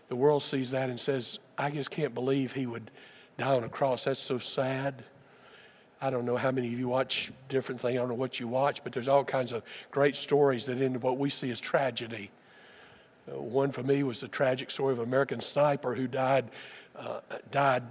the 0.08 0.16
world 0.16 0.42
sees 0.42 0.70
that 0.70 0.88
and 0.88 0.98
says, 0.98 1.38
I 1.58 1.70
just 1.70 1.90
can't 1.90 2.14
believe 2.14 2.52
he 2.52 2.66
would 2.66 2.90
die 3.38 3.56
on 3.56 3.64
a 3.64 3.68
cross. 3.68 4.04
That's 4.04 4.20
so 4.20 4.38
sad. 4.38 5.04
I 6.00 6.10
don't 6.10 6.26
know 6.26 6.36
how 6.36 6.50
many 6.50 6.66
of 6.68 6.78
you 6.78 6.88
watch 6.88 7.32
different 7.48 7.80
things. 7.80 7.94
I 7.94 7.98
don't 7.98 8.08
know 8.08 8.14
what 8.14 8.38
you 8.38 8.48
watch, 8.48 8.84
but 8.84 8.92
there's 8.92 9.08
all 9.08 9.24
kinds 9.24 9.52
of 9.52 9.62
great 9.90 10.14
stories 10.16 10.66
that 10.66 10.80
end 10.80 11.02
what 11.02 11.16
we 11.16 11.30
see 11.30 11.50
as 11.50 11.58
tragedy. 11.58 12.30
Uh, 13.30 13.40
one 13.40 13.72
for 13.72 13.82
me 13.82 14.02
was 14.02 14.20
the 14.20 14.28
tragic 14.28 14.70
story 14.70 14.92
of 14.92 14.98
an 14.98 15.04
American 15.06 15.40
sniper 15.40 15.94
who 15.94 16.06
died, 16.06 16.50
uh, 16.94 17.20
died 17.50 17.82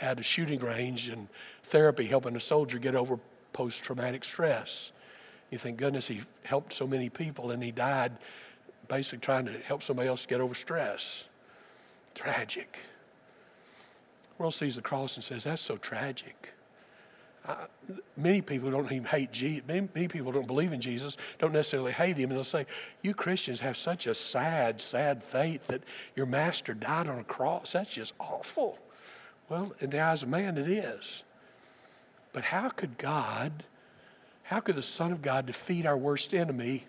at 0.00 0.18
a 0.18 0.22
shooting 0.22 0.60
range 0.60 1.10
in 1.10 1.28
therapy, 1.64 2.06
helping 2.06 2.34
a 2.36 2.40
soldier 2.40 2.78
get 2.78 2.94
over 2.94 3.18
post 3.52 3.82
traumatic 3.82 4.24
stress. 4.24 4.92
You 5.50 5.58
think, 5.58 5.76
goodness, 5.76 6.08
he 6.08 6.22
helped 6.44 6.72
so 6.72 6.86
many 6.86 7.08
people 7.08 7.50
and 7.50 7.62
he 7.62 7.70
died 7.70 8.12
basically 8.88 9.18
trying 9.18 9.46
to 9.46 9.52
help 9.60 9.82
somebody 9.82 10.08
else 10.08 10.26
get 10.26 10.40
over 10.40 10.54
stress. 10.54 11.24
Tragic. 12.14 12.78
The 14.36 14.42
world 14.42 14.54
sees 14.54 14.76
the 14.76 14.82
cross 14.82 15.16
and 15.16 15.24
says, 15.24 15.44
that's 15.44 15.62
so 15.62 15.76
tragic. 15.76 16.50
Uh, 17.46 17.54
many 18.16 18.42
people 18.42 18.70
don't 18.70 18.90
even 18.92 19.04
hate 19.04 19.32
Jesus. 19.32 19.66
Many, 19.66 19.88
many, 19.94 20.08
people 20.08 20.30
don't 20.30 20.46
believe 20.46 20.72
in 20.72 20.80
Jesus, 20.80 21.16
don't 21.38 21.52
necessarily 21.52 21.92
hate 21.92 22.16
him, 22.16 22.30
and 22.30 22.36
they'll 22.36 22.44
say, 22.44 22.66
You 23.02 23.14
Christians 23.14 23.60
have 23.60 23.76
such 23.76 24.06
a 24.06 24.14
sad, 24.14 24.80
sad 24.80 25.22
faith 25.22 25.66
that 25.68 25.82
your 26.14 26.26
master 26.26 26.74
died 26.74 27.08
on 27.08 27.18
a 27.18 27.24
cross. 27.24 27.72
That's 27.72 27.90
just 27.90 28.12
awful. 28.20 28.78
Well, 29.48 29.72
in 29.80 29.90
the 29.90 30.00
eyes 30.00 30.22
of 30.22 30.28
man, 30.28 30.58
it 30.58 30.68
is. 30.68 31.22
But 32.32 32.44
how 32.44 32.68
could 32.68 32.98
God, 32.98 33.64
how 34.44 34.60
could 34.60 34.76
the 34.76 34.82
Son 34.82 35.10
of 35.10 35.22
God 35.22 35.46
defeat 35.46 35.86
our 35.86 35.96
worst 35.96 36.34
enemy 36.34 36.84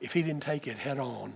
if 0.00 0.12
he 0.12 0.22
didn't 0.22 0.42
take 0.42 0.66
it 0.66 0.78
head 0.78 0.98
on? 0.98 1.34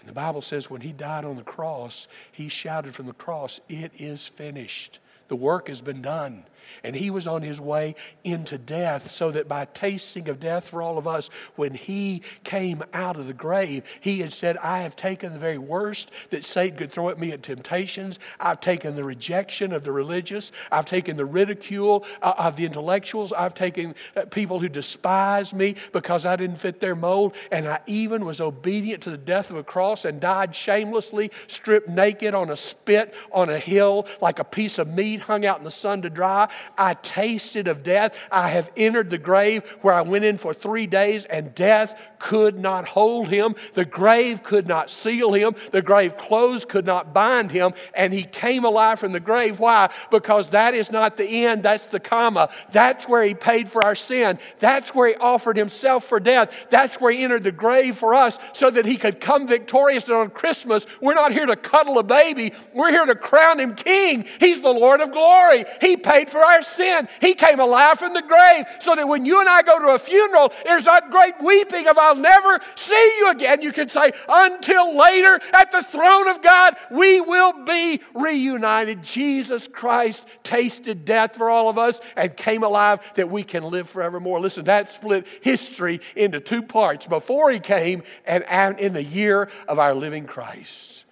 And 0.00 0.08
the 0.08 0.14
Bible 0.14 0.42
says 0.42 0.70
when 0.70 0.80
he 0.80 0.92
died 0.92 1.24
on 1.24 1.36
the 1.36 1.42
cross, 1.42 2.08
he 2.32 2.48
shouted 2.48 2.94
from 2.94 3.06
the 3.06 3.12
cross, 3.12 3.60
It 3.68 3.92
is 3.98 4.26
finished. 4.26 4.98
The 5.30 5.36
work 5.36 5.68
has 5.68 5.80
been 5.80 6.02
done. 6.02 6.42
And 6.82 6.94
he 6.94 7.10
was 7.10 7.26
on 7.26 7.42
his 7.42 7.60
way 7.60 7.94
into 8.24 8.58
death, 8.58 9.10
so 9.10 9.30
that 9.30 9.48
by 9.48 9.66
tasting 9.66 10.28
of 10.28 10.40
death 10.40 10.68
for 10.68 10.82
all 10.82 10.98
of 10.98 11.06
us, 11.06 11.30
when 11.56 11.74
he 11.74 12.22
came 12.44 12.82
out 12.92 13.16
of 13.16 13.26
the 13.26 13.32
grave, 13.32 13.84
he 14.00 14.20
had 14.20 14.32
said, 14.32 14.56
I 14.58 14.80
have 14.80 14.96
taken 14.96 15.32
the 15.32 15.38
very 15.38 15.58
worst 15.58 16.10
that 16.30 16.44
Satan 16.44 16.78
could 16.78 16.92
throw 16.92 17.08
at 17.10 17.18
me 17.18 17.32
at 17.32 17.42
temptations. 17.42 18.18
I've 18.38 18.60
taken 18.60 18.96
the 18.96 19.04
rejection 19.04 19.72
of 19.72 19.84
the 19.84 19.92
religious. 19.92 20.52
I've 20.70 20.86
taken 20.86 21.16
the 21.16 21.24
ridicule 21.24 22.04
uh, 22.22 22.34
of 22.38 22.56
the 22.56 22.64
intellectuals. 22.64 23.32
I've 23.32 23.54
taken 23.54 23.94
uh, 24.16 24.26
people 24.26 24.60
who 24.60 24.68
despise 24.68 25.52
me 25.52 25.76
because 25.92 26.24
I 26.26 26.36
didn't 26.36 26.56
fit 26.56 26.80
their 26.80 26.96
mold. 26.96 27.34
And 27.50 27.68
I 27.68 27.80
even 27.86 28.24
was 28.24 28.40
obedient 28.40 29.02
to 29.04 29.10
the 29.10 29.18
death 29.18 29.50
of 29.50 29.56
a 29.56 29.64
cross 29.64 30.04
and 30.04 30.20
died 30.20 30.54
shamelessly, 30.54 31.30
stripped 31.46 31.88
naked 31.88 32.34
on 32.34 32.50
a 32.50 32.56
spit 32.56 33.14
on 33.32 33.50
a 33.50 33.58
hill 33.58 34.06
like 34.20 34.38
a 34.38 34.44
piece 34.44 34.78
of 34.78 34.88
meat 34.88 35.19
hung 35.20 35.44
out 35.44 35.58
in 35.58 35.64
the 35.64 35.70
sun 35.70 36.02
to 36.02 36.10
dry. 36.10 36.48
I 36.76 36.94
tasted 36.94 37.68
of 37.68 37.82
death. 37.82 38.16
I 38.30 38.48
have 38.48 38.70
entered 38.76 39.10
the 39.10 39.18
grave 39.18 39.64
where 39.82 39.94
I 39.94 40.02
went 40.02 40.24
in 40.24 40.38
for 40.38 40.54
three 40.54 40.86
days, 40.86 41.24
and 41.24 41.54
death 41.54 42.00
could 42.18 42.58
not 42.58 42.86
hold 42.86 43.28
him. 43.28 43.56
The 43.74 43.84
grave 43.84 44.42
could 44.42 44.68
not 44.68 44.90
seal 44.90 45.32
him. 45.32 45.56
The 45.72 45.82
grave 45.82 46.16
clothes 46.16 46.64
could 46.64 46.86
not 46.86 47.12
bind 47.12 47.50
him. 47.50 47.72
And 47.94 48.12
he 48.12 48.22
came 48.22 48.64
alive 48.64 49.00
from 49.00 49.12
the 49.12 49.20
grave. 49.20 49.58
Why? 49.58 49.90
Because 50.10 50.48
that 50.50 50.74
is 50.74 50.90
not 50.90 51.16
the 51.16 51.46
end, 51.46 51.62
that's 51.62 51.86
the 51.86 52.00
comma. 52.00 52.50
That's 52.72 53.08
where 53.08 53.24
he 53.24 53.34
paid 53.34 53.68
for 53.68 53.84
our 53.84 53.94
sin. 53.94 54.38
That's 54.58 54.94
where 54.94 55.08
he 55.08 55.14
offered 55.14 55.56
himself 55.56 56.04
for 56.04 56.20
death. 56.20 56.66
That's 56.70 57.00
where 57.00 57.10
he 57.10 57.24
entered 57.24 57.44
the 57.44 57.52
grave 57.52 57.96
for 57.96 58.14
us 58.14 58.38
so 58.52 58.70
that 58.70 58.84
he 58.84 58.96
could 58.96 59.20
come 59.20 59.48
victorious. 59.48 60.04
And 60.04 60.16
on 60.16 60.30
Christmas, 60.30 60.86
we're 61.00 61.14
not 61.14 61.32
here 61.32 61.46
to 61.46 61.56
cuddle 61.56 61.98
a 61.98 62.02
baby, 62.02 62.52
we're 62.74 62.90
here 62.90 63.06
to 63.06 63.14
crown 63.14 63.58
him 63.60 63.74
king. 63.74 64.26
He's 64.38 64.60
the 64.60 64.68
Lord 64.68 65.00
of 65.00 65.09
glory. 65.10 65.64
He 65.80 65.96
paid 65.96 66.30
for 66.30 66.44
our 66.44 66.62
sin. 66.62 67.08
He 67.20 67.34
came 67.34 67.60
alive 67.60 67.98
from 67.98 68.14
the 68.14 68.22
grave 68.22 68.66
so 68.80 68.94
that 68.94 69.08
when 69.08 69.24
you 69.24 69.40
and 69.40 69.48
I 69.48 69.62
go 69.62 69.78
to 69.78 69.94
a 69.94 69.98
funeral, 69.98 70.52
there's 70.64 70.84
not 70.84 71.10
great 71.10 71.34
weeping 71.42 71.86
of 71.86 71.98
I'll 71.98 72.14
never 72.14 72.60
see 72.74 73.16
you 73.18 73.30
again. 73.30 73.62
You 73.62 73.72
can 73.72 73.88
say, 73.88 74.12
until 74.28 74.96
later 74.96 75.40
at 75.52 75.72
the 75.72 75.82
throne 75.82 76.28
of 76.28 76.42
God, 76.42 76.76
we 76.90 77.20
will 77.20 77.64
be 77.64 78.00
reunited. 78.14 79.02
Jesus 79.02 79.68
Christ 79.68 80.24
tasted 80.42 81.04
death 81.04 81.36
for 81.36 81.50
all 81.50 81.68
of 81.68 81.78
us 81.78 82.00
and 82.16 82.36
came 82.36 82.62
alive 82.62 83.00
that 83.14 83.30
we 83.30 83.42
can 83.42 83.64
live 83.64 83.88
forevermore. 83.88 84.40
Listen, 84.40 84.64
that 84.64 84.90
split 84.90 85.26
history 85.42 86.00
into 86.16 86.40
two 86.40 86.62
parts 86.62 87.06
before 87.06 87.50
he 87.50 87.60
came 87.60 88.02
and 88.24 88.44
in 88.78 88.92
the 88.92 89.04
year 89.04 89.48
of 89.68 89.78
our 89.78 89.94
living 89.94 90.26
Christ. 90.26 91.04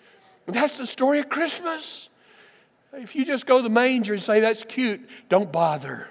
That's 0.47 0.79
the 0.79 0.87
story 0.87 1.19
of 1.19 1.29
Christmas. 1.29 2.08
If 2.93 3.15
you 3.15 3.25
just 3.25 3.47
go 3.47 3.59
to 3.59 3.63
the 3.63 3.69
manger 3.69 4.15
and 4.15 4.23
say, 4.23 4.41
that's 4.41 4.65
cute, 4.65 5.09
don't 5.29 5.53
bother. 5.53 6.09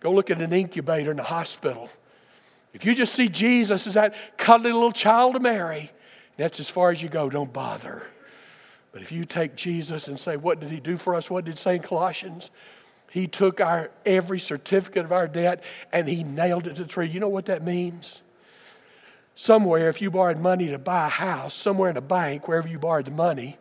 Go 0.00 0.12
look 0.12 0.30
at 0.30 0.40
an 0.40 0.52
incubator 0.52 1.10
in 1.10 1.16
the 1.16 1.22
hospital. 1.22 1.88
If 2.72 2.84
you 2.84 2.94
just 2.94 3.14
see 3.14 3.28
Jesus 3.28 3.86
as 3.86 3.94
that 3.94 4.14
cuddly 4.36 4.72
little 4.72 4.92
child 4.92 5.36
of 5.36 5.42
Mary, 5.42 5.90
that's 6.36 6.60
as 6.60 6.68
far 6.68 6.90
as 6.90 7.02
you 7.02 7.08
go, 7.08 7.28
don't 7.28 7.52
bother. 7.52 8.06
But 8.92 9.02
if 9.02 9.12
you 9.12 9.24
take 9.24 9.56
Jesus 9.56 10.08
and 10.08 10.18
say, 10.18 10.36
What 10.36 10.60
did 10.60 10.70
he 10.70 10.80
do 10.80 10.96
for 10.96 11.14
us? 11.14 11.30
What 11.30 11.44
did 11.44 11.54
it 11.54 11.58
say 11.58 11.76
in 11.76 11.82
Colossians? 11.82 12.50
He 13.10 13.26
took 13.26 13.60
our 13.60 13.90
every 14.06 14.38
certificate 14.38 15.04
of 15.04 15.12
our 15.12 15.26
debt 15.26 15.64
and 15.92 16.08
he 16.08 16.22
nailed 16.22 16.66
it 16.66 16.76
to 16.76 16.84
the 16.84 16.88
tree. 16.88 17.08
You 17.08 17.20
know 17.20 17.28
what 17.28 17.46
that 17.46 17.64
means? 17.64 18.22
Somewhere, 19.34 19.88
if 19.88 20.00
you 20.00 20.10
borrowed 20.10 20.38
money 20.38 20.68
to 20.68 20.78
buy 20.78 21.06
a 21.06 21.10
house, 21.10 21.54
somewhere 21.54 21.90
in 21.90 21.96
a 21.96 22.02
bank, 22.02 22.46
wherever 22.46 22.68
you 22.68 22.78
borrowed 22.78 23.06
the 23.06 23.10
money, 23.10 23.58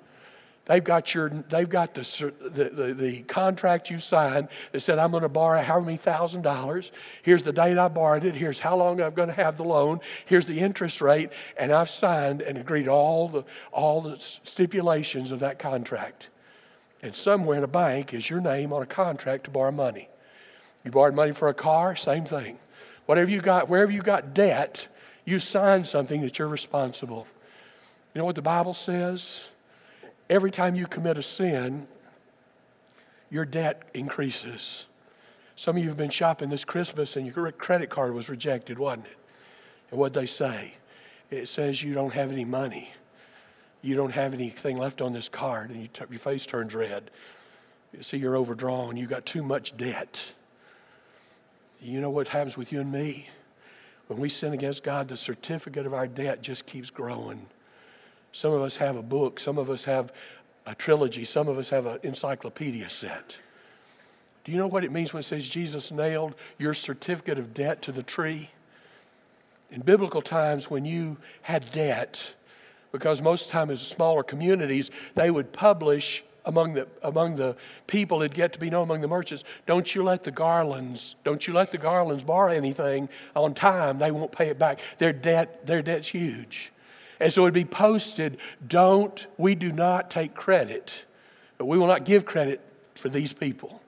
They've 0.70 0.84
got, 0.84 1.16
your, 1.16 1.30
they've 1.30 1.68
got 1.68 1.96
the, 1.96 2.32
the, 2.44 2.70
the, 2.70 2.94
the 2.94 3.22
contract 3.24 3.90
you 3.90 4.00
signed 4.00 4.50
that 4.72 4.82
said, 4.82 5.00
I'm 5.00 5.10
going 5.10 5.24
to 5.24 5.28
borrow 5.28 5.64
how 5.64 5.80
many 5.80 5.98
thousand 5.98 6.44
dollars. 6.44 6.92
Here's 7.24 7.42
the 7.42 7.52
date 7.52 7.80
I 7.80 7.88
borrowed 7.88 8.24
it. 8.24 8.36
Here's 8.36 8.60
how 8.60 8.78
long 8.78 9.02
I'm 9.02 9.16
going 9.16 9.30
to 9.30 9.34
have 9.34 9.58
the 9.58 9.64
loan. 9.64 10.00
Here's 10.28 10.46
the 10.46 10.60
interest 10.60 11.02
rate. 11.02 11.32
And 11.58 11.72
I've 11.72 11.90
signed 11.90 12.44
and 12.44 12.56
agreed 12.56 12.88
all 12.88 13.28
the, 13.30 13.46
all 13.72 14.02
the 14.02 14.18
stipulations 14.20 15.32
of 15.32 15.40
that 15.40 15.58
contract. 15.58 16.30
And 17.02 17.16
somewhere 17.16 17.58
in 17.58 17.64
a 17.64 17.68
bank 17.68 18.14
is 18.14 18.30
your 18.30 18.40
name 18.40 18.72
on 18.72 18.84
a 18.84 18.86
contract 18.86 19.46
to 19.46 19.50
borrow 19.50 19.72
money. 19.72 20.08
You 20.86 20.92
borrowed 20.92 21.16
money 21.16 21.32
for 21.32 21.50
a 21.50 21.54
car, 21.56 21.96
same 21.96 22.26
thing. 22.26 22.60
Whatever 23.08 23.32
you 23.32 23.42
got, 23.42 23.70
wherever 23.70 23.92
you 23.92 24.04
got 24.04 24.36
debt, 24.36 24.88
you 25.26 25.40
signed 25.40 25.88
something 25.88 26.22
that 26.22 26.38
you're 26.38 26.48
responsible. 26.48 27.26
You 28.14 28.20
know 28.20 28.26
what 28.26 28.36
the 28.36 28.44
Bible 28.44 28.76
says? 28.76 29.49
Every 30.30 30.52
time 30.52 30.76
you 30.76 30.88
commit 30.88 31.18
a 31.18 31.24
sin, 31.24 31.88
your 33.30 33.46
debt 33.46 33.84
increases. 33.94 34.86
Some 35.56 35.76
of 35.76 35.84
you 35.84 35.90
have 35.90 35.98
been 35.98 36.10
shopping 36.10 36.50
this 36.50 36.64
Christmas 36.64 37.16
and 37.16 37.26
your 37.26 37.52
credit 37.52 37.90
card 37.90 38.14
was 38.14 38.30
rejected, 38.30 38.80
wasn't 38.80 39.08
it? 39.08 39.18
And 39.92 40.00
what 40.00 40.14
they 40.14 40.26
say? 40.26 40.76
It 41.30 41.48
says 41.48 41.84
you 41.84 41.94
don't 41.94 42.14
have 42.14 42.32
any 42.32 42.46
money. 42.46 42.92
You 43.82 43.96
don't 43.96 44.12
have 44.12 44.34
anything 44.34 44.78
left 44.78 45.02
on 45.02 45.14
this 45.14 45.30
card, 45.30 45.70
and 45.70 45.82
you 45.82 45.88
t- 45.88 46.04
your 46.10 46.20
face 46.20 46.46
turns 46.46 46.76
red. 46.76 47.12
You 47.94 48.04
see, 48.04 48.18
you're 48.18 48.36
overdrawn. 48.36 48.98
You 48.98 49.08
got 49.08 49.26
too 49.26 49.42
much 49.42 49.78
debt. 49.78 50.34
You 51.82 52.02
know 52.02 52.10
what 52.10 52.28
happens 52.28 52.58
with 52.58 52.72
you 52.72 52.82
and 52.82 52.92
me? 52.92 53.30
When 54.08 54.20
we 54.20 54.28
sin 54.28 54.54
against 54.54 54.84
God, 54.84 55.08
the 55.08 55.16
certificate 55.16 55.86
of 55.86 55.94
our 55.94 56.08
debt 56.08 56.42
just 56.42 56.66
keeps 56.66 56.90
growing. 56.90 57.46
Some 58.32 58.54
of 58.54 58.62
us 58.62 58.78
have 58.78 58.96
a 58.96 59.02
book, 59.02 59.40
some 59.40 59.58
of 59.58 59.70
us 59.70 59.84
have 59.86 60.14
a 60.66 60.76
trilogy, 60.76 61.26
some 61.26 61.48
of 61.48 61.58
us 61.58 61.70
have 61.70 61.86
an 61.86 62.00
encyclopedia 62.04 62.90
set. 62.90 63.38
Do 64.44 64.52
you 64.52 64.58
know 64.58 64.68
what 64.68 64.84
it 64.84 64.92
means 64.92 65.14
when 65.14 65.20
it 65.20 65.24
says 65.24 65.48
Jesus 65.48 65.92
nailed 65.92 66.36
your 66.58 66.74
certificate 66.74 67.38
of 67.38 67.54
debt 67.54 67.82
to 67.84 67.92
the 67.92 68.04
tree? 68.04 68.50
In 69.72 69.82
biblical 69.82 70.22
times, 70.22 70.70
when 70.70 70.86
you 70.86 71.18
had 71.42 71.72
debt, 71.72 72.34
because 72.92 73.22
most 73.22 73.44
of 73.44 73.48
the 73.48 73.54
time 73.54 73.70
as 73.70 73.82
smaller 73.82 74.24
communities, 74.24 74.90
they 75.16 75.30
would 75.30 75.52
publish 75.52 76.24
among 76.46 76.74
the, 76.74 76.88
among 77.04 77.36
the 77.36 77.56
people 77.86 78.20
that 78.20 78.34
get 78.34 78.54
to 78.54 78.60
be 78.60 78.70
known 78.70 78.84
among 78.84 79.02
the 79.02 79.08
merchants, 79.08 79.44
don't 79.68 79.94
you 79.94 80.04
let 80.04 80.24
the 80.24 80.32
Garlands, 80.32 81.16
don't 81.24 81.46
you 81.46 81.54
let 81.54 81.72
the 81.72 81.78
Garlands 81.78 82.24
borrow 82.24 82.52
anything 82.52 83.10
on 83.36 83.54
time. 83.54 84.00
They 84.00 84.12
won't 84.12 84.32
pay 84.32 84.48
it 84.48 84.58
back. 84.58 84.80
Their 84.98 85.14
debt, 85.14 85.68
their 85.68 85.82
debt's 85.82 86.08
huge. 86.08 86.72
And 87.20 87.34
so 87.34 87.42
it 87.42 87.46
would 87.46 87.54
be 87.54 87.66
posted, 87.66 88.38
don't, 88.66 89.28
we 89.38 89.56
do 89.56 89.72
not 89.72 90.10
take 90.10 90.34
credit, 90.34 91.06
but 91.58 91.66
we 91.66 91.78
will 91.78 91.88
not 91.88 92.06
give 92.06 92.26
credit 92.26 92.62
for 92.96 93.10
these 93.10 93.34
people. 93.34 93.82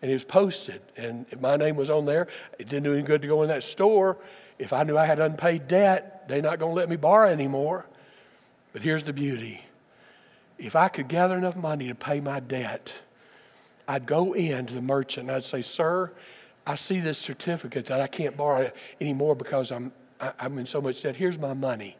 And 0.00 0.10
it 0.10 0.14
was 0.14 0.24
posted, 0.24 0.80
and 0.96 1.26
if 1.30 1.40
my 1.40 1.56
name 1.56 1.76
was 1.76 1.90
on 1.90 2.06
there, 2.06 2.28
it 2.58 2.68
didn't 2.70 2.84
do 2.84 2.94
any 2.94 3.02
good 3.02 3.20
to 3.20 3.28
go 3.28 3.42
in 3.42 3.48
that 3.48 3.62
store. 3.62 4.16
If 4.58 4.72
I 4.72 4.82
knew 4.82 4.96
I 4.96 5.04
had 5.04 5.20
unpaid 5.20 5.68
debt, 5.68 6.26
they're 6.26 6.40
not 6.40 6.58
going 6.58 6.70
to 6.70 6.76
let 6.76 6.88
me 6.88 6.96
borrow 6.96 7.28
anymore. 7.28 7.84
But 8.72 8.82
here's 8.82 9.04
the 9.04 9.12
beauty 9.12 9.62
if 10.58 10.76
I 10.76 10.88
could 10.88 11.08
gather 11.08 11.36
enough 11.36 11.56
money 11.56 11.88
to 11.88 11.94
pay 11.94 12.20
my 12.20 12.40
debt, 12.40 12.92
I'd 13.88 14.06
go 14.06 14.34
in 14.34 14.66
to 14.66 14.74
the 14.74 14.82
merchant 14.82 15.28
and 15.28 15.36
I'd 15.36 15.44
say, 15.44 15.62
Sir, 15.62 16.12
I 16.66 16.74
see 16.74 17.00
this 17.00 17.18
certificate 17.18 17.86
that 17.86 18.00
I 18.00 18.06
can't 18.06 18.36
borrow 18.36 18.70
anymore 19.00 19.34
because 19.34 19.72
I'm, 19.72 19.90
I, 20.20 20.32
I'm 20.38 20.58
in 20.58 20.66
so 20.66 20.80
much 20.80 21.02
debt. 21.02 21.16
Here's 21.16 21.38
my 21.38 21.54
money 21.54 21.96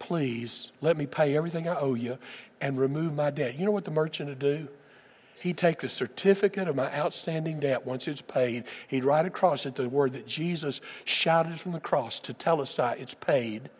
please 0.00 0.72
let 0.80 0.96
me 0.96 1.06
pay 1.06 1.36
everything 1.36 1.68
I 1.68 1.76
owe 1.76 1.94
you 1.94 2.18
and 2.60 2.76
remove 2.76 3.14
my 3.14 3.30
debt. 3.30 3.56
You 3.56 3.64
know 3.64 3.70
what 3.70 3.84
the 3.84 3.92
merchant 3.92 4.28
would 4.28 4.40
do? 4.40 4.66
He'd 5.40 5.56
take 5.56 5.80
the 5.80 5.88
certificate 5.88 6.68
of 6.68 6.74
my 6.76 6.92
outstanding 6.92 7.60
debt 7.60 7.86
once 7.86 8.08
it's 8.08 8.20
paid. 8.20 8.64
He'd 8.88 9.04
write 9.04 9.24
across 9.24 9.64
it 9.64 9.76
the 9.76 9.88
word 9.88 10.14
that 10.14 10.26
Jesus 10.26 10.80
shouted 11.04 11.60
from 11.60 11.72
the 11.72 11.80
cross 11.80 12.18
to 12.20 12.34
tell 12.34 12.60
us 12.60 12.74
that 12.76 12.98
it's 12.98 13.14
paid. 13.14 13.70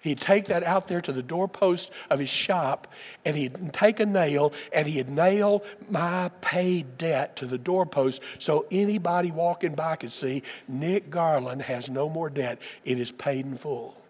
He'd 0.00 0.20
take 0.20 0.46
that 0.46 0.64
out 0.64 0.88
there 0.88 1.00
to 1.00 1.12
the 1.12 1.22
doorpost 1.22 1.90
of 2.10 2.18
his 2.18 2.28
shop 2.28 2.88
and 3.24 3.36
he'd 3.36 3.72
take 3.72 4.00
a 4.00 4.06
nail 4.06 4.52
and 4.72 4.86
he'd 4.86 5.08
nail 5.08 5.62
my 5.88 6.28
paid 6.40 6.98
debt 6.98 7.36
to 7.36 7.46
the 7.46 7.58
doorpost 7.58 8.20
so 8.38 8.66
anybody 8.70 9.30
walking 9.30 9.74
by 9.74 9.96
could 9.96 10.12
see 10.12 10.42
Nick 10.66 11.08
Garland 11.08 11.62
has 11.62 11.88
no 11.88 12.08
more 12.08 12.30
debt. 12.30 12.58
It 12.84 12.98
is 12.98 13.12
paid 13.12 13.46
in 13.46 13.56
full. 13.56 14.01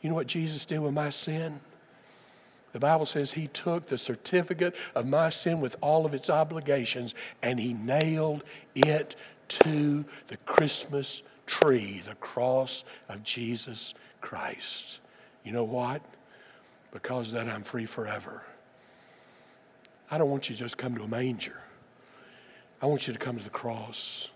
You 0.00 0.08
know 0.08 0.14
what 0.14 0.26
Jesus 0.26 0.64
did 0.64 0.78
with 0.80 0.94
my 0.94 1.10
sin? 1.10 1.60
The 2.72 2.78
Bible 2.78 3.06
says 3.06 3.32
he 3.32 3.48
took 3.48 3.86
the 3.86 3.98
certificate 3.98 4.76
of 4.94 5.06
my 5.06 5.30
sin 5.30 5.60
with 5.60 5.76
all 5.80 6.06
of 6.06 6.14
its 6.14 6.30
obligations 6.30 7.14
and 7.42 7.58
he 7.58 7.74
nailed 7.74 8.44
it 8.74 9.16
to 9.48 10.04
the 10.26 10.36
Christmas 10.38 11.22
tree, 11.46 12.02
the 12.04 12.14
cross 12.16 12.84
of 13.08 13.22
Jesus 13.22 13.94
Christ. 14.20 15.00
You 15.44 15.52
know 15.52 15.64
what? 15.64 16.02
Because 16.92 17.32
then 17.32 17.48
I'm 17.48 17.62
free 17.62 17.86
forever. 17.86 18.42
I 20.10 20.18
don't 20.18 20.30
want 20.30 20.48
you 20.48 20.54
to 20.54 20.60
just 20.60 20.76
come 20.76 20.94
to 20.96 21.04
a 21.04 21.08
manger. 21.08 21.56
I 22.80 22.86
want 22.86 23.06
you 23.06 23.12
to 23.12 23.18
come 23.18 23.38
to 23.38 23.44
the 23.44 23.50
cross. 23.50 24.30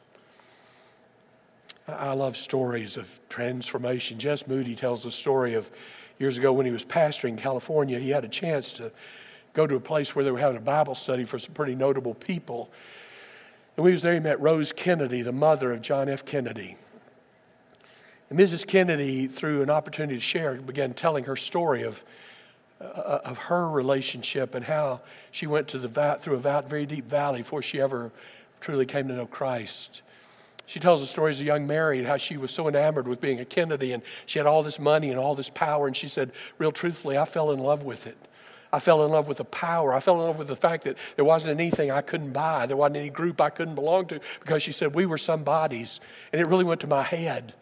I 1.93 2.12
love 2.14 2.36
stories 2.36 2.97
of 2.97 3.09
transformation. 3.28 4.18
Jess 4.18 4.47
Moody 4.47 4.74
tells 4.74 5.03
the 5.03 5.11
story 5.11 5.55
of 5.55 5.70
years 6.18 6.38
ago 6.38 6.53
when 6.53 6.66
he 6.66 6.72
was 6.72 6.84
pastoring 6.84 7.30
in 7.30 7.36
California. 7.36 7.99
He 7.99 8.11
had 8.11 8.24
a 8.24 8.28
chance 8.28 8.72
to 8.74 8.93
go 9.53 9.66
to 9.66 9.76
a 9.76 9.80
place 9.80 10.14
where 10.14 10.24
they 10.24 10.30
were 10.30 10.38
having 10.38 10.57
a 10.57 10.62
Bible 10.62 10.95
study 10.95 11.24
for 11.24 11.38
some 11.38 11.55
pretty 11.55 11.74
notable 11.74 12.14
people. 12.14 12.70
And 13.76 13.84
we 13.84 13.93
was 13.93 14.03
there, 14.03 14.14
he 14.14 14.20
met 14.20 14.40
Rose 14.40 14.72
Kennedy, 14.72 15.22
the 15.22 15.32
mother 15.32 15.72
of 15.72 15.82
John 15.82 16.09
F. 16.09 16.24
Kennedy. 16.24 16.76
And 18.30 18.38
Mrs. 18.38 18.66
Kennedy, 18.66 19.26
through 19.26 19.62
an 19.62 19.70
opportunity 19.70 20.14
to 20.14 20.20
share, 20.20 20.55
began 20.55 20.95
telling 20.95 21.24
her 21.24 21.36
story 21.36 21.82
of, 21.82 22.03
uh, 22.80 23.18
of 23.24 23.38
her 23.38 23.68
relationship 23.68 24.55
and 24.55 24.64
how 24.64 25.01
she 25.30 25.47
went 25.47 25.68
to 25.68 25.78
the 25.78 26.18
through 26.20 26.34
a 26.34 26.62
very 26.62 26.86
deep 26.86 27.07
valley 27.07 27.38
before 27.38 27.62
she 27.62 27.80
ever 27.80 28.11
truly 28.61 28.86
came 28.86 29.09
to 29.09 29.14
know 29.14 29.26
Christ. 29.26 30.03
She 30.73 30.81
tells 30.81 31.03
the 31.03 31.07
story 31.07 31.29
as 31.29 31.39
a 31.39 31.45
young 31.45 31.66
married 31.66 32.07
how 32.07 32.16
she 32.16 32.39
was 32.39 32.51
so 32.51 32.66
enamored 32.66 33.07
with 33.07 33.20
being 33.20 33.41
a 33.41 33.45
Kennedy 33.45 33.93
and 33.93 34.03
she 34.25 34.39
had 34.39 34.47
all 34.47 34.62
this 34.62 34.81
money 34.81 35.11
and 35.11 35.18
all 35.18 35.35
this 35.35 35.51
power. 35.51 35.87
And 35.87 35.95
she 35.95 36.09
said, 36.09 36.33
real 36.57 36.73
truthfully, 36.73 37.18
I 37.18 37.27
fell 37.27 37.51
in 37.51 37.59
love 37.59 37.83
with 37.83 38.07
it. 38.07 38.16
I 38.73 38.79
fell 38.79 39.05
in 39.05 39.11
love 39.11 39.29
with 39.29 39.37
the 39.37 39.45
power. 39.45 39.93
I 39.93 40.01
fell 40.01 40.14
in 40.14 40.27
love 40.27 40.39
with 40.39 40.49
the 40.49 40.57
fact 40.57 40.85
that 40.85 40.97
there 41.16 41.27
wasn't 41.27 41.61
anything 41.61 41.91
I 41.91 42.01
couldn't 42.01 42.33
buy. 42.33 42.64
There 42.64 42.79
wasn't 42.79 42.97
any 42.97 43.11
group 43.11 43.39
I 43.39 43.51
couldn't 43.51 43.75
belong 43.75 44.07
to 44.07 44.20
because 44.41 44.62
she 44.62 44.73
said 44.73 44.95
we 44.95 45.05
were 45.05 45.18
somebodies. 45.18 46.01
And 46.33 46.41
it 46.41 46.47
really 46.47 46.64
went 46.64 46.81
to 46.81 46.87
my 46.87 47.03
head. 47.03 47.53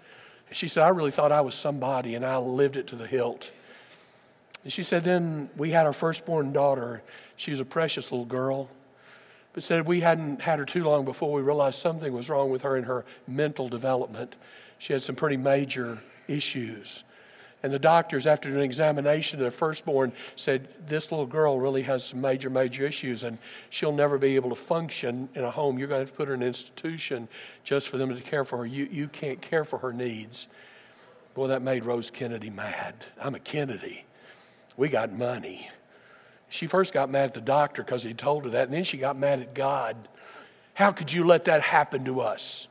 She 0.53 0.69
said, 0.69 0.85
I 0.85 0.91
really 0.91 1.11
thought 1.11 1.33
I 1.33 1.41
was 1.41 1.57
somebody 1.57 2.15
and 2.15 2.25
I 2.25 2.37
lived 2.37 2.77
it 2.77 2.87
to 2.87 2.95
the 2.95 3.09
hilt. 3.09 3.51
And 4.63 4.73
she 4.73 4.85
said, 4.85 5.03
then 5.03 5.51
we 5.57 5.73
had 5.73 5.85
our 5.85 5.93
firstborn 5.93 6.53
daughter. 6.53 7.03
She 7.35 7.51
was 7.51 7.59
a 7.59 7.65
precious 7.65 8.13
little 8.13 8.25
girl. 8.25 8.69
But 9.53 9.63
said 9.63 9.87
we 9.87 10.01
hadn't 10.01 10.43
had 10.43 10.59
her 10.59 10.65
too 10.65 10.85
long 10.85 11.05
before 11.05 11.33
we 11.33 11.43
realized 11.43 11.79
something 11.79 12.13
was 12.13 12.31
wrong 12.31 12.51
with 12.51 12.63
her 12.63 12.77
in 12.77 12.85
her 12.85 13.05
mental 13.27 13.69
development. 13.69 14.37
She 14.79 14.93
had 14.93 15.03
some 15.03 15.17
pretty 15.17 15.37
major 15.37 16.01
issues. 16.29 17.05
And 17.63 17.73
the 17.73 17.79
doctors, 17.79 18.27
after 18.27 18.49
an 18.49 18.61
examination 18.61 19.39
of 19.39 19.43
their 19.43 19.51
firstborn, 19.51 20.13
said, 20.35 20.69
This 20.87 21.11
little 21.11 21.27
girl 21.27 21.61
really 21.61 21.83
has 21.83 22.05
some 22.05 22.21
major, 22.21 22.49
major 22.49 22.87
issues, 22.87 23.23
and 23.23 23.37
she'll 23.69 23.93
never 23.93 24.17
be 24.17 24.35
able 24.37 24.49
to 24.51 24.57
function 24.57 25.29
in 25.35 25.45
a 25.45 25.51
home. 25.51 25.79
You're 25.79 25.89
going 25.89 25.99
to 25.99 26.07
have 26.07 26.11
to 26.11 26.17
put 26.17 26.29
her 26.29 26.35
in 26.35 26.43
an 26.43 26.49
institution 26.49 27.29
just 27.63 27.89
for 27.89 27.99
them 27.99 28.15
to 28.15 28.23
care 28.23 28.47
for 28.47 28.59
her. 28.59 28.67
You, 28.67 28.89
you 28.91 29.09
can't 29.09 29.43
care 29.43 29.65
for 29.65 29.79
her 29.79 29.93
needs. 29.93 30.49
Boy, 31.35 31.49
that 31.49 31.61
made 31.61 31.85
Rose 31.85 32.11
Kennedy 32.11 32.49
mad. 32.49 32.95
I'm 33.21 33.35
a 33.35 33.39
Kennedy. 33.39 34.05
We 34.79 34.89
got 34.89 35.13
money. 35.13 35.69
She 36.51 36.67
first 36.67 36.93
got 36.93 37.09
mad 37.09 37.27
at 37.27 37.35
the 37.35 37.41
doctor 37.41 37.83
because 37.83 38.03
he 38.03 38.13
told 38.13 38.45
her 38.45 38.51
that, 38.51 38.65
and 38.65 38.75
then 38.75 38.85
she 38.85 38.99
got 38.99 39.17
mad 39.17 39.41
at 39.41 39.55
God. 39.55 39.97
How 40.75 40.93
could 40.93 41.13
you 41.13 41.25
let 41.25 41.47
that 41.47 41.63
happen 41.63 42.05
to 42.05 42.21
us? 42.21 42.67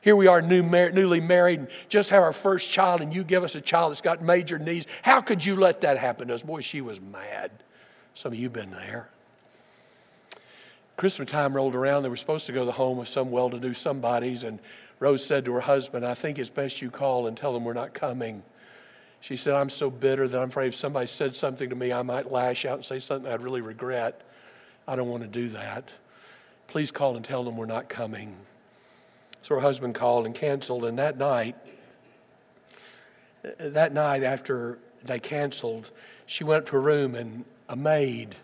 Here 0.00 0.14
we 0.14 0.28
are, 0.28 0.40
new 0.40 0.62
mar- 0.62 0.92
newly 0.92 1.20
married, 1.20 1.58
and 1.58 1.68
just 1.88 2.10
have 2.10 2.22
our 2.22 2.32
first 2.32 2.70
child, 2.70 3.00
and 3.00 3.12
you 3.12 3.24
give 3.24 3.42
us 3.42 3.56
a 3.56 3.60
child 3.60 3.90
that's 3.90 4.00
got 4.00 4.22
major 4.22 4.58
needs. 4.58 4.86
How 5.02 5.20
could 5.20 5.44
you 5.44 5.56
let 5.56 5.80
that 5.80 5.98
happen 5.98 6.28
to 6.28 6.34
us? 6.34 6.42
Boy, 6.42 6.60
she 6.60 6.80
was 6.80 7.00
mad. 7.00 7.50
Some 8.14 8.32
of 8.32 8.38
you 8.38 8.48
been 8.48 8.70
there. 8.70 9.08
Christmas 10.96 11.28
time 11.28 11.54
rolled 11.54 11.74
around. 11.74 12.04
They 12.04 12.08
were 12.08 12.16
supposed 12.16 12.46
to 12.46 12.52
go 12.52 12.60
to 12.60 12.66
the 12.66 12.72
home 12.72 13.00
of 13.00 13.08
some 13.08 13.32
well 13.32 13.50
to 13.50 13.58
do 13.58 13.74
somebodies, 13.74 14.44
and 14.44 14.60
Rose 15.00 15.26
said 15.26 15.44
to 15.46 15.52
her 15.54 15.60
husband, 15.60 16.06
I 16.06 16.14
think 16.14 16.38
it's 16.38 16.50
best 16.50 16.80
you 16.80 16.90
call 16.90 17.26
and 17.26 17.36
tell 17.36 17.52
them 17.52 17.64
we're 17.64 17.72
not 17.72 17.94
coming. 17.94 18.44
She 19.24 19.36
said, 19.36 19.54
I'm 19.54 19.70
so 19.70 19.88
bitter 19.88 20.28
that 20.28 20.38
I'm 20.38 20.50
afraid 20.50 20.66
if 20.66 20.74
somebody 20.74 21.06
said 21.06 21.34
something 21.34 21.70
to 21.70 21.74
me, 21.74 21.94
I 21.94 22.02
might 22.02 22.30
lash 22.30 22.66
out 22.66 22.74
and 22.74 22.84
say 22.84 22.98
something 22.98 23.32
I'd 23.32 23.40
really 23.40 23.62
regret. 23.62 24.20
I 24.86 24.96
don't 24.96 25.08
want 25.08 25.22
to 25.22 25.28
do 25.30 25.48
that. 25.48 25.88
Please 26.68 26.90
call 26.90 27.16
and 27.16 27.24
tell 27.24 27.42
them 27.42 27.56
we're 27.56 27.64
not 27.64 27.88
coming. 27.88 28.36
So 29.40 29.54
her 29.54 29.62
husband 29.62 29.94
called 29.94 30.26
and 30.26 30.34
canceled. 30.34 30.84
And 30.84 30.98
that 30.98 31.16
night, 31.16 31.56
uh, 33.46 33.48
that 33.70 33.94
night 33.94 34.24
after 34.24 34.78
they 35.04 35.20
canceled, 35.20 35.90
she 36.26 36.44
went 36.44 36.66
to 36.66 36.72
her 36.72 36.82
room 36.82 37.14
and 37.14 37.46
a 37.70 37.76
maid, 37.76 38.36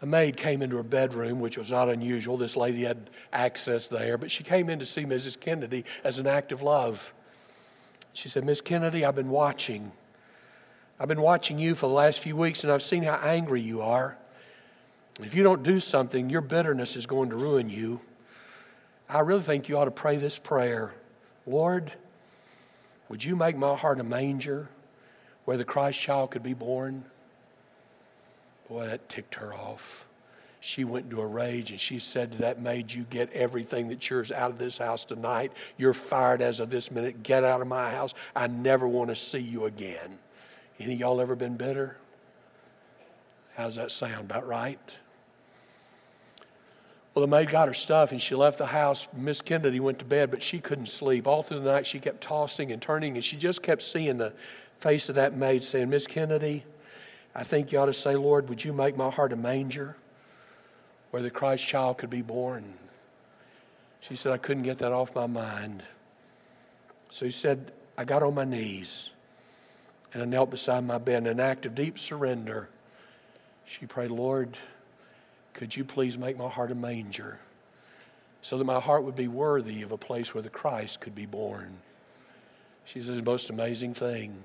a 0.00 0.06
maid 0.06 0.38
came 0.38 0.62
into 0.62 0.76
her 0.76 0.82
bedroom, 0.82 1.40
which 1.40 1.58
was 1.58 1.70
not 1.70 1.90
unusual. 1.90 2.38
This 2.38 2.56
lady 2.56 2.84
had 2.84 3.10
access 3.34 3.88
there, 3.88 4.16
but 4.16 4.30
she 4.30 4.44
came 4.44 4.70
in 4.70 4.78
to 4.78 4.86
see 4.86 5.04
Mrs. 5.04 5.38
Kennedy 5.38 5.84
as 6.04 6.18
an 6.18 6.26
act 6.26 6.52
of 6.52 6.62
love. 6.62 7.12
She 8.14 8.28
said, 8.28 8.44
Miss 8.44 8.60
Kennedy, 8.60 9.04
I've 9.04 9.16
been 9.16 9.28
watching. 9.28 9.92
I've 10.98 11.08
been 11.08 11.20
watching 11.20 11.58
you 11.58 11.74
for 11.74 11.88
the 11.88 11.94
last 11.94 12.20
few 12.20 12.36
weeks 12.36 12.62
and 12.62 12.72
I've 12.72 12.82
seen 12.82 13.02
how 13.02 13.16
angry 13.16 13.60
you 13.60 13.82
are. 13.82 14.16
If 15.20 15.34
you 15.34 15.42
don't 15.42 15.64
do 15.64 15.80
something, 15.80 16.30
your 16.30 16.40
bitterness 16.40 16.94
is 16.94 17.06
going 17.06 17.30
to 17.30 17.36
ruin 17.36 17.68
you. 17.68 18.00
I 19.08 19.20
really 19.20 19.42
think 19.42 19.68
you 19.68 19.76
ought 19.76 19.84
to 19.86 19.90
pray 19.90 20.16
this 20.16 20.38
prayer 20.38 20.94
Lord, 21.46 21.92
would 23.10 23.22
you 23.22 23.36
make 23.36 23.56
my 23.56 23.76
heart 23.76 24.00
a 24.00 24.04
manger 24.04 24.68
where 25.44 25.58
the 25.58 25.64
Christ 25.64 26.00
child 26.00 26.30
could 26.30 26.42
be 26.42 26.54
born? 26.54 27.04
Boy, 28.68 28.86
that 28.86 29.08
ticked 29.08 29.34
her 29.34 29.52
off. 29.52 30.06
She 30.66 30.82
went 30.82 31.04
into 31.04 31.20
a 31.20 31.26
rage 31.26 31.72
and 31.72 31.78
she 31.78 31.98
said 31.98 32.32
to 32.32 32.38
that 32.38 32.58
maid, 32.58 32.90
You 32.90 33.02
get 33.10 33.30
everything 33.34 33.88
that's 33.88 34.08
yours 34.08 34.32
out 34.32 34.50
of 34.50 34.56
this 34.56 34.78
house 34.78 35.04
tonight. 35.04 35.52
You're 35.76 35.92
fired 35.92 36.40
as 36.40 36.58
of 36.58 36.70
this 36.70 36.90
minute. 36.90 37.22
Get 37.22 37.44
out 37.44 37.60
of 37.60 37.66
my 37.66 37.90
house. 37.90 38.14
I 38.34 38.46
never 38.46 38.88
want 38.88 39.10
to 39.10 39.14
see 39.14 39.40
you 39.40 39.66
again. 39.66 40.18
Any 40.80 40.94
of 40.94 41.00
y'all 41.00 41.20
ever 41.20 41.36
been 41.36 41.58
bitter? 41.58 41.98
How's 43.56 43.74
that 43.74 43.90
sound? 43.90 44.30
About 44.30 44.46
right? 44.46 44.80
Well, 47.14 47.20
the 47.20 47.30
maid 47.30 47.50
got 47.50 47.68
her 47.68 47.74
stuff 47.74 48.12
and 48.12 48.20
she 48.20 48.34
left 48.34 48.56
the 48.56 48.64
house. 48.64 49.06
Miss 49.12 49.42
Kennedy 49.42 49.80
went 49.80 49.98
to 49.98 50.06
bed, 50.06 50.30
but 50.30 50.42
she 50.42 50.60
couldn't 50.60 50.88
sleep. 50.88 51.26
All 51.26 51.42
through 51.42 51.60
the 51.60 51.70
night, 51.70 51.86
she 51.86 52.00
kept 52.00 52.22
tossing 52.22 52.72
and 52.72 52.80
turning, 52.80 53.16
and 53.16 53.24
she 53.24 53.36
just 53.36 53.62
kept 53.62 53.82
seeing 53.82 54.16
the 54.16 54.32
face 54.78 55.10
of 55.10 55.16
that 55.16 55.36
maid 55.36 55.62
saying, 55.62 55.90
Miss 55.90 56.06
Kennedy, 56.06 56.64
I 57.34 57.44
think 57.44 57.70
you 57.70 57.78
ought 57.78 57.86
to 57.86 57.92
say, 57.92 58.16
Lord, 58.16 58.48
would 58.48 58.64
you 58.64 58.72
make 58.72 58.96
my 58.96 59.10
heart 59.10 59.34
a 59.34 59.36
manger 59.36 59.96
where 61.14 61.22
the 61.22 61.30
Christ 61.30 61.64
child 61.64 61.98
could 61.98 62.10
be 62.10 62.22
born? 62.22 62.64
She 64.00 64.16
said, 64.16 64.32
I 64.32 64.36
couldn't 64.36 64.64
get 64.64 64.78
that 64.78 64.90
off 64.90 65.14
my 65.14 65.28
mind. 65.28 65.84
So 67.08 67.24
he 67.24 67.30
said, 67.30 67.70
I 67.96 68.02
got 68.02 68.24
on 68.24 68.34
my 68.34 68.42
knees 68.42 69.10
and 70.12 70.20
I 70.24 70.26
knelt 70.26 70.50
beside 70.50 70.84
my 70.84 70.98
bed 70.98 71.18
in 71.18 71.28
an 71.28 71.38
act 71.38 71.66
of 71.66 71.76
deep 71.76 72.00
surrender. 72.00 72.68
She 73.64 73.86
prayed, 73.86 74.10
Lord, 74.10 74.58
could 75.52 75.76
you 75.76 75.84
please 75.84 76.18
make 76.18 76.36
my 76.36 76.48
heart 76.48 76.72
a 76.72 76.74
manger 76.74 77.38
so 78.42 78.58
that 78.58 78.64
my 78.64 78.80
heart 78.80 79.04
would 79.04 79.14
be 79.14 79.28
worthy 79.28 79.82
of 79.82 79.92
a 79.92 79.96
place 79.96 80.34
where 80.34 80.42
the 80.42 80.50
Christ 80.50 81.00
could 81.00 81.14
be 81.14 81.26
born? 81.26 81.78
She 82.86 83.00
said, 83.00 83.18
the 83.18 83.22
most 83.22 83.50
amazing 83.50 83.94
thing. 83.94 84.42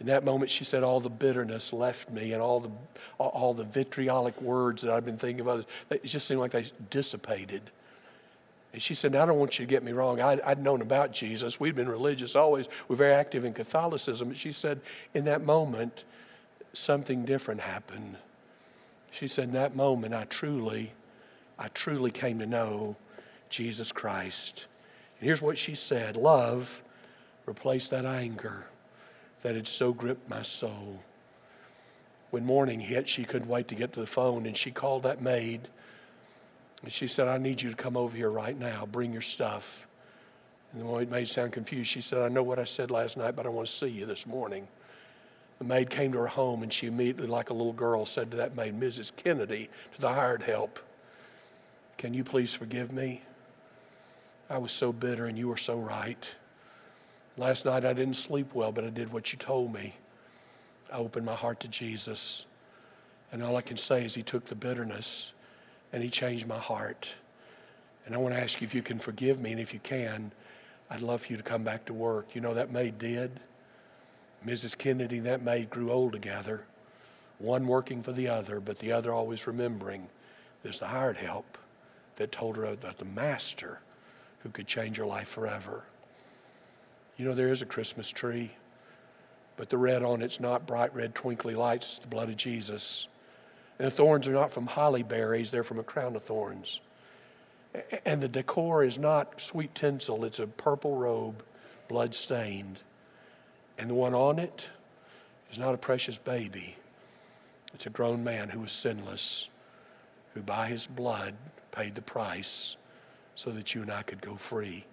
In 0.00 0.06
that 0.06 0.24
moment, 0.24 0.50
she 0.50 0.64
said, 0.64 0.82
all 0.82 1.00
the 1.00 1.08
bitterness 1.08 1.72
left 1.72 2.10
me 2.10 2.32
and 2.32 2.42
all 2.42 2.60
the, 2.60 2.70
all 3.18 3.54
the 3.54 3.64
vitriolic 3.64 4.40
words 4.42 4.82
that 4.82 4.90
I've 4.90 5.04
been 5.04 5.16
thinking 5.16 5.40
about, 5.40 5.64
it 5.90 6.04
just 6.04 6.26
seemed 6.26 6.40
like 6.40 6.50
they 6.50 6.66
dissipated. 6.90 7.62
And 8.72 8.82
she 8.82 8.94
said, 8.94 9.14
I 9.14 9.24
don't 9.24 9.38
want 9.38 9.58
you 9.58 9.64
to 9.64 9.70
get 9.70 9.84
me 9.84 9.92
wrong. 9.92 10.20
I, 10.20 10.34
would 10.34 10.58
known 10.58 10.82
about 10.82 11.12
Jesus. 11.12 11.60
We'd 11.60 11.76
been 11.76 11.88
religious 11.88 12.34
always. 12.34 12.68
We're 12.88 12.96
very 12.96 13.14
active 13.14 13.44
in 13.44 13.52
Catholicism. 13.52 14.28
But 14.28 14.36
she 14.36 14.50
said, 14.50 14.80
in 15.14 15.26
that 15.26 15.44
moment, 15.44 16.02
something 16.72 17.24
different 17.24 17.60
happened. 17.60 18.16
She 19.10 19.28
said, 19.28 19.44
In 19.44 19.54
that 19.54 19.76
moment, 19.76 20.12
I 20.12 20.24
truly, 20.24 20.92
I 21.56 21.68
truly 21.68 22.10
came 22.10 22.40
to 22.40 22.46
know 22.46 22.96
Jesus 23.48 23.92
Christ. 23.92 24.66
And 25.18 25.26
here's 25.26 25.40
what 25.40 25.56
she 25.56 25.76
said 25.76 26.16
Love 26.16 26.82
replaced 27.46 27.90
that 27.90 28.04
anger 28.04 28.66
that 29.44 29.54
had 29.54 29.68
so 29.68 29.92
gripped 29.92 30.28
my 30.28 30.42
soul. 30.42 31.00
When 32.30 32.44
morning 32.44 32.80
hit, 32.80 33.08
she 33.08 33.24
couldn't 33.24 33.46
wait 33.46 33.68
to 33.68 33.74
get 33.74 33.92
to 33.92 34.00
the 34.00 34.06
phone, 34.06 34.46
and 34.46 34.56
she 34.56 34.70
called 34.70 35.04
that 35.04 35.22
maid. 35.22 35.68
And 36.82 36.90
she 36.90 37.06
said, 37.06 37.28
I 37.28 37.36
need 37.36 37.60
you 37.60 37.70
to 37.70 37.76
come 37.76 37.96
over 37.96 38.16
here 38.16 38.30
right 38.30 38.58
now. 38.58 38.86
Bring 38.86 39.12
your 39.12 39.22
stuff. 39.22 39.86
And 40.72 40.82
the 40.82 41.06
maid 41.06 41.28
sound 41.28 41.52
confused. 41.52 41.90
She 41.90 42.00
said, 42.00 42.20
I 42.20 42.28
know 42.28 42.42
what 42.42 42.58
I 42.58 42.64
said 42.64 42.90
last 42.90 43.18
night, 43.18 43.36
but 43.36 43.44
I 43.44 43.50
want 43.50 43.68
to 43.68 43.72
see 43.72 43.86
you 43.86 44.06
this 44.06 44.26
morning. 44.26 44.66
The 45.58 45.64
maid 45.64 45.90
came 45.90 46.12
to 46.12 46.18
her 46.18 46.26
home 46.26 46.62
and 46.62 46.72
she 46.72 46.86
immediately, 46.86 47.28
like 47.28 47.50
a 47.50 47.54
little 47.54 47.72
girl, 47.72 48.06
said 48.06 48.30
to 48.32 48.38
that 48.38 48.56
maid, 48.56 48.78
Mrs. 48.80 49.12
Kennedy, 49.14 49.68
to 49.94 50.00
the 50.00 50.12
hired 50.12 50.42
help, 50.42 50.80
Can 51.96 52.12
you 52.12 52.24
please 52.24 52.54
forgive 52.54 52.92
me? 52.92 53.22
I 54.50 54.58
was 54.58 54.72
so 54.72 54.92
bitter 54.92 55.26
and 55.26 55.38
you 55.38 55.48
were 55.48 55.56
so 55.56 55.76
right. 55.78 56.28
Last 57.36 57.64
night 57.64 57.84
I 57.84 57.92
didn't 57.92 58.14
sleep 58.14 58.54
well, 58.54 58.70
but 58.70 58.84
I 58.84 58.90
did 58.90 59.12
what 59.12 59.32
you 59.32 59.38
told 59.38 59.72
me. 59.72 59.94
I 60.92 60.98
opened 60.98 61.26
my 61.26 61.34
heart 61.34 61.60
to 61.60 61.68
Jesus. 61.68 62.46
And 63.32 63.42
all 63.42 63.56
I 63.56 63.62
can 63.62 63.76
say 63.76 64.04
is 64.04 64.14
He 64.14 64.22
took 64.22 64.44
the 64.44 64.54
bitterness 64.54 65.32
and 65.92 66.02
He 66.02 66.10
changed 66.10 66.46
my 66.46 66.58
heart. 66.58 67.08
And 68.06 68.14
I 68.14 68.18
want 68.18 68.34
to 68.34 68.40
ask 68.40 68.60
you 68.60 68.66
if 68.66 68.74
you 68.74 68.82
can 68.82 68.98
forgive 68.98 69.40
me, 69.40 69.52
and 69.52 69.60
if 69.60 69.72
you 69.72 69.80
can, 69.80 70.30
I'd 70.90 71.00
love 71.00 71.22
for 71.22 71.32
you 71.32 71.36
to 71.36 71.42
come 71.42 71.64
back 71.64 71.86
to 71.86 71.94
work. 71.94 72.34
You 72.34 72.40
know 72.40 72.54
that 72.54 72.70
maid 72.70 72.98
did. 72.98 73.40
Mrs. 74.46 74.76
Kennedy 74.76 75.18
and 75.18 75.26
that 75.26 75.42
maid 75.42 75.70
grew 75.70 75.90
old 75.90 76.12
together, 76.12 76.64
one 77.38 77.66
working 77.66 78.02
for 78.02 78.12
the 78.12 78.28
other, 78.28 78.60
but 78.60 78.78
the 78.78 78.92
other 78.92 79.12
always 79.12 79.46
remembering 79.46 80.06
there's 80.62 80.78
the 80.78 80.86
hired 80.86 81.16
help 81.16 81.58
that 82.16 82.30
told 82.30 82.56
her 82.56 82.66
about 82.66 82.98
the 82.98 83.04
master 83.06 83.80
who 84.40 84.50
could 84.50 84.66
change 84.66 84.98
her 84.98 85.06
life 85.06 85.28
forever. 85.28 85.84
You 87.16 87.26
know, 87.26 87.34
there 87.34 87.50
is 87.50 87.62
a 87.62 87.66
Christmas 87.66 88.10
tree, 88.10 88.50
but 89.56 89.70
the 89.70 89.78
red 89.78 90.02
on 90.02 90.20
it's 90.20 90.40
not 90.40 90.66
bright 90.66 90.94
red 90.94 91.14
twinkly 91.14 91.54
lights, 91.54 91.88
it's 91.90 91.98
the 92.00 92.08
blood 92.08 92.28
of 92.28 92.36
Jesus. 92.36 93.06
And 93.78 93.86
the 93.86 93.90
thorns 93.90 94.26
are 94.26 94.32
not 94.32 94.52
from 94.52 94.66
holly 94.66 95.02
berries, 95.02 95.50
they're 95.50 95.64
from 95.64 95.78
a 95.78 95.84
crown 95.84 96.16
of 96.16 96.24
thorns. 96.24 96.80
And 98.04 98.20
the 98.20 98.28
decor 98.28 98.84
is 98.84 98.98
not 98.98 99.40
sweet 99.40 99.74
tinsel, 99.74 100.24
it's 100.24 100.38
a 100.38 100.46
purple 100.46 100.96
robe, 100.96 101.42
blood 101.88 102.14
stained. 102.14 102.80
And 103.78 103.90
the 103.90 103.94
one 103.94 104.14
on 104.14 104.38
it 104.38 104.68
is 105.52 105.58
not 105.58 105.74
a 105.74 105.78
precious 105.78 106.18
baby, 106.18 106.76
it's 107.72 107.86
a 107.86 107.90
grown 107.90 108.24
man 108.24 108.48
who 108.48 108.60
was 108.60 108.72
sinless, 108.72 109.48
who 110.34 110.42
by 110.42 110.66
his 110.66 110.86
blood 110.86 111.34
paid 111.70 111.94
the 111.94 112.02
price 112.02 112.76
so 113.36 113.50
that 113.50 113.74
you 113.74 113.82
and 113.82 113.92
I 113.92 114.02
could 114.02 114.20
go 114.20 114.36
free. 114.36 114.84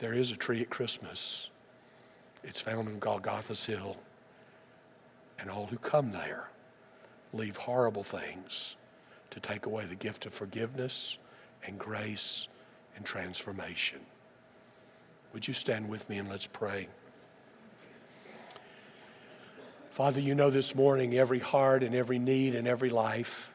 There 0.00 0.14
is 0.14 0.32
a 0.32 0.36
tree 0.36 0.62
at 0.62 0.70
Christmas. 0.70 1.50
It's 2.42 2.60
found 2.60 2.88
on 2.88 2.98
Golgotha's 2.98 3.66
Hill. 3.66 3.98
And 5.38 5.50
all 5.50 5.66
who 5.66 5.76
come 5.76 6.10
there 6.10 6.48
leave 7.34 7.56
horrible 7.56 8.02
things 8.02 8.76
to 9.30 9.40
take 9.40 9.66
away 9.66 9.84
the 9.84 9.94
gift 9.94 10.24
of 10.24 10.32
forgiveness 10.32 11.18
and 11.66 11.78
grace 11.78 12.48
and 12.96 13.04
transformation. 13.04 14.00
Would 15.34 15.46
you 15.46 15.52
stand 15.52 15.88
with 15.88 16.08
me 16.08 16.16
and 16.16 16.30
let's 16.30 16.46
pray? 16.46 16.88
Father, 19.90 20.20
you 20.20 20.34
know 20.34 20.48
this 20.48 20.74
morning 20.74 21.14
every 21.14 21.40
heart 21.40 21.82
and 21.82 21.94
every 21.94 22.18
need 22.18 22.54
and 22.54 22.66
every 22.66 22.90
life. 22.90 23.50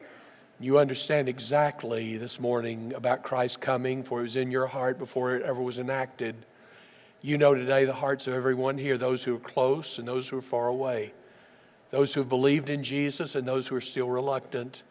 You 0.58 0.78
understand 0.78 1.28
exactly 1.28 2.16
this 2.16 2.40
morning 2.40 2.94
about 2.94 3.22
Christ 3.22 3.60
coming, 3.60 4.02
for 4.02 4.20
it 4.20 4.22
was 4.22 4.36
in 4.36 4.50
your 4.50 4.66
heart 4.66 4.98
before 4.98 5.36
it 5.36 5.42
ever 5.42 5.60
was 5.60 5.78
enacted. 5.78 6.34
You 7.20 7.36
know 7.36 7.54
today 7.54 7.84
the 7.84 7.92
hearts 7.92 8.26
of 8.26 8.32
everyone 8.32 8.78
here, 8.78 8.96
those 8.96 9.22
who 9.22 9.36
are 9.36 9.40
close 9.40 9.98
and 9.98 10.08
those 10.08 10.30
who 10.30 10.38
are 10.38 10.42
far 10.42 10.68
away, 10.68 11.12
those 11.90 12.14
who 12.14 12.20
have 12.20 12.30
believed 12.30 12.70
in 12.70 12.82
Jesus 12.82 13.34
and 13.34 13.46
those 13.46 13.68
who 13.68 13.76
are 13.76 13.82
still 13.82 14.08
reluctant. 14.08 14.82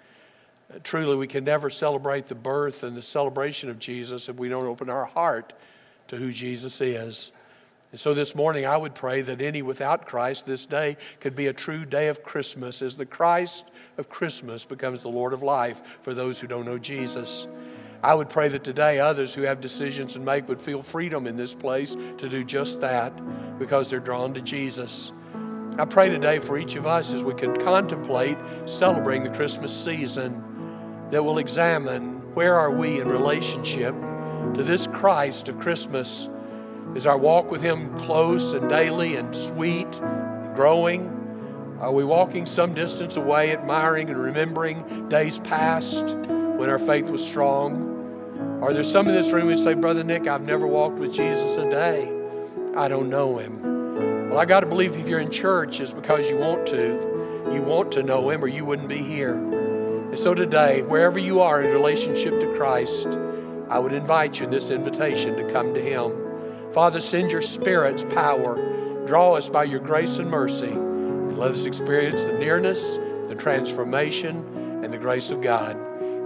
Uh, 0.72 0.78
truly, 0.84 1.16
we 1.16 1.26
can 1.26 1.43
never 1.43 1.72
celebrate 1.72 2.28
the 2.28 2.36
birth 2.36 2.84
and 2.84 2.95
the 2.95 3.01
celebration 3.01 3.68
of 3.68 3.80
Jesus 3.80 4.30
if 4.30 4.36
we 4.36 4.49
don't 4.49 4.68
open 4.68 4.88
our 4.88 5.05
heart 5.05 5.53
to 6.09 6.16
who 6.16 6.32
Jesus 6.32 6.80
is. 6.80 7.32
And 7.95 7.99
so 8.01 8.13
this 8.13 8.35
morning, 8.35 8.65
I 8.65 8.75
would 8.75 8.93
pray 8.93 9.21
that 9.21 9.39
any 9.39 9.61
without 9.61 10.05
Christ 10.05 10.45
this 10.45 10.65
day 10.65 10.97
could 11.21 11.33
be 11.33 11.47
a 11.47 11.53
true 11.53 11.85
day 11.85 12.09
of 12.09 12.23
Christmas 12.23 12.81
as 12.81 12.97
the 12.97 13.05
Christ 13.05 13.63
of 13.97 14.09
Christmas 14.09 14.65
becomes 14.65 15.01
the 15.01 15.07
Lord 15.07 15.31
of 15.31 15.41
life 15.41 15.81
for 16.01 16.13
those 16.13 16.37
who 16.37 16.45
don't 16.45 16.65
know 16.65 16.77
Jesus. 16.77 17.47
I 18.03 18.13
would 18.13 18.29
pray 18.29 18.49
that 18.49 18.65
today 18.65 18.99
others 18.99 19.33
who 19.33 19.43
have 19.43 19.61
decisions 19.61 20.11
to 20.11 20.19
make 20.19 20.49
would 20.49 20.61
feel 20.61 20.83
freedom 20.83 21.25
in 21.25 21.37
this 21.37 21.55
place 21.55 21.95
to 22.17 22.27
do 22.27 22.43
just 22.43 22.81
that 22.81 23.13
because 23.59 23.89
they're 23.89 24.01
drawn 24.01 24.33
to 24.33 24.41
Jesus. 24.41 25.13
I 25.79 25.85
pray 25.85 26.09
today 26.09 26.39
for 26.39 26.57
each 26.57 26.75
of 26.75 26.85
us 26.85 27.13
as 27.13 27.23
we 27.23 27.33
can 27.33 27.57
contemplate 27.63 28.37
celebrating 28.65 29.23
the 29.23 29.37
Christmas 29.37 29.73
season 29.73 30.43
that 31.11 31.23
we'll 31.23 31.37
examine 31.37 32.33
where 32.33 32.55
are 32.55 32.71
we 32.71 32.99
in 32.99 33.07
relationship 33.07 33.95
to 34.53 34.63
this 34.63 34.85
Christ 34.85 35.47
of 35.47 35.57
Christmas 35.61 36.27
is 36.95 37.05
our 37.05 37.17
walk 37.17 37.51
with 37.51 37.61
Him 37.61 37.99
close 37.99 38.53
and 38.53 38.69
daily 38.69 39.17
and 39.17 39.35
sweet 39.35 39.93
and 40.01 40.55
growing? 40.55 41.11
Are 41.81 41.91
we 41.91 42.05
walking 42.05 42.45
some 42.45 42.73
distance 42.73 43.17
away, 43.17 43.51
admiring 43.51 44.09
and 44.09 44.17
remembering 44.17 45.09
days 45.09 45.39
past 45.39 46.05
when 46.05 46.69
our 46.69 46.79
faith 46.79 47.09
was 47.09 47.21
strong? 47.21 48.61
Are 48.63 48.73
there 48.73 48.83
some 48.83 49.09
in 49.09 49.13
this 49.13 49.31
room 49.33 49.49
who 49.49 49.57
say, 49.57 49.73
Brother 49.73 50.03
Nick, 50.03 50.25
I've 50.25 50.41
never 50.41 50.65
walked 50.65 50.97
with 50.97 51.13
Jesus 51.13 51.57
a 51.57 51.69
day? 51.69 52.11
I 52.77 52.87
don't 52.87 53.09
know 53.09 53.37
Him. 53.37 54.29
Well, 54.29 54.39
I 54.39 54.45
got 54.45 54.61
to 54.61 54.65
believe 54.65 54.95
if 54.95 55.09
you're 55.09 55.19
in 55.19 55.31
church, 55.31 55.81
it's 55.81 55.91
because 55.91 56.29
you 56.29 56.37
want 56.37 56.65
to. 56.67 57.51
You 57.53 57.61
want 57.61 57.91
to 57.91 58.03
know 58.03 58.29
Him, 58.29 58.43
or 58.43 58.47
you 58.47 58.63
wouldn't 58.63 58.87
be 58.87 58.97
here. 58.97 59.35
And 59.35 60.17
so 60.17 60.33
today, 60.33 60.81
wherever 60.81 61.19
you 61.19 61.41
are 61.41 61.61
in 61.61 61.73
relationship 61.73 62.39
to 62.39 62.55
Christ, 62.55 63.07
I 63.69 63.79
would 63.79 63.93
invite 63.93 64.39
you 64.39 64.45
in 64.45 64.51
this 64.51 64.69
invitation 64.69 65.35
to 65.35 65.51
come 65.51 65.73
to 65.73 65.81
Him. 65.81 66.24
Father, 66.76 66.99
send 66.99 67.32
your 67.32 67.41
Spirit's 67.41 68.03
power. 68.03 68.57
Draw 69.07 69.36
us 69.36 69.47
by 69.47 69.63
your 69.63 69.80
grace 69.80 70.17
and 70.17 70.30
mercy, 70.30 70.71
and 70.71 71.38
let 71.38 71.51
us 71.51 71.65
experience 71.65 72.26
the 72.26 72.34
nearness, 72.34 72.97
the 73.30 73.36
transformation, 73.36 74.84
and 74.84 74.91
the 74.91 74.97
grace 74.97 75.32
of 75.32 75.39
God. 75.39 75.78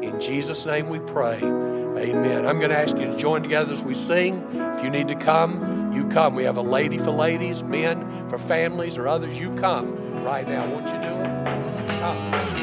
In 0.03 0.19
Jesus' 0.19 0.65
name 0.65 0.89
we 0.89 0.97
pray. 0.97 1.37
Amen. 1.37 2.47
I'm 2.47 2.57
going 2.57 2.71
to 2.71 2.79
ask 2.79 2.97
you 2.97 3.05
to 3.05 3.15
join 3.15 3.43
together 3.43 3.71
as 3.71 3.83
we 3.83 3.93
sing. 3.93 4.43
If 4.55 4.83
you 4.83 4.89
need 4.89 5.07
to 5.09 5.15
come, 5.15 5.93
you 5.93 6.07
come. 6.07 6.33
We 6.33 6.45
have 6.45 6.57
a 6.57 6.63
lady 6.63 6.97
for 6.97 7.11
ladies, 7.11 7.61
men 7.61 8.27
for 8.27 8.39
families, 8.39 8.97
or 8.97 9.07
others. 9.07 9.37
You 9.37 9.53
come 9.57 10.23
right 10.23 10.47
now. 10.47 10.67
Won't 10.67 10.87
you 10.87 10.93
do 10.93 11.09
it? 11.15 11.89
Come. 11.99 12.58